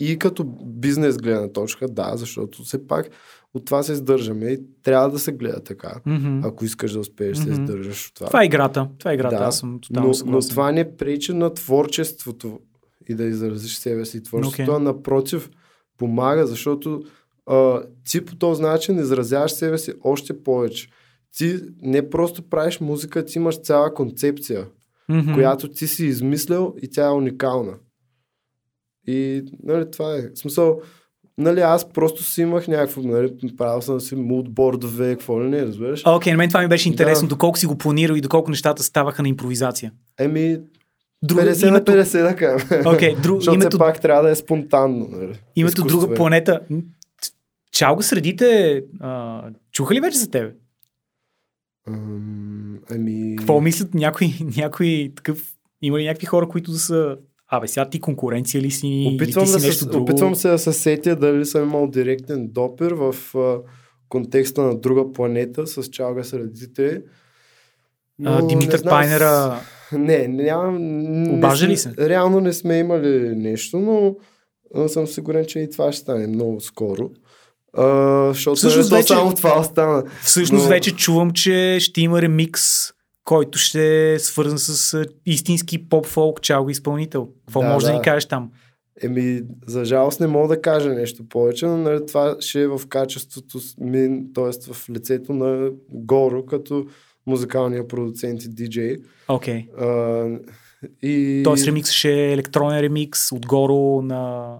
и 0.00 0.18
като 0.18 0.44
бизнес 0.66 1.16
гледна 1.16 1.48
точка, 1.48 1.88
да, 1.88 2.12
защото 2.16 2.62
все 2.62 2.86
пак 2.86 3.08
от 3.54 3.64
това 3.64 3.82
се 3.82 3.92
издържаме 3.92 4.46
и 4.46 4.60
трябва 4.82 5.10
да 5.10 5.18
се 5.18 5.32
гледа 5.32 5.64
така. 5.64 6.00
Мгм. 6.06 6.40
Ако 6.44 6.64
искаш 6.64 6.92
да 6.92 7.00
успееш 7.00 7.38
да 7.38 7.42
се 7.44 7.50
издържаш 7.50 8.08
от 8.08 8.14
това. 8.14 8.26
Това 8.26 8.42
е 8.42 8.46
играта. 8.46 8.88
Това 8.98 9.10
е 9.10 9.14
играта. 9.14 9.36
Да, 9.36 9.44
Аз 9.44 9.58
съм 9.58 9.78
тотално 9.80 10.12
но, 10.26 10.32
но 10.32 10.40
това 10.40 10.72
не 10.72 10.96
пречи 10.96 11.32
на 11.32 11.54
творчеството 11.54 12.60
и 13.08 13.14
да 13.14 13.24
изразиш 13.24 13.76
себе 13.76 14.04
си. 14.04 14.22
Творчеството, 14.22 14.70
okay. 14.70 14.78
напротив, 14.78 15.50
помага, 15.98 16.46
защото 16.46 17.02
а, 17.46 17.82
ти 18.04 18.24
по 18.24 18.36
този 18.36 18.62
начин 18.62 18.98
изразяваш 18.98 19.52
себе 19.52 19.78
си 19.78 19.92
още 20.04 20.42
повече. 20.42 20.88
Ти 21.36 21.60
не 21.82 22.10
просто 22.10 22.42
правиш 22.42 22.80
музика, 22.80 23.24
ти 23.24 23.38
имаш 23.38 23.62
цяла 23.62 23.94
концепция, 23.94 24.66
Мгм. 25.08 25.32
която 25.32 25.68
ти 25.68 25.88
си 25.88 26.06
измислял 26.06 26.74
и 26.82 26.90
тя 26.90 27.06
е 27.06 27.10
уникална. 27.10 27.78
И, 29.06 29.44
нали, 29.62 29.90
това 29.90 30.16
е. 30.16 30.30
В 30.34 30.38
смисъл, 30.38 30.80
нали, 31.40 31.60
аз 31.60 31.88
просто 31.88 32.22
си 32.22 32.42
имах 32.42 32.68
някакво, 32.68 33.02
нали, 33.02 33.32
правил 33.56 33.82
съм 33.82 34.00
си 34.00 34.14
мудбордове, 34.14 35.10
какво 35.10 35.42
ли 35.42 35.48
не, 35.48 35.62
разбираш? 35.62 36.02
Окей, 36.06 36.32
на 36.32 36.36
мен 36.36 36.48
това 36.48 36.60
ми 36.60 36.68
беше 36.68 36.88
интересно, 36.88 37.28
Да. 37.28 37.34
доколко 37.34 37.58
си 37.58 37.66
го 37.66 37.78
планирал 37.78 38.14
и 38.14 38.20
доколко 38.20 38.50
нещата 38.50 38.82
ставаха 38.82 39.22
на 39.22 39.28
импровизация. 39.28 39.92
Еми, 40.18 40.58
Друго, 41.22 41.40
50 41.40 41.68
името, 41.68 41.92
на 41.92 42.04
50 42.04 42.22
да 42.22 42.36
кажем. 42.36 42.86
Окей, 42.94 43.14
друг, 43.22 43.36
Защото 43.36 43.54
името, 43.54 43.78
пак 43.78 44.00
трябва 44.00 44.22
да 44.22 44.30
е 44.30 44.34
спонтанно. 44.34 45.08
Нали? 45.10 45.40
името 45.56 45.84
друга 45.84 46.14
планета. 46.14 46.60
Чалга 47.72 48.02
средите, 48.02 48.82
а, 49.00 49.42
чуха 49.72 49.94
ли 49.94 50.00
вече 50.00 50.18
за 50.18 50.30
тебе? 50.30 50.52
Ам, 51.88 52.78
Ами... 52.90 53.36
Какво 53.36 53.60
мислят 53.60 53.94
някой, 53.94 54.34
някой 54.56 55.12
такъв... 55.16 55.52
Има 55.82 55.98
ли 55.98 56.04
някакви 56.04 56.26
хора, 56.26 56.48
които 56.48 56.72
да 56.72 56.78
са... 56.78 57.16
Абе, 57.50 57.68
сега 57.68 57.84
ти 57.84 58.00
конкуренция 58.00 58.60
ли 58.60 58.70
си? 58.70 59.04
Опитвам, 59.08 59.18
или 59.44 59.46
ти 59.46 59.52
да 59.52 59.60
си 59.60 59.66
нещо 59.66 59.78
се, 59.78 59.86
друго? 59.86 60.02
опитвам 60.02 60.34
се 60.34 60.48
да 60.48 60.58
се 60.58 60.72
сетя 60.72 61.16
дали 61.16 61.46
съм 61.46 61.62
имал 61.62 61.86
директен 61.88 62.48
допир 62.48 62.92
в 62.92 63.14
а, 63.36 63.58
контекста 64.08 64.62
на 64.62 64.76
друга 64.76 65.12
планета 65.12 65.66
с 65.66 65.84
чалга 65.84 66.24
средите. 66.24 67.02
А, 68.24 68.40
Но 68.40 68.46
Димитър 68.46 68.72
не 68.72 68.78
знам, 68.78 68.90
Пайнера... 68.90 69.60
с- 69.90 69.92
Не, 69.92 70.28
нямам... 70.28 70.78
сме- 71.56 71.68
ли 71.68 71.76
се? 71.76 71.92
Реално 71.98 72.40
не 72.40 72.52
сме 72.52 72.78
имали 72.78 73.08
нещо, 73.30 73.78
но 73.78 74.16
а, 74.74 74.88
съм 74.88 75.06
сигурен, 75.06 75.44
че 75.46 75.58
и 75.58 75.70
това 75.70 75.92
ще 75.92 76.00
стане 76.00 76.26
много 76.26 76.60
скоро. 76.60 77.10
А, 77.74 77.84
защото 78.28 78.56
Всъщност 78.56 78.90
вече- 78.90 79.06
само 79.06 79.34
това 79.34 79.60
остана. 79.60 80.04
Всъщност 80.22 80.64
Но- 80.64 80.68
вече 80.68 80.90
чувам, 80.92 81.30
че 81.30 81.76
ще 81.80 82.00
има 82.00 82.22
ремикс, 82.22 82.62
който 83.24 83.58
ще 83.58 84.12
е 84.12 84.18
свързан 84.18 84.58
с 84.58 85.04
истински 85.26 85.88
поп-фолк 85.88 86.40
чалга 86.40 86.70
изпълнител. 86.70 87.28
Какво 87.46 87.60
Да, 87.60 87.68
може 87.68 87.86
да 87.86 87.92
да. 87.92 87.98
ни 87.98 88.04
кажеш 88.04 88.26
там? 88.26 88.50
Еми, 89.02 89.42
за 89.66 89.84
жалост 89.84 90.20
не 90.20 90.26
мога 90.26 90.48
да 90.48 90.62
кажа 90.62 90.88
нещо 90.90 91.28
повече, 91.28 91.66
но 91.66 91.76
нали, 91.76 92.06
това 92.06 92.36
ще 92.40 92.62
е 92.62 92.68
в 92.68 92.80
качеството 92.88 93.58
ми, 93.80 94.22
т.е. 94.34 94.72
в 94.72 94.90
лицето 94.90 95.32
на 95.32 95.70
Горо, 95.90 96.46
като 96.46 96.86
музикалния 97.26 97.88
продуцент 97.88 98.44
и 98.44 98.48
диджей. 98.48 98.96
Окей. 99.28 99.66
А, 99.78 100.26
и... 101.02 101.40
Тоест 101.44 101.66
ремикс 101.66 101.90
ще 101.90 102.12
е 102.12 102.32
електронен 102.32 102.80
ремикс 102.80 103.32
отгоро 103.32 104.02
на, 104.02 104.52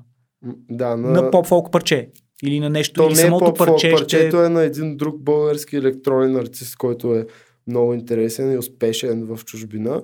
Да, 0.70 0.96
на... 0.96 1.10
на 1.10 1.30
поп-фолк 1.30 1.72
парче. 1.72 2.10
Или 2.42 2.60
на 2.60 2.70
нещо, 2.70 3.00
То 3.00 3.06
или 3.06 3.14
не 3.14 3.20
е 3.20 3.24
самото 3.24 3.54
парче 3.54 3.88
ще... 3.88 3.96
парчето 3.96 4.44
е 4.44 4.48
на 4.48 4.62
един 4.62 4.96
друг 4.96 5.22
български 5.22 5.76
електронен 5.76 6.36
артист, 6.36 6.76
който 6.76 7.14
е 7.14 7.26
много 7.70 7.94
интересен 7.94 8.52
и 8.52 8.58
успешен 8.58 9.24
в 9.24 9.44
чужбина, 9.44 10.02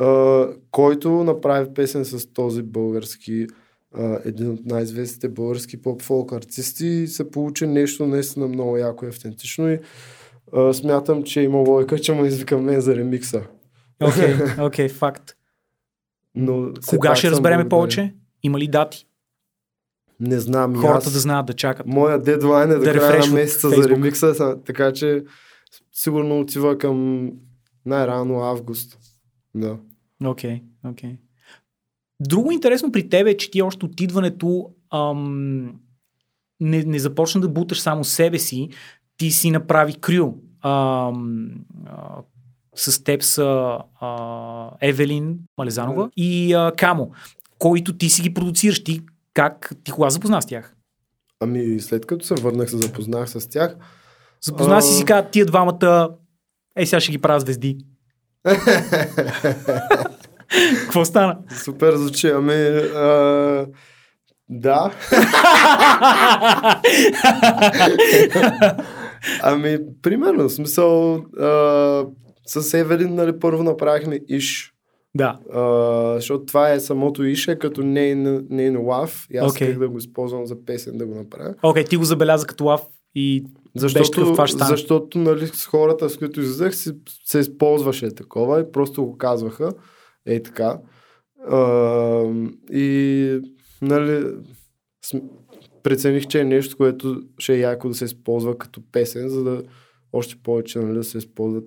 а, 0.00 0.46
който 0.70 1.10
направи 1.10 1.74
песен 1.74 2.04
с 2.04 2.26
този 2.32 2.62
български 2.62 3.46
а, 3.94 4.18
един 4.24 4.50
от 4.50 4.66
най-известните 4.66 5.28
български 5.28 5.82
поп-фолк 5.82 6.32
артисти 6.32 6.86
и 6.86 7.06
се 7.06 7.30
получи 7.30 7.66
нещо 7.66 8.06
наистина 8.06 8.48
много 8.48 8.76
яко 8.76 9.04
и 9.04 9.08
автентично 9.08 9.68
и 9.68 9.78
а, 10.52 10.74
смятам, 10.74 11.22
че 11.22 11.40
има 11.40 11.58
лойка, 11.58 11.98
че 11.98 12.12
му 12.12 12.24
извикам 12.24 12.64
мен 12.64 12.80
за 12.80 12.96
ремикса. 12.96 13.42
Окей, 14.02 14.34
окей, 14.64 14.88
факт. 14.88 15.36
Но 16.34 16.72
Кога 16.86 17.16
ще 17.16 17.30
разбереме 17.30 17.68
повече? 17.68 18.14
Има 18.42 18.58
ли 18.58 18.68
дати? 18.68 19.06
Не 20.20 20.40
знам. 20.40 20.74
Хората 20.76 21.06
аз... 21.06 21.12
да 21.12 21.18
знаят 21.18 21.46
да 21.46 21.52
чакат. 21.52 21.86
Моя 21.86 22.18
дедлайн 22.18 22.70
е 22.70 22.74
до 22.74 22.80
Да 22.80 22.92
края 22.92 23.26
на 23.26 23.32
месеца 23.32 23.68
за 23.68 23.88
ремикса, 23.88 24.34
са- 24.34 24.58
така 24.66 24.92
че 24.92 25.24
сигурно 25.96 26.40
отива 26.40 26.78
към 26.78 27.30
най-рано 27.86 28.40
август. 28.40 28.98
Да. 29.54 29.78
Окей, 30.24 30.62
окей. 30.84 31.18
Друго 32.20 32.52
интересно 32.52 32.92
при 32.92 33.08
тебе 33.08 33.30
е, 33.30 33.36
че 33.36 33.50
ти 33.50 33.62
още 33.62 33.86
от 33.86 34.00
идването 34.00 34.70
ам, 34.90 35.80
не, 36.60 36.82
не 36.82 36.98
започна 36.98 37.40
да 37.40 37.48
буташ 37.48 37.80
само 37.80 38.04
себе 38.04 38.38
си, 38.38 38.68
ти 39.16 39.30
си 39.30 39.50
направи 39.50 39.94
крю. 39.94 40.32
Ам, 40.62 41.50
а, 41.86 42.22
с 42.74 43.04
теб 43.04 43.22
са 43.22 43.78
а, 44.00 44.70
Евелин 44.80 45.38
Малезанова 45.58 46.10
и 46.16 46.52
а, 46.54 46.72
Камо, 46.76 47.10
които 47.58 47.96
ти 47.96 48.08
си 48.08 48.22
ги 48.22 48.34
продуцираш. 48.34 48.84
Ти 48.84 49.02
как, 49.34 49.72
ти 49.84 49.92
кога 49.92 50.10
запозна 50.10 50.42
с 50.42 50.46
тях? 50.46 50.76
Ами 51.40 51.80
след 51.80 52.06
като 52.06 52.26
се 52.26 52.34
върнах, 52.34 52.70
се 52.70 52.76
запознах 52.78 53.30
с 53.30 53.48
тях. 53.48 53.76
Запозна 54.44 54.82
си 54.82 54.94
си 54.94 55.04
казват 55.04 55.30
тия 55.30 55.46
двамата, 55.46 56.08
ей 56.76 56.86
сега 56.86 57.00
ще 57.00 57.12
ги 57.12 57.18
правя 57.18 57.40
звезди. 57.40 57.78
Какво 60.80 61.04
стана? 61.04 61.38
Супер 61.64 61.94
звучи, 61.94 62.28
ами... 62.28 62.52
А, 62.52 63.66
да. 64.48 64.92
ами, 69.42 69.78
примерно, 70.02 70.48
в 70.48 70.52
смисъл... 70.52 71.14
А, 71.40 72.04
с 72.46 72.74
Евелин, 72.74 73.14
нали, 73.14 73.38
първо 73.38 73.62
направихме 73.62 74.20
Иш. 74.28 74.74
да. 75.14 75.38
А, 75.54 75.62
защото 76.14 76.46
това 76.46 76.70
е 76.70 76.80
самото 76.80 77.24
Ише 77.24 77.58
като 77.58 77.82
нейн, 77.82 78.46
нейн 78.50 78.80
лав. 78.80 79.26
И 79.30 79.36
аз 79.36 79.52
Окей. 79.52 79.68
исках 79.68 79.80
да 79.80 79.88
го 79.88 79.98
използвам 79.98 80.46
за 80.46 80.64
песен 80.64 80.98
да 80.98 81.06
го 81.06 81.14
направя. 81.14 81.54
Окей, 81.62 81.84
ти 81.84 81.96
го 81.96 82.04
забеляза 82.04 82.46
като 82.46 82.64
лав 82.64 82.82
и 83.16 83.44
беше 83.82 83.94
такъв, 83.94 84.06
Защото, 84.06 84.32
това 84.32 84.46
ще 84.46 84.56
стане. 84.56 84.70
защото 84.70 85.18
нали, 85.18 85.46
с 85.46 85.66
хората, 85.66 86.10
с 86.10 86.16
които 86.16 86.40
излизах, 86.40 86.76
се, 86.76 86.94
се 87.24 87.38
използваше 87.38 88.14
такова 88.14 88.60
и 88.60 88.72
просто 88.72 89.04
го 89.04 89.18
казваха. 89.18 89.72
Ей 90.26 90.42
така. 90.42 90.78
А, 91.50 92.22
и 92.72 93.40
нали, 93.82 94.24
прецених, 95.82 96.26
че 96.26 96.40
е 96.40 96.44
нещо, 96.44 96.76
което 96.76 97.22
ще 97.38 97.54
е 97.54 97.58
яко 97.58 97.88
да 97.88 97.94
се 97.94 98.04
използва 98.04 98.58
като 98.58 98.80
песен, 98.92 99.28
за 99.28 99.44
да 99.44 99.62
още 100.12 100.36
повече 100.42 100.78
нали, 100.78 100.94
да 100.94 101.04
се 101.04 101.18
използват. 101.18 101.64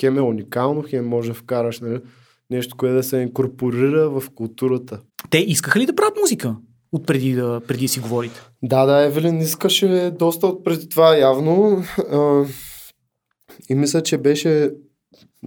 Хем 0.00 0.18
е 0.18 0.20
уникално, 0.20 0.82
хем 0.82 1.06
може 1.08 1.28
да 1.28 1.34
вкараш 1.34 1.80
нали, 1.80 2.00
нещо, 2.50 2.76
което 2.76 2.94
да 2.94 3.02
се 3.02 3.18
инкорпорира 3.18 4.10
в 4.10 4.30
културата. 4.34 5.00
Те 5.30 5.38
искаха 5.38 5.80
ли 5.80 5.86
да 5.86 5.94
правят 5.94 6.16
музика? 6.20 6.56
От 6.92 7.06
преди 7.06 7.32
да, 7.32 7.60
преди 7.68 7.88
си 7.88 8.00
говорите. 8.00 8.40
Да, 8.62 8.86
да, 8.86 9.04
Евелин 9.04 9.40
искаше 9.40 10.12
доста 10.18 10.46
от 10.46 10.64
преди 10.64 10.88
това 10.88 11.16
явно. 11.16 11.82
А, 12.12 12.44
и 13.68 13.74
мисля, 13.74 14.02
че 14.02 14.18
беше 14.18 14.70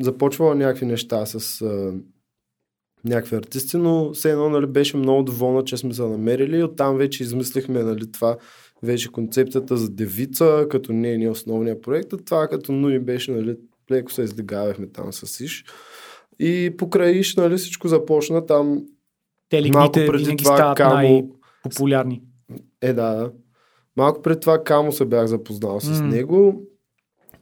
започвала 0.01 0.55
някакви 0.55 0.85
неща 0.85 1.25
с 1.25 1.61
а, 1.61 1.93
някакви 3.05 3.35
артисти, 3.35 3.77
но 3.77 4.13
все 4.13 4.31
едно 4.31 4.49
нали, 4.49 4.65
беше 4.65 4.97
много 4.97 5.23
доволна, 5.23 5.63
че 5.63 5.77
сме 5.77 5.93
се 5.93 6.01
намерили 6.01 6.57
и 6.57 6.63
оттам 6.63 6.97
вече 6.97 7.23
измислихме 7.23 7.83
нали, 7.83 8.11
това, 8.11 8.37
вече 8.83 9.11
концепцията 9.11 9.77
за 9.77 9.89
девица, 9.89 10.65
като 10.69 10.93
не 10.93 11.11
е 11.11 11.17
ни 11.17 11.29
основния 11.29 11.81
проект, 11.81 12.13
а 12.13 12.17
това 12.17 12.47
като 12.47 12.71
Нуни 12.71 12.99
беше, 12.99 13.31
нали, 13.31 13.55
леко 13.91 14.11
се 14.11 14.21
издигавахме 14.21 14.87
там 14.87 15.13
с 15.13 15.39
Иш. 15.39 15.65
И 16.39 16.73
покрай 16.77 17.11
Иш, 17.11 17.35
нали, 17.35 17.57
всичко 17.57 17.87
започна 17.87 18.45
там. 18.45 18.85
Те 19.51 19.61
лигните 19.61 20.07
преди 20.07 20.23
винаги 20.23 20.43
това 20.43 20.55
стават 20.55 20.77
Камо- 20.77 20.93
най-популярни. 20.93 22.21
Е, 22.81 22.93
да, 22.93 23.09
да. 23.09 23.31
Малко 23.97 24.21
пред 24.21 24.39
това 24.41 24.63
Камо 24.63 24.91
се 24.91 25.05
бях 25.05 25.25
запознал 25.25 25.79
с 25.79 26.01
М. 26.01 26.07
него. 26.07 26.61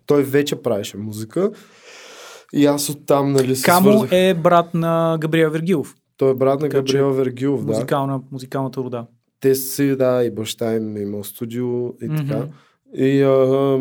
Той 0.05 0.24
вече 0.24 0.55
правеше 0.55 0.97
музика. 0.97 1.51
И 2.53 2.66
аз 2.66 2.89
оттам, 2.89 3.32
нали, 3.32 3.55
се 3.55 3.66
Камо 3.66 3.91
свързах. 3.91 4.10
е 4.12 4.34
брат 4.34 4.74
на 4.74 5.18
Габриел 5.22 5.51
Вергилов. 5.51 5.95
Той 6.18 6.32
е 6.32 6.36
брат 6.36 6.62
на 6.62 6.70
Габриел 6.70 7.12
Вергилов, 7.12 7.66
да. 7.66 7.72
Музикална, 7.74 8.22
музикалната 8.32 8.82
рода. 8.82 9.05
Те 9.39 9.55
си, 9.55 9.95
да, 9.95 10.24
и 10.24 10.32
баща 10.32 10.76
им 10.76 10.97
е 10.97 11.01
имал 11.01 11.24
студио 11.24 11.68
и 11.88 12.05
Мгм. 12.05 12.16
така. 12.18 12.47
И 12.95 13.22
а, 13.22 13.80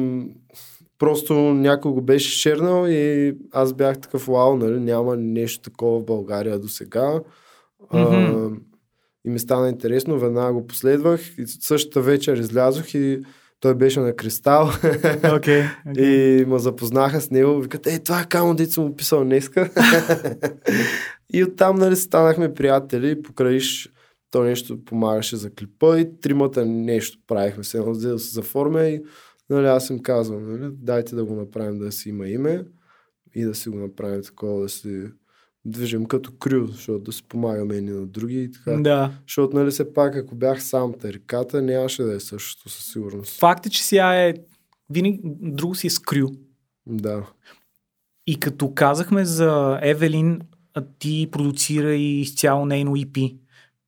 просто 0.98 1.34
някой 1.34 1.92
го 1.92 2.02
беше 2.02 2.38
шернал 2.38 2.86
и 2.86 3.34
аз 3.52 3.74
бях 3.74 3.98
такъв 3.98 4.26
вау, 4.26 4.56
нали, 4.56 4.80
няма 4.80 5.16
нещо 5.16 5.62
такова 5.62 6.00
в 6.00 6.04
България 6.04 6.58
до 6.58 6.68
сега. 6.68 7.20
Мгм. 7.94 8.56
И 9.26 9.30
ми 9.30 9.38
стана 9.38 9.68
интересно, 9.68 10.18
веднага 10.18 10.52
го 10.52 10.66
последвах 10.66 11.38
и 11.38 11.46
същата 11.46 12.00
вечер 12.00 12.36
излязох 12.36 12.94
и 12.94 13.20
той 13.60 13.74
беше 13.74 14.00
на 14.00 14.16
Кристал 14.16 14.70
Окей. 15.36 15.62
и 15.96 16.44
ме 16.48 16.58
запознаха 16.58 17.20
с 17.20 17.30
него. 17.30 17.60
Викат, 17.60 17.86
ей, 17.86 17.98
това 17.98 18.20
е 18.20 18.28
камо, 18.28 18.54
дето 18.54 18.72
съм 18.72 18.84
му 18.84 18.96
писал 18.96 19.24
днеска. 19.24 19.70
и 21.32 21.44
оттам, 21.44 21.76
нали, 21.76 21.96
станахме 21.96 22.54
приятели. 22.54 23.22
Покраиш 23.22 23.92
то 24.30 24.42
нещо 24.42 24.84
помагаше 24.84 25.36
за 25.36 25.50
клипа 25.50 25.98
и 25.98 26.20
тримата 26.20 26.66
нещо 26.66 27.18
правихме. 27.26 27.64
Се 27.64 27.78
едно 27.78 27.92
да 27.92 28.18
се 28.18 28.34
заформя 28.34 28.84
и 28.84 29.02
нали, 29.50 29.66
аз 29.66 29.90
им 29.90 30.02
казвам, 30.02 30.52
нали, 30.52 30.70
дайте 30.72 31.14
да 31.14 31.24
го 31.24 31.34
направим 31.34 31.78
да 31.78 31.92
си 31.92 32.08
има 32.08 32.28
име 32.28 32.64
и 33.34 33.44
да 33.44 33.54
си 33.54 33.68
го 33.68 33.78
направим 33.78 34.22
такова, 34.22 34.62
да 34.62 34.68
си 34.68 35.04
движим 35.70 36.06
като 36.06 36.32
крю, 36.32 36.66
защото 36.66 36.98
да 36.98 37.12
си 37.12 37.22
помагаме 37.22 37.76
едни 37.76 37.90
на 37.90 38.06
други 38.06 38.42
и 38.42 38.52
така. 38.52 38.72
Да. 38.72 39.12
Защото, 39.26 39.56
нали, 39.56 39.70
все 39.70 39.94
пак, 39.94 40.16
ако 40.16 40.34
бях 40.34 40.62
сам 40.62 40.92
тариката, 41.00 41.62
нямаше 41.62 42.02
да 42.02 42.14
е 42.14 42.20
същото 42.20 42.68
със 42.68 42.92
сигурност. 42.92 43.38
Факт 43.38 43.66
е, 43.66 43.70
че 43.70 43.84
сега 43.84 44.14
е 44.14 44.34
винаги 44.90 45.20
друго 45.24 45.74
си 45.74 45.86
е 45.86 45.90
скрю. 45.90 46.28
Да. 46.86 47.26
И 48.26 48.40
като 48.40 48.74
казахме 48.74 49.24
за 49.24 49.78
Евелин, 49.82 50.40
ти 50.98 51.28
продуцира 51.32 51.94
и 51.94 52.20
изцяло 52.20 52.66
нейно 52.66 52.96
EP, 52.96 53.36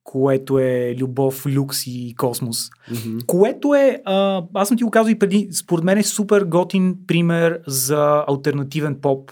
което 0.03 0.59
е 0.59 0.95
Любов, 0.99 1.45
Люкс 1.45 1.87
и 1.87 2.15
Космос. 2.17 2.69
Мгм. 2.91 3.17
Което 3.27 3.75
е, 3.75 4.01
а, 4.05 4.43
аз 4.53 4.67
съм 4.67 4.77
ти 4.77 4.83
го 4.83 4.91
казал 4.91 5.11
и 5.11 5.19
преди, 5.19 5.49
според 5.51 5.85
мен 5.85 5.97
е 5.97 6.03
супер 6.03 6.43
готин 6.43 6.97
пример 7.07 7.61
за 7.67 8.25
альтернативен 8.27 8.95
поп. 9.01 9.31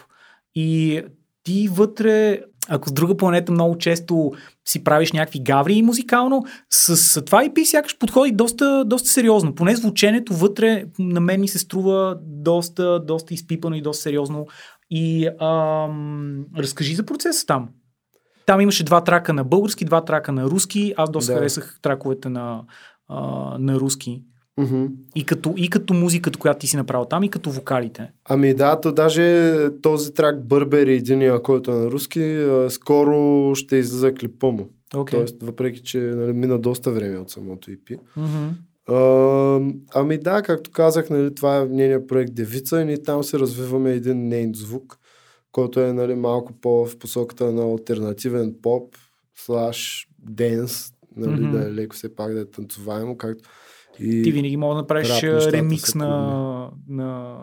И 0.55 1.01
ти 1.49 1.67
вътре, 1.67 2.41
ако 2.69 2.89
с 2.89 2.91
друга 2.91 3.17
планета 3.17 3.51
много 3.51 3.77
често 3.77 4.31
си 4.67 4.83
правиш 4.83 5.11
някакви 5.11 5.39
гаври 5.39 5.81
музикално, 5.81 6.43
с, 6.69 6.97
с 6.97 7.25
това 7.25 7.43
EP 7.43 7.63
сякаш 7.63 7.97
подходи 7.97 8.31
доста, 8.31 8.85
доста 8.85 9.09
сериозно. 9.09 9.55
Поне 9.55 9.75
звученето 9.75 10.33
вътре 10.33 10.85
на 10.99 11.19
мен 11.19 11.41
ми 11.41 11.47
се 11.47 11.59
струва 11.59 12.17
доста, 12.21 12.99
доста 12.99 13.33
изпипано 13.33 13.75
и 13.75 13.81
доста 13.81 14.01
сериозно. 14.01 14.45
И 14.89 15.27
ам, 15.41 16.45
разкажи 16.57 16.95
за 16.95 17.05
процеса 17.05 17.45
там. 17.45 17.69
Там 18.45 18.61
имаше 18.61 18.83
два 18.83 19.03
трака 19.03 19.33
на 19.33 19.43
български, 19.43 19.85
два 19.85 20.05
трака 20.05 20.31
на 20.31 20.43
руски. 20.43 20.93
Аз 20.97 21.11
доста 21.11 21.31
Да. 21.31 21.37
харесах 21.37 21.79
траковете 21.81 22.29
на, 22.29 22.63
а, 23.07 23.19
на 23.59 23.75
руски. 23.75 24.23
Мгм. 24.59 24.85
И 25.15 25.25
като, 25.25 25.53
и 25.57 25.69
като 25.69 25.93
музиката, 25.93 26.39
която 26.39 26.59
ти 26.59 26.67
си 26.67 26.77
направил 26.77 27.05
там, 27.05 27.23
и 27.23 27.29
като 27.29 27.51
вокалите. 27.51 28.11
Ами 28.25 28.53
да, 28.53 28.81
то 28.81 28.91
даже 28.91 29.53
този 29.81 30.13
трак 30.13 30.47
Бърбери, 30.47 30.95
единия, 30.95 31.41
който 31.41 31.71
е 31.71 31.75
на 31.75 31.91
руски, 31.91 32.47
скоро 32.69 33.51
ще 33.55 33.75
излиза 33.75 34.13
клипа 34.13 34.47
му. 34.47 34.69
Okay. 34.93 35.11
Тоест, 35.11 35.43
въпреки, 35.43 35.83
че 35.83 35.99
нали, 35.99 36.33
мина 36.33 36.59
доста 36.59 36.91
време 36.91 37.17
от 37.17 37.29
самото 37.29 37.71
EP. 37.71 37.99
Mm-hmm. 38.17 38.49
А, 38.87 39.73
ами 39.95 40.17
да, 40.17 40.41
както 40.41 40.71
казах, 40.71 41.09
нали, 41.09 41.35
това 41.35 41.57
е 41.57 41.65
нейният 41.65 42.07
проект 42.07 42.33
Девица 42.33 42.81
и 42.81 42.85
ние 42.85 43.03
там 43.03 43.23
се 43.23 43.39
развиваме 43.39 43.91
един 43.91 44.27
нейн 44.27 44.51
звук, 44.55 44.97
който 45.51 45.79
е 45.79 45.93
нали, 45.93 46.15
малко 46.15 46.53
по 46.61 46.85
в 46.85 46.97
посоката 46.97 47.51
на 47.51 47.71
альтернативен 47.71 48.55
поп, 48.61 48.95
слаш, 49.35 50.07
денс, 50.19 50.93
нали, 51.15 51.41
Мгм. 51.41 51.51
да 51.51 51.67
е 51.67 51.73
леко 51.73 51.95
все 51.95 52.15
пак 52.15 52.33
да 52.33 52.41
е 52.41 52.45
танцуваемо, 52.45 53.17
както 53.17 53.49
и... 53.99 54.23
Ти 54.23 54.31
винаги 54.31 54.57
мога 54.57 54.75
да 54.75 54.81
направиш 54.81 55.23
ремикс 55.23 55.95
на, 55.95 56.71
на 56.87 57.37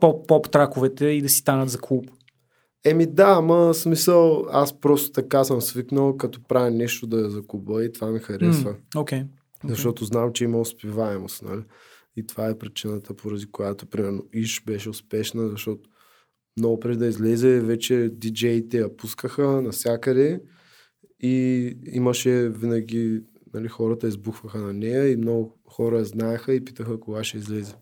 поп, 0.00 0.28
поп 0.28 0.50
траковете 0.50 1.06
и 1.06 1.22
да 1.22 1.28
си 1.28 1.38
станат 1.38 1.68
за 1.68 1.78
клуб. 1.80 2.10
Еми 2.84 3.06
да, 3.06 3.34
ама 3.38 3.74
смисъл, 3.74 4.46
аз 4.50 4.80
просто 4.80 5.12
така 5.12 5.44
съм 5.44 5.60
свикнал, 5.60 6.16
като 6.16 6.42
правя 6.42 6.70
нещо 6.70 7.06
да 7.06 7.26
е 7.26 7.30
за 7.30 7.46
клуба 7.46 7.84
и 7.84 7.92
това 7.92 8.10
ми 8.10 8.18
харесва. 8.18 8.70
М, 8.70 9.00
Окей. 9.00 9.20
Okay. 9.20 9.26
Защото 9.68 10.04
знам, 10.04 10.32
че 10.32 10.44
има 10.44 10.60
успеваемост, 10.60 11.42
нали? 11.42 11.62
И 12.16 12.26
това 12.26 12.48
е 12.48 12.58
причината, 12.58 13.14
поради 13.14 13.46
която, 13.50 13.86
примерно, 13.86 14.22
Иш 14.32 14.64
беше 14.64 14.90
успешна, 14.90 15.48
защото 15.48 15.90
много 16.58 16.80
преди 16.80 16.98
да 16.98 17.06
излезе, 17.06 17.60
вече 17.60 18.08
диджеите 18.12 18.78
я 18.78 18.96
пускаха 18.96 19.62
навсякъде 19.62 20.40
и 21.20 21.76
имаше 21.92 22.48
винаги, 22.48 23.20
нали, 23.54 23.68
хората 23.68 24.08
избухваха 24.08 24.58
на 24.58 24.72
нея 24.72 25.12
и 25.12 25.16
много 25.16 25.58
хора 25.68 26.04
знаеха 26.04 26.54
и 26.54 26.64
питаха 26.64 27.00
кога 27.00 27.24
ще 27.24 27.36
излезе. 27.36 27.74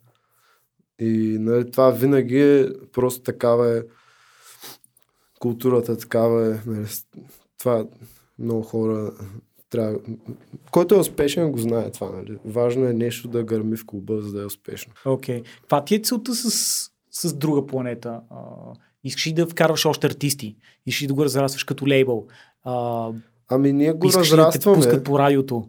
И 0.98 1.36
нали, 1.40 1.70
това 1.70 1.90
винаги 1.90 2.42
е 2.42 2.68
просто 2.92 3.22
такава 3.22 3.78
е 3.78 3.82
културата, 5.40 5.98
такава 5.98 6.54
е. 6.54 6.60
Нали, 6.66 6.86
това 7.58 7.86
много 8.38 8.62
хора 8.62 9.12
трябва... 9.70 9.98
Който 10.70 10.94
е 10.94 10.98
успешен, 10.98 11.52
го 11.52 11.58
знае 11.58 11.90
това. 11.90 12.10
Нали? 12.10 12.38
Важно 12.44 12.86
е 12.86 12.92
нещо 12.92 13.28
да 13.28 13.44
гърми 13.44 13.76
в 13.76 13.86
клуба, 13.86 14.20
за 14.20 14.32
да 14.32 14.42
е 14.42 14.46
успешно. 14.46 14.92
Okay. 15.04 15.44
Каква 15.60 15.84
ти 15.84 15.94
е 15.94 15.98
целта 15.98 16.34
с, 16.34 16.90
с 17.10 17.34
друга 17.34 17.66
планета? 17.66 18.20
Искаш 19.04 19.26
ли 19.26 19.32
да 19.32 19.46
вкарваш 19.46 19.86
още 19.86 20.06
артисти? 20.06 20.56
Искаш 20.86 21.02
ли 21.02 21.06
да 21.06 21.14
го 21.14 21.24
разрастваш 21.24 21.64
като 21.64 21.86
лейбъл? 21.86 22.26
А, 22.64 23.08
Ами 23.54 23.72
ние 23.72 23.92
го 23.92 24.06
искаш 24.06 24.32
ли 24.32 24.36
да 24.36 24.36
те 24.36 24.46
разрастваме. 24.46 24.76
пускат 24.76 25.04
по 25.04 25.18
радиото? 25.18 25.64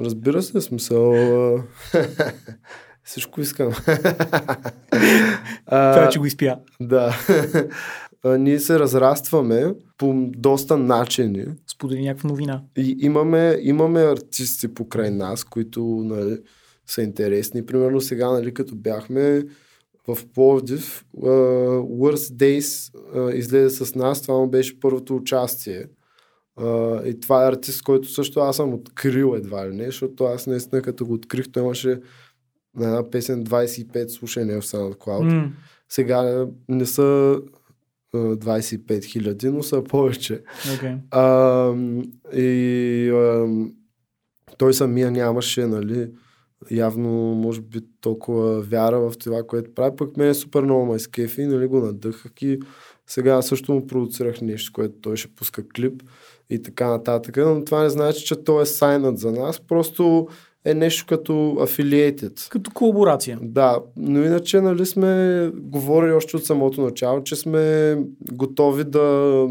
Разбира 0.00 0.42
се, 0.42 0.60
смисъл. 0.60 1.14
Всичко 3.04 3.40
искам. 3.40 3.72
Това, 5.66 6.08
че 6.12 6.18
го 6.18 6.26
изпя. 6.26 6.58
да. 6.80 7.14
Ние 8.38 8.58
се 8.58 8.78
разрастваме 8.78 9.74
по 9.98 10.14
доста 10.36 10.76
начини. 10.76 11.44
Сподели 11.72 12.02
някаква 12.02 12.30
новина. 12.30 12.62
И 12.76 12.96
имаме, 13.00 13.58
имаме 13.60 14.00
артисти 14.00 14.74
покрай 14.74 15.10
нас, 15.10 15.44
които 15.44 15.84
нали, 15.84 16.38
са 16.86 17.02
интересни. 17.02 17.66
Примерно 17.66 18.00
сега, 18.00 18.30
нали, 18.30 18.54
като 18.54 18.74
бяхме 18.76 19.44
в 20.08 20.18
Пловдив, 20.34 21.04
uh, 21.16 21.80
Worst 21.80 22.34
Days 22.36 22.92
uh, 23.14 23.34
излезе 23.34 23.84
с 23.84 23.94
нас. 23.94 24.22
Това 24.22 24.38
му 24.38 24.46
беше 24.46 24.80
първото 24.80 25.16
участие. 25.16 25.86
Uh, 26.60 27.04
и 27.04 27.20
това 27.20 27.44
е 27.44 27.48
артист, 27.48 27.82
който 27.82 28.08
също 28.08 28.40
аз 28.40 28.56
съм 28.56 28.74
открил 28.74 29.34
едва 29.36 29.68
ли 29.68 29.74
не, 29.74 29.84
защото 29.86 30.24
аз 30.24 30.46
наистина 30.46 30.82
като 30.82 31.06
го 31.06 31.14
открих, 31.14 31.52
той 31.52 31.62
имаше 31.62 32.00
на 32.76 32.86
една 32.86 33.10
песен 33.10 33.44
25 33.44 34.08
слушания 34.08 34.60
в 34.60 34.64
SoundCloud. 34.64 35.34
М, 35.34 35.52
Сега 35.88 36.46
не 36.68 36.86
са 36.86 37.40
uh, 38.14 38.36
25 38.36 39.04
хиляди, 39.04 39.50
но 39.50 39.62
са 39.62 39.84
повече. 39.84 40.42
Okay. 40.64 40.98
А, 41.10 41.74
и 42.36 43.10
а, 43.10 43.48
той 44.58 44.74
самия 44.74 45.10
нямаше, 45.10 45.66
нали, 45.66 46.10
явно, 46.70 47.10
може 47.34 47.60
би, 47.60 47.80
толкова 48.00 48.60
вяра 48.60 49.00
в 49.00 49.18
това, 49.18 49.42
което 49.42 49.74
прави. 49.74 49.96
Пък 49.96 50.16
мен 50.16 50.28
е 50.28 50.34
супер 50.34 50.62
много 50.62 50.86
ме 50.86 50.96
изкефи, 50.96 51.46
нали, 51.46 51.66
го 51.66 51.80
надъхах 51.80 52.42
и 52.42 52.60
сега 53.10 53.42
също 53.42 53.72
му 53.72 53.86
продуцирах 53.86 54.40
нещо, 54.40 54.72
което 54.72 54.94
той 55.00 55.16
ще 55.16 55.34
пуска 55.34 55.68
клип 55.68 56.02
и 56.50 56.62
така 56.62 56.88
нататък. 56.88 57.36
Но 57.36 57.64
това 57.64 57.82
не 57.82 57.88
значи, 57.88 58.24
че 58.24 58.44
той 58.44 58.62
е 58.62 58.66
сайнат 58.66 59.18
за 59.18 59.32
нас, 59.32 59.60
просто 59.60 60.28
е 60.64 60.74
нещо 60.74 61.06
като 61.08 61.32
affiliated. 61.32 62.50
Като 62.50 62.70
колаборация. 62.70 63.38
Да, 63.42 63.82
но 63.96 64.24
иначе 64.24 64.60
нали 64.60 64.86
сме 64.86 65.50
говорили 65.54 66.12
още 66.12 66.36
от 66.36 66.44
самото 66.44 66.80
начало, 66.80 67.22
че 67.22 67.36
сме 67.36 67.96
готови 68.32 68.84
да 68.84 69.46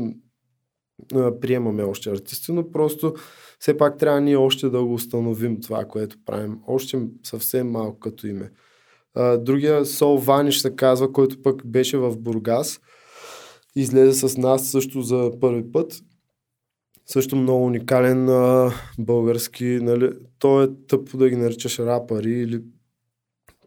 приемаме 1.42 1.84
още 1.84 2.10
артисти, 2.10 2.52
но 2.52 2.72
просто 2.72 3.14
все 3.60 3.78
пак 3.78 3.98
трябва 3.98 4.22
ние 4.22 4.38
още 4.38 4.70
да 4.70 4.84
го 4.84 4.94
установим 4.94 5.62
това, 5.62 5.86
което 5.86 6.18
правим. 6.26 6.58
Още 6.68 7.02
съвсем 7.24 7.72
малко 7.72 8.00
като 8.00 8.28
име. 8.28 8.52
Другия 9.38 9.86
Сол 9.86 10.18
Ваниш 10.18 10.60
се 10.60 10.76
казва, 10.76 11.12
който 11.12 11.42
пък 11.42 11.68
беше 11.68 11.98
в 11.98 12.18
Бургас 12.18 12.80
излезе 13.76 14.28
с 14.28 14.38
нас 14.38 14.68
също 14.68 15.02
за 15.02 15.32
първи 15.42 15.72
път. 15.72 15.94
Също 17.06 17.36
много 17.36 17.66
уникален 17.66 18.30
а, 18.30 18.72
български, 19.00 19.66
нали, 19.66 20.10
той 20.40 20.64
е 20.66 20.68
тъпо 20.88 21.18
да 21.18 21.30
ги 21.30 21.36
наричаш 21.36 21.80
рапъри 21.80 22.32
или 22.32 22.62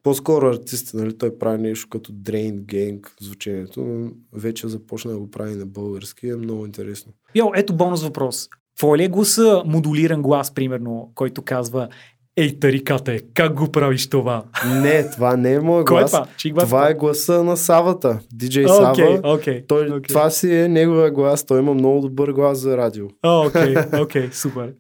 по-скоро 0.02 0.48
артисти, 0.48 0.96
нали, 0.96 1.18
той 1.18 1.38
прави 1.38 1.62
нещо 1.62 1.88
като 1.88 2.12
Drain 2.12 2.54
Gang 2.54 3.08
звучението, 3.20 3.84
но 3.84 4.10
вече 4.32 4.68
започна 4.68 5.12
да 5.12 5.18
го 5.18 5.30
прави 5.30 5.54
на 5.54 5.66
български, 5.66 6.28
е 6.28 6.36
много 6.36 6.66
интересно. 6.66 7.12
Йо, 7.34 7.50
ето 7.54 7.76
бонус 7.76 8.02
въпрос. 8.02 8.48
Твой 8.78 8.98
ли 8.98 9.04
е 9.04 9.08
гласа 9.08 9.62
модулиран 9.66 10.22
глас, 10.22 10.54
примерно, 10.54 11.12
който 11.14 11.42
казва 11.42 11.88
Ей, 12.36 12.58
тариката 12.60 13.12
е, 13.12 13.18
как 13.34 13.54
го 13.54 13.72
правиш 13.72 14.08
това? 14.08 14.44
Не, 14.66 15.10
това 15.10 15.36
не 15.36 15.52
е 15.52 15.60
моят 15.60 15.86
Кой 15.86 15.96
е 15.96 16.00
глас. 16.00 16.10
това? 16.10 16.26
Чий 16.36 16.52
глас 16.52 16.64
Това 16.64 16.88
е 16.88 16.94
гласа 16.94 17.44
на 17.44 17.56
Савата, 17.56 18.20
диджей 18.32 18.68
Сава. 18.68 18.90
Окей, 18.90 19.20
окей. 19.24 19.66
Той, 19.66 19.88
окей. 19.88 20.00
Това 20.02 20.30
си 20.30 20.54
е 20.54 20.68
неговия 20.68 21.10
глас, 21.10 21.46
той 21.46 21.58
има 21.58 21.74
много 21.74 22.00
добър 22.00 22.32
глас 22.32 22.58
за 22.58 22.76
радио. 22.76 23.06
Окей, 23.22 23.74
окей, 24.00 24.30
супер. 24.32 24.74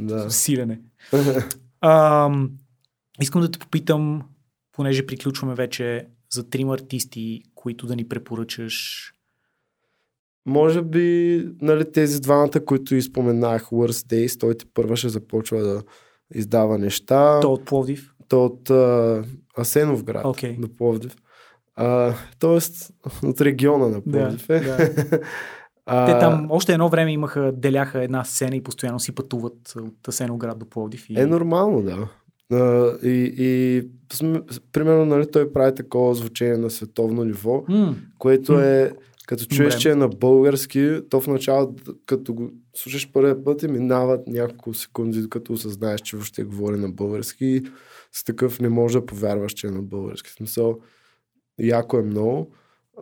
Да. 0.00 0.30
Силене. 0.30 0.80
Ам, 1.80 2.50
искам 3.20 3.40
да 3.40 3.50
те 3.50 3.58
попитам, 3.58 4.22
понеже 4.72 5.06
приключваме 5.06 5.54
вече 5.54 6.06
за 6.30 6.50
трима 6.50 6.74
артисти, 6.74 7.42
които 7.54 7.86
да 7.86 7.96
ни 7.96 8.08
препоръчаш. 8.08 9.06
Може 10.46 10.82
би, 10.82 11.46
нали, 11.62 11.92
тези 11.92 12.20
двамата, 12.20 12.64
които 12.66 12.94
изпоменах, 12.94 13.64
Worst 13.64 14.12
Days, 14.12 14.40
той 14.40 14.54
ти 14.54 14.66
първа 14.74 14.96
ще 14.96 15.08
започва 15.08 15.62
да 15.62 15.82
издава 16.34 16.78
неща. 16.78 17.40
То 17.40 17.52
от 17.52 17.64
Пловдив. 17.64 18.14
То 18.28 18.44
от 18.44 18.70
а, 18.70 19.22
Асеновград 19.58 20.24
Окей. 20.24 20.56
до 20.58 20.68
Пловдив. 20.76 21.16
А, 21.76 22.14
тоест 22.38 22.92
от 23.24 23.40
региона 23.40 23.88
на 23.88 24.00
Да, 24.06 24.18
Пловдив 24.18 24.50
е. 24.50 24.60
да. 24.60 24.90
а, 25.86 26.06
Те 26.06 26.18
там 26.20 26.46
още 26.50 26.72
едно 26.72 26.88
време 26.88 27.12
имаха, 27.12 27.52
деляха 27.52 28.04
една 28.04 28.24
сцена 28.24 28.56
и 28.56 28.62
постоянно 28.62 29.00
си 29.00 29.14
пътуват 29.14 29.74
от 29.76 30.08
Асеноград 30.08 30.58
до 30.58 30.66
Пловдив. 30.66 31.10
И... 31.10 31.20
Е 31.20 31.26
нормално, 31.26 31.82
да. 31.82 32.08
А, 32.52 32.92
и, 33.02 33.34
и 33.38 33.82
примерно, 34.72 35.04
нали, 35.04 35.30
той 35.30 35.52
прави 35.52 35.74
такова 35.74 36.14
звучение 36.14 36.56
на 36.56 36.70
световно 36.70 37.24
ниво, 37.24 37.64
М, 37.68 37.96
което 38.18 38.52
М. 38.52 38.64
е, 38.64 38.90
като 39.26 39.44
чуеш, 39.44 39.74
Добре. 39.74 39.80
че 39.80 39.90
е 39.90 39.94
на 39.94 40.08
български, 40.08 41.00
то 41.10 41.20
в 41.20 41.26
началото, 41.26 41.94
като 42.06 42.34
го 42.34 42.50
слушаш 42.80 43.12
първия 43.12 43.44
път 43.44 43.62
и 43.62 43.68
минават 43.68 44.26
няколко 44.26 44.74
секунди, 44.74 45.22
докато 45.22 45.52
осъзнаеш, 45.52 46.00
че 46.00 46.16
въобще 46.16 46.44
говори 46.44 46.76
на 46.76 46.88
български 46.88 47.46
и 47.46 47.62
с 48.12 48.24
такъв 48.24 48.60
не 48.60 48.68
можеш 48.68 48.94
да 48.94 49.06
повярваш, 49.06 49.52
че 49.52 49.66
е 49.66 49.70
на 49.70 49.82
български. 49.82 50.30
Смисъл, 50.30 50.78
яко 51.60 51.98
е 51.98 52.02
много. 52.02 52.52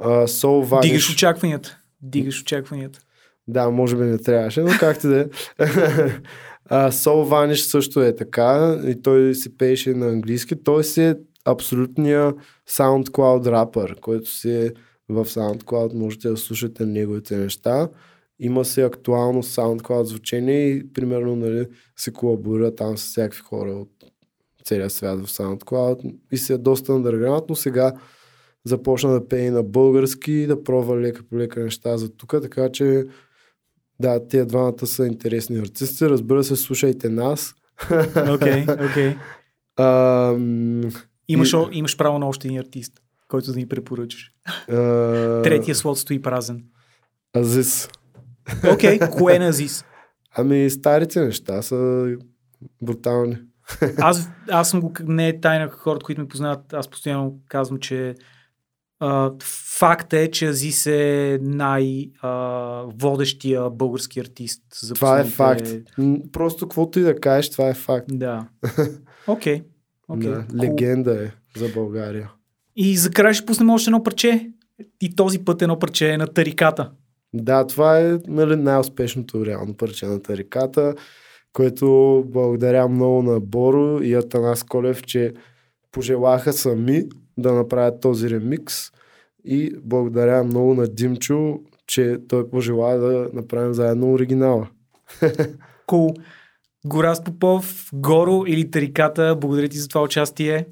А, 0.01 0.09
Soul 0.09 0.69
Vanish, 0.69 0.83
Дигаш 0.83 1.11
очакванията. 1.11 1.79
Дигаш 2.03 2.41
очакванията. 2.41 3.01
да, 3.49 3.71
може 3.71 3.97
би 3.97 4.03
не 4.03 4.19
трябваше, 4.19 4.61
но 4.61 4.71
както 4.81 5.09
да 5.09 5.21
е. 5.21 5.25
Soul 6.71 7.29
Vanish 7.29 7.71
също 7.71 8.03
е 8.03 8.17
така 8.17 8.81
и 8.87 9.03
той 9.03 9.35
си 9.35 9.57
пееше 9.57 9.95
на 9.95 10.09
английски. 10.09 10.63
Той 10.65 10.85
си 10.85 11.03
е 11.03 11.15
абсолютния 11.45 12.35
SoundCloud 12.71 13.47
рапър, 13.47 14.01
който 14.01 14.31
си 14.31 14.51
е 14.51 14.73
в 15.09 15.25
SoundCloud. 15.25 15.95
Можете 15.95 16.29
да 16.29 16.37
слушате 16.37 16.87
неговите 16.87 17.37
неща. 17.37 17.89
Има 18.41 18.65
се 18.65 18.83
актуално 18.83 19.43
SoundCloud 19.43 20.03
звучение 20.03 20.69
и 20.69 20.93
примерно 20.93 21.37
нали, 21.37 21.67
се 21.97 22.13
колаборира 22.13 22.75
там 22.75 22.99
с 22.99 23.05
всякакви 23.05 23.41
хора 23.41 23.71
от 23.71 23.91
целия 24.65 24.91
свят 24.91 25.27
в 25.27 25.29
SoundCloud 25.29 26.15
и 26.33 26.37
си 26.39 26.53
е 26.53 26.59
доста 26.59 26.93
underground, 26.93 27.45
но 27.49 27.55
сега 27.55 27.93
започна 28.65 29.13
да 29.13 29.29
пее 29.29 29.51
на 29.51 29.63
български 29.63 30.33
и 30.33 30.47
да 30.47 30.65
пробва 30.65 31.01
лека 31.01 31.23
по 31.31 31.39
лека 31.39 31.61
неща 31.61 31.97
за 31.97 32.09
тук, 32.17 32.31
така 32.43 32.69
че 32.73 33.05
да, 34.01 34.29
тия 34.29 34.47
двамата 34.47 34.87
са 34.87 35.07
интересни 35.07 35.59
артисти. 35.59 36.05
Разбира 36.09 36.45
се, 36.45 36.57
слушайте 36.57 37.09
нас. 37.09 37.55
Окей, 38.35 38.67
окей. 38.91 39.17
Ам, 39.77 40.81
Имаш, 41.29 41.53
И- 41.53 41.79
имаш 41.79 41.97
право 41.97 42.19
на 42.19 42.27
още 42.29 42.49
един 42.49 42.59
артист, 42.61 42.93
който 43.29 43.53
да 43.53 43.59
ни 43.59 43.69
препоръчаш. 43.69 44.31
а, 44.69 45.43
Третия 45.43 45.75
слот 45.75 45.99
стои 45.99 46.23
празен. 46.23 46.65
Азис. 47.37 47.89
Окей, 48.73 48.99
кое 48.99 49.35
е 49.37 49.39
на 49.39 49.47
Азис? 49.49 49.85
Ами 50.37 50.71
старите 50.71 51.21
неща 51.21 51.63
са 51.63 52.09
брутални. 52.83 53.37
Аз, 53.99 54.29
аз 54.51 54.71
съм 54.71 54.81
го, 54.81 54.93
не 55.05 55.29
е 55.29 55.41
тайна 55.41 55.69
хората, 55.69 56.05
които 56.05 56.21
ме 56.21 56.29
познават, 56.29 56.73
аз 56.73 56.89
постоянно 56.89 57.39
казвам, 57.49 57.79
че 57.79 58.15
а, 59.01 59.33
факт 59.79 60.13
е, 60.13 60.31
че 60.31 60.47
Азис 60.47 60.87
е 60.87 61.39
най-водещия 62.29 63.71
български 63.71 64.21
артист. 64.21 64.63
За 64.83 64.95
Това 64.95 65.21
е 65.21 65.25
факт. 65.25 65.67
Просто 66.33 66.67
каквото 66.67 66.99
и 66.99 67.03
да 67.03 67.21
кажеш, 67.21 67.51
това 67.51 67.69
е 67.69 67.75
факт. 67.75 68.07
Да. 68.13 68.49
Окей. 69.27 69.63
Да, 70.11 70.17
Cool. 70.17 70.63
легенда 70.63 71.25
е 71.25 71.31
за 71.61 71.69
България. 71.75 72.31
И 72.77 72.97
за 72.97 73.11
край 73.11 73.33
ще 73.33 73.47
пуснем 73.47 73.71
още 73.71 73.91
едно 73.91 74.03
парче. 74.03 74.51
И 75.01 75.17
този 75.17 75.39
път 75.39 75.63
едно 75.63 75.79
парче 75.79 76.11
е 76.13 76.19
на 76.19 76.27
Тариката. 76.27 76.91
Да, 77.35 77.67
това 77.67 78.01
е 78.01 78.19
нали, 78.29 78.57
най-успешното 78.57 79.47
реално 79.47 79.75
парче 79.75 80.07
на 80.07 80.23
тариката, 80.23 80.95
което 81.53 82.25
благодаря 82.27 82.89
много 82.89 83.23
на 83.23 83.41
Боро 83.41 84.03
и 84.03 84.15
Атанас 84.15 84.63
Колев, 84.63 85.03
че 85.03 85.33
пожелаха 85.93 86.53
сами 86.53 87.05
да 87.39 87.53
направят 87.53 88.01
този 88.01 88.31
ремикс 88.31 88.75
и 89.45 89.73
благодаря 89.83 90.45
много 90.45 90.75
на 90.75 90.87
Димчо, 90.89 91.61
че 91.87 92.19
той 92.29 92.51
пожела 92.51 92.97
да 92.97 93.31
направим 93.33 93.75
заедно 93.75 94.13
оригинала. 94.13 94.69
Кул. 95.87 96.15
Гораз 96.87 97.25
Попов, 97.25 97.91
Горо 97.93 98.45
или 98.47 98.71
Тариката, 98.71 99.37
благодаря 99.41 99.69
ти 99.69 99.79
за 99.79 99.89
това 99.89 100.03
участие. 100.03 100.67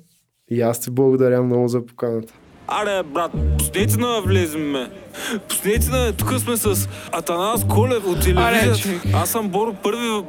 И 0.50 0.60
аз 0.60 0.80
ти 0.80 0.90
благодаря 0.90 1.42
много 1.42 1.68
за 1.68 1.86
поканата. 1.86 2.34
Аре, 2.68 3.02
брат, 3.02 3.30
пуснете 3.58 3.96
на 3.96 4.20
влезем, 4.20 4.70
ме. 4.70 4.90
Пуснете 5.48 5.90
на, 5.90 6.12
тук 6.12 6.32
сме 6.38 6.56
с 6.56 6.88
Атанас 7.12 7.64
Колев 7.68 8.06
от 8.06 8.20
телевизията. 8.20 9.08
Аз 9.14 9.30
съм 9.30 9.48
Боро 9.48 9.74
първи 9.74 10.22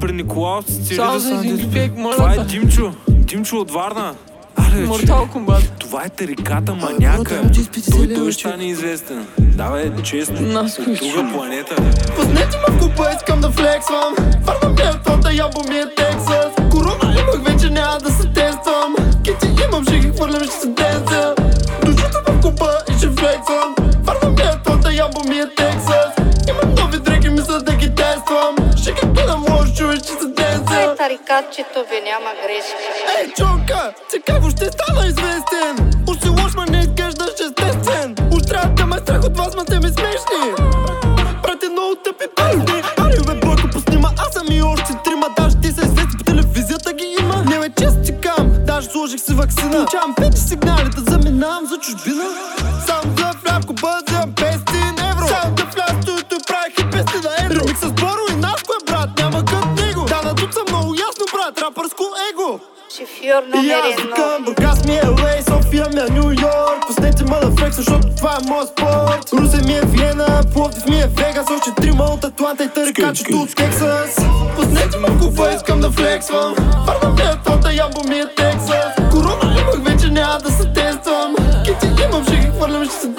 при 0.00 0.12
Николаус 0.12 0.64
Само 0.96 1.18
за 1.18 1.34
един 1.34 1.58
човек, 1.58 1.92
моля 1.96 2.14
Това 2.14 2.34
е. 2.34 2.38
Димчо. 2.38 2.92
Димчо 3.08 3.56
от 3.56 3.70
Варна. 3.70 4.14
Аре, 4.56 4.86
Мортал 4.86 5.28
Комбат. 5.32 5.72
Това 5.78 6.04
е 6.04 6.08
тариката 6.08 6.74
маняка. 6.74 7.42
Той 7.92 8.14
той 8.14 8.32
ще 8.32 8.40
стане 8.40 8.64
известен. 8.64 9.26
Давай, 9.38 9.92
честно. 10.02 10.36
Друга 10.36 11.30
планета. 11.34 11.76
Пуснете 12.16 12.56
ме 12.56 12.76
в 12.76 12.80
купа, 12.80 13.10
искам 13.16 13.40
да 13.40 13.50
флексвам 13.50 14.14
Върна 14.18 14.68
ми 14.68 14.82
е 14.82 14.92
фронта, 15.04 15.34
ябо 15.34 15.60
ми 15.68 15.76
е 15.76 15.94
Тексас 15.96 16.70
Корона 16.70 17.16
имах, 17.20 17.52
вече 17.52 17.70
няма 17.70 17.98
да 17.98 18.10
се 18.10 18.28
тествам 18.28 18.94
Кити 19.24 19.64
имам, 19.64 19.84
ще 19.84 19.98
ги 19.98 20.08
хвърлям, 20.08 20.44
ще 20.44 20.54
се 20.54 20.66
денса 20.66 21.34
ще 23.00 23.08
флексвам 23.08 23.74
ми 24.36 24.42
е 24.42 24.52
фронта, 24.64 24.92
ябо 24.92 25.20
ми 25.28 25.38
е 25.38 25.46
Тексас? 25.56 26.12
Имам 26.48 26.74
нови 26.74 26.98
дреки, 26.98 27.28
мисля 27.28 27.58
да 27.60 27.72
ги 27.74 27.94
тествам. 27.94 28.56
Ще 28.76 28.92
ги 28.92 29.00
кидам, 29.00 29.44
може 29.48 29.74
чуеш, 29.74 30.00
че 30.00 30.12
се 30.20 30.26
денса. 30.26 30.74
Ай, 30.74 30.96
тарикатчето 30.96 31.78
ви 31.90 32.00
няма 32.08 32.30
грешка. 32.42 32.76
Ей, 33.18 33.26
чока, 33.38 33.92
че 34.10 34.20
как 34.26 34.50
ще 34.50 34.64
стана 34.64 35.06
известен. 35.06 35.74
Уж 36.08 36.16
си 36.22 36.28
лош, 36.28 36.54
ма 36.56 36.66
не 36.66 36.78
изглеждаш 36.78 37.30
естествен 37.46 38.16
Уж 38.34 38.42
трябва 38.48 38.68
да 38.68 38.86
ме 38.86 38.96
е 38.96 38.98
страх 38.98 39.24
от 39.24 39.36
вас, 39.38 39.56
ма 39.56 39.64
те 39.64 39.74
ми 39.74 39.88
смешни. 39.88 40.42
Брате, 41.42 41.68
много 41.72 41.94
тъпи 42.04 42.26
песни. 42.36 42.82
Ари, 42.98 43.20
бе, 43.26 43.34
Бойко, 43.34 43.68
пусни 43.72 43.96
ма, 43.96 44.10
аз 44.18 44.32
съм 44.32 44.46
и 44.50 44.62
още 44.62 44.92
сложих 49.00 49.20
си 49.20 49.34
вакцина. 49.34 49.70
Получавам 49.70 50.14
вече 50.20 50.36
сигнали 50.36 50.88
да 50.96 51.10
заминавам 51.10 51.66
за 51.66 51.76
чужбина. 51.78 52.24
Сам 52.86 53.02
за 53.18 53.32
фляпко 53.42 53.72
бъдзам 53.72 54.32
500 54.32 55.10
евро 55.10 55.26
Сам 55.28 55.54
студиото 56.02 56.34
и 56.34 56.42
правих 56.48 56.74
и 56.80 56.90
песни 56.90 57.20
на 57.24 57.46
едро. 57.46 57.60
Ремик 57.60 57.78
с 57.78 57.92
Боро 57.92 58.24
и 58.30 58.36
Наско 58.36 58.72
е 58.72 58.84
брат, 58.86 59.08
няма 59.18 59.44
кът 59.44 59.66
него. 59.80 60.04
Да, 60.08 60.22
на 60.22 60.34
тут 60.34 60.54
съм 60.54 60.64
много 60.68 60.94
ясно 60.94 61.24
брат, 61.34 61.58
рапърско 61.62 62.04
его. 62.30 62.60
Шофьор 62.96 63.42
и 63.46 63.56
номер 63.56 63.80
аз 63.84 64.00
едно. 64.00 64.16
викам, 64.16 64.44
Бургас 64.44 64.84
ми 64.84 64.94
е 64.94 65.02
LA, 65.02 65.48
София 65.50 65.86
ми 65.94 66.00
е 66.00 66.12
Нью 66.12 66.30
Йорк 66.42 66.69
Пуснете 67.30 67.46
ма 67.46 67.50
да 67.50 67.56
флекс, 67.56 67.76
защото 67.76 68.08
това 68.16 68.38
е 68.42 68.48
моят 68.48 68.68
спорт. 68.68 69.32
Русе 69.32 69.62
ми 69.66 69.72
е 69.72 69.80
Виена, 69.80 70.42
Пловдив 70.52 70.86
ми 70.86 70.96
е 70.96 71.06
Вегас. 71.06 71.46
Още 71.50 71.82
трима 71.82 72.04
от 72.04 72.24
Атланта 72.24 72.64
и 72.64 72.68
тарикачето 72.68 73.36
от 73.36 73.56
Тексас 73.56 74.16
Пуснете 74.56 74.98
в 74.98 75.18
купа, 75.20 75.52
искам 75.56 75.80
да 75.80 75.90
флексвам. 75.90 76.54
Варна 76.86 77.14
ми 77.14 77.22
е 77.22 77.34
фронта, 77.44 77.72
ямбо 77.74 78.00
ми 78.08 78.18
е 78.18 78.26
Тексас. 78.36 79.10
Корона 79.10 79.60
имах, 79.60 79.92
вече 79.92 80.08
няма 80.08 80.38
да 80.38 80.50
се 80.50 80.64
тествам. 80.72 81.36
Кити 81.64 82.04
имам, 82.04 82.24
ще 82.24 82.36
ги 82.36 82.46
хвърлям, 82.46 82.84
ще 82.84 82.94
се 82.94 83.09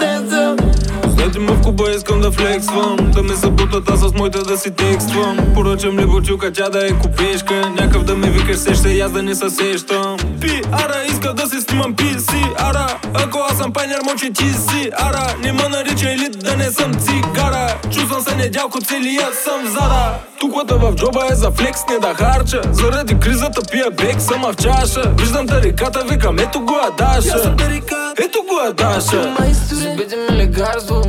ме 1.42 1.52
в 1.52 1.62
Куба, 1.62 1.92
искам 1.92 2.22
да 2.22 2.32
флексвам 2.32 2.98
Да 3.02 3.24
ме 3.24 3.36
събутат, 3.36 3.90
аз 3.90 4.00
с 4.00 4.14
моите 4.14 4.40
да 4.40 4.58
си 4.58 4.72
текствам. 4.72 5.38
Поръчам 5.54 6.00
ли 6.00 6.06
бутилка, 6.06 6.52
тя 6.54 6.70
да 6.70 6.88
е 6.88 6.92
купешка 6.92 7.70
Някакъв 7.80 8.04
да 8.04 8.16
ме 8.16 8.30
викаш 8.30 8.58
сеща 8.58 8.90
и 8.90 9.02
аз 9.02 9.12
да 9.12 9.24
не 9.24 9.36
се 9.36 9.50
сещам. 9.50 10.18
Пи, 10.42 10.62
ара, 10.72 11.04
иска 11.12 11.34
да 11.34 11.48
се 11.48 11.62
снимам 11.62 11.96
пи 11.96 12.20
си 12.20 12.44
Ара, 12.58 12.98
ако 13.14 13.40
аз 13.52 13.58
съм 13.58 13.74
пайнер, 13.74 14.00
мочи 14.12 14.34
ти 14.34 14.54
си 14.54 14.90
Ара, 14.98 15.36
не 15.44 15.52
ме 15.52 15.70
нарича 15.70 16.12
елит 16.12 16.40
да 16.40 16.58
не 16.58 16.72
съм 16.72 16.94
цигара. 16.94 17.76
Чувствам 17.92 18.22
се 18.22 18.36
недялко, 18.36 18.82
целият 18.82 19.36
съм 19.36 19.66
зада. 19.66 20.14
Туклата 20.40 20.76
в 20.78 20.96
джоба 20.96 21.28
е 21.32 21.36
за 21.36 21.52
флекс, 21.52 21.80
не 21.90 22.00
да 22.00 22.14
харча. 22.14 22.62
Заради 22.72 23.20
кризата 23.20 23.62
пия 23.72 23.92
бек, 23.92 24.22
съм 24.22 24.42
в 24.42 24.56
чаша. 24.56 25.14
Виждам 25.20 25.48
тариката, 25.48 26.04
викам, 26.10 26.40
ето 26.40 26.60
го 26.62 26.76
Адаша. 26.88 27.56
Ето 28.18 28.40
го 28.50 28.60
Адаша. 28.70 29.36
Забити 29.72 30.16
ми 30.16 30.38
лекарство, 30.38 31.02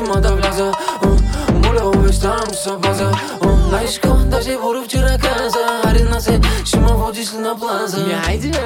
бе, 0.00 0.08
ма 0.08 0.20
да 0.20 0.34
вляза. 0.34 0.72
Моля, 1.64 1.88
обещавам, 1.88 2.46
ще 2.46 2.56
се 2.56 2.70
паза 2.82 3.12
а, 3.42 3.46
Най-шко, 3.70 4.08
даже 4.08 4.56
Боро 4.62 4.84
вчера 4.84 5.18
каза 5.18 5.80
Аре 5.84 6.04
на 6.04 6.20
се, 6.20 6.40
ще 6.64 6.80
ме 6.80 6.92
водиш 6.92 7.32
ли 7.32 7.38
на 7.38 7.58
плаза 7.58 8.06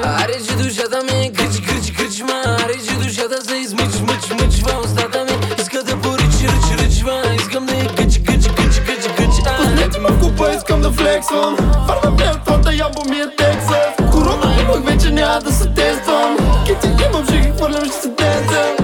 Аре, 0.03 0.33
че 0.47 0.55
душата 0.55 1.03
ми 1.03 1.25
е 1.25 1.31
крич, 1.31 1.61
крич, 1.61 1.91
крич 1.97 2.21
ма. 2.21 2.41
Аре, 2.45 2.73
че 2.87 2.93
душата 2.93 3.45
се 3.49 3.55
измъч, 3.55 3.99
мъч, 4.01 4.41
мъч 4.41 4.61
В 4.61 4.85
устата 4.85 5.25
ми 5.25 5.61
иска 5.61 5.83
да 5.83 5.97
поричи, 5.97 6.47
ръч, 6.47 6.81
ръчва 6.81 7.21
Искам 7.35 7.65
да 7.65 7.75
е 7.75 7.87
къч, 7.87 8.19
къч, 8.27 8.47
къч, 8.47 8.79
къч, 8.79 9.07
къч 9.17 9.45
а. 9.45 9.57
Пуснете 9.57 9.99
ме 9.99 10.09
в 10.09 10.19
купа, 10.21 10.51
искам 10.57 10.81
да 10.81 10.91
флексвам. 10.91 11.55
Върна 11.87 12.11
ми 12.11 12.23
е 12.23 12.33
фронта, 12.45 12.75
ябо 12.75 13.09
ми 13.09 13.17
е 13.17 13.35
Тексас 13.37 14.11
Корона 14.11 14.55
имах, 14.61 14.83
вече 14.85 15.11
няма 15.11 15.39
да 15.39 15.51
се 15.51 15.69
тествам. 15.69 16.37
Кити 16.65 16.87
имам, 17.05 17.25
ще 17.25 17.37
ги 17.37 17.51
хвърлям, 17.57 17.85
ще 17.85 17.95
се 17.95 18.07
денцам 18.07 18.75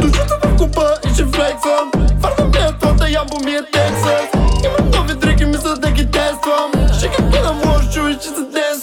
Душата 0.00 0.38
в 0.44 0.56
купа 0.56 0.94
и 1.10 1.14
ще 1.14 1.24
флексвам 1.24 1.95
Върна 2.20 2.44
ми 2.44 2.58
е 2.58 2.72
фронта, 2.80 3.10
ябо 3.10 3.38
ми 3.44 3.50
е 3.50 3.62
Тексас. 3.72 4.28
Имам 4.64 4.90
нови 4.90 5.14
дрехи, 5.14 5.44
мисля 5.44 5.76
да 5.76 5.90
ги 5.90 6.10
тествам. 6.10 6.72
Ще 6.98 7.08
ги 7.08 7.30
гледам, 7.30 7.60
може 7.64 7.90
чуй, 7.90 8.12
ще 8.12 8.24
се 8.24 8.34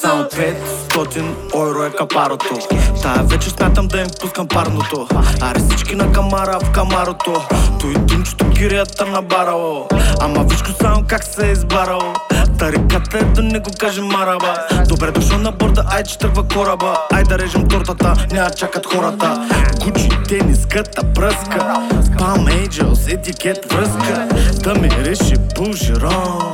Само 0.01 0.23
денсам 0.23 0.82
500 0.93 1.23
евро 1.55 1.83
е 1.83 1.89
капарото. 1.89 2.59
Тая 3.01 3.23
вече 3.23 3.49
смятам 3.49 3.87
да 3.87 3.99
им 3.99 4.07
пускам 4.21 4.47
парното. 4.47 5.07
Аре 5.41 5.59
всички 5.59 5.95
на 5.95 6.11
камара 6.11 6.59
в 6.63 6.71
камарото. 6.71 7.41
Той 7.79 7.93
думчето 7.93 8.49
кирията 8.49 9.05
на 9.05 9.21
барало. 9.21 9.87
Ама 10.21 10.43
вижко 10.43 10.69
само 10.81 11.03
как 11.07 11.23
се 11.23 11.47
е 11.47 11.51
избарало 11.51 12.13
Тариката 12.59 13.17
е 13.17 13.23
да 13.23 13.41
не 13.41 13.59
го 13.59 13.71
каже 13.79 14.01
мараба. 14.01 14.57
Добре 14.87 15.11
дошъл 15.11 15.37
на 15.37 15.51
борда, 15.51 15.83
ай 15.91 16.03
че 16.03 16.17
тръгва 16.17 16.47
кораба. 16.47 16.97
Ай 17.11 17.23
да 17.23 17.39
режем 17.39 17.67
тортата, 17.67 18.13
няма 18.31 18.49
чакат 18.49 18.85
хората. 18.85 19.49
Гучи, 19.83 20.09
тениската, 20.27 21.13
пръска. 21.13 21.59
Palm 22.19 22.67
Angels, 22.67 23.13
етикет, 23.13 23.73
връзка. 23.73 24.27
Да 24.63 24.75
ми 24.75 24.89
реши 24.89 25.35
бужерон 25.55 26.53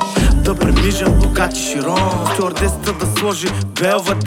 да 0.49 0.55
премижа 0.55 1.05
богати 1.09 1.61
широн 1.61 2.27
Стюардесата 2.33 2.93
да 2.93 3.19
сложи 3.19 3.47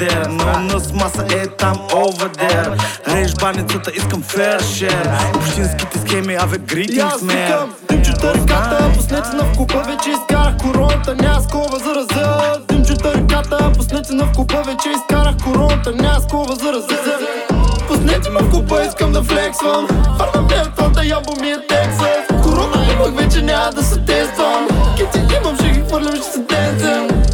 белвадер 0.02 0.28
Но 0.28 0.74
нас 0.74 0.92
маса 0.92 1.24
е 1.30 1.46
там 1.46 1.76
over 1.76 2.36
there 2.36 2.82
Реш 3.08 3.34
баницата, 3.34 3.92
искам 3.94 4.22
fair 4.22 4.60
share 4.60 5.36
Общинските 5.36 5.98
схеми, 5.98 6.34
аве 6.34 6.58
greetings 6.58 7.14
аз 7.14 7.22
man 7.22 7.46
викам, 7.46 7.74
димчета 7.90 8.34
ръката, 8.34 8.90
пуснете 8.94 9.36
на 9.36 9.42
в 9.42 9.56
купа, 9.56 9.82
вече 9.86 10.10
изкарах 10.10 10.56
короната, 10.56 11.14
няма 11.14 11.42
скова 11.42 11.78
за 11.78 11.94
раза. 11.94 12.58
Димчета 12.68 13.14
ръката, 13.14 13.72
пуснете 13.76 14.12
на 14.12 14.24
в 14.24 14.32
купа, 14.36 14.62
вече 14.66 14.88
изкарах 14.90 15.34
короната, 15.44 15.92
няма 15.92 16.20
скова 16.20 16.54
за 16.54 16.72
раза. 16.72 17.18
Пуснете 17.88 18.30
ме 18.30 18.40
в 18.40 18.50
купа, 18.50 18.82
искам 18.88 19.12
да 19.12 19.22
флексвам. 19.22 19.86
Върна 20.18 20.42
ми 20.42 20.54
е 20.54 20.64
фронта, 20.76 21.06
ябо 21.06 21.32
ми 21.40 21.50
е 21.50 21.56
Тексас. 21.68 22.42
Корона 22.42 22.86
имах, 22.92 23.24
вече 23.24 23.42
няма 23.42 23.70
да 23.70 23.82
се 23.82 24.00
тествам. 24.00 24.68
Кити 24.96 25.36
имам, 25.36 25.56
ще 25.56 25.68
ги 25.68 25.80
хвърлям, 25.80 26.16
ще 26.16 26.26
се 26.32 26.38
денцам. 26.38 27.31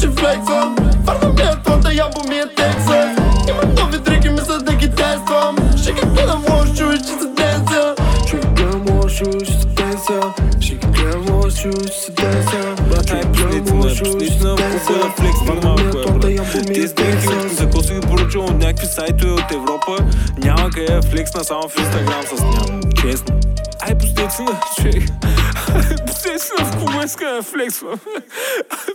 И 0.00 0.02
ще 0.02 0.10
флексвам. 0.10 0.76
Върна 1.04 1.28
ми 1.28 1.42
е 1.42 1.54
фронта, 1.64 1.94
ябо 1.94 2.20
ми 2.28 2.36
е 2.36 2.44
Тексас. 2.56 3.18
Имам 3.48 3.74
нови 3.78 3.98
дрехи, 3.98 4.28
мисля 4.28 4.58
да 4.58 4.74
ги 4.74 4.90
тествам. 4.90 5.56
Ще 5.82 5.92
ги 5.92 6.00
гледам, 6.00 6.44
може 6.48 6.74
чуй, 6.74 6.96
ще 6.96 7.06
се 7.06 7.26
денцам. 7.36 7.94
Ще 8.26 8.36
ги 8.36 8.46
гледам, 8.46 8.84
може 8.90 9.16
чуй, 9.16 9.44
ще 9.44 9.52
се 9.52 9.66
денцам. 9.66 10.34
Ще 10.60 10.74
ги 10.74 10.86
гледам, 10.86 11.24
може 11.30 11.56
чуй, 11.56 11.72
ще 11.72 12.00
се 12.00 12.12
денцам. 12.12 12.76
Ай, 13.12 13.22
пуснете 13.22 13.74
ме, 13.74 13.80
пуснете 13.80 14.44
ме, 14.48 14.80
купа 14.86 14.98
да 14.98 15.10
флексвам 15.16 15.60
малко 15.64 15.98
е. 15.98 16.10
Дрехи, 16.88 17.28
за 17.56 17.64
какво 17.64 17.82
си 17.82 17.94
ги 17.94 18.00
поръчвам 18.00 18.44
от 18.44 18.58
някакви 18.58 18.86
сайтове 18.86 19.32
от 19.32 19.52
Европа, 19.52 20.04
няма 20.38 20.70
къде 20.70 20.92
да 20.92 21.02
флексна 21.02 21.44
само 21.44 21.68
в 21.68 21.78
Инстаграм 21.78 22.22
с 22.36 22.42
ням. 22.42 22.80
Честно. 23.02 23.34
Ай, 23.90 23.98
пуснете 23.98 24.30
си 24.30 24.42
на 24.42 24.60
човек. 24.76 25.02
Пуснете 26.06 26.38
си 26.38 26.50
на 26.58 26.64
в 26.64 26.76
клуба, 26.76 27.04
иска 27.04 27.24
да 27.24 27.42
флексвам. 27.42 27.98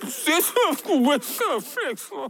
Пуснете 0.02 0.42
си 0.42 0.52
на 0.72 0.76
в 0.76 0.82
да 1.18 1.24
флексвам. 1.62 2.28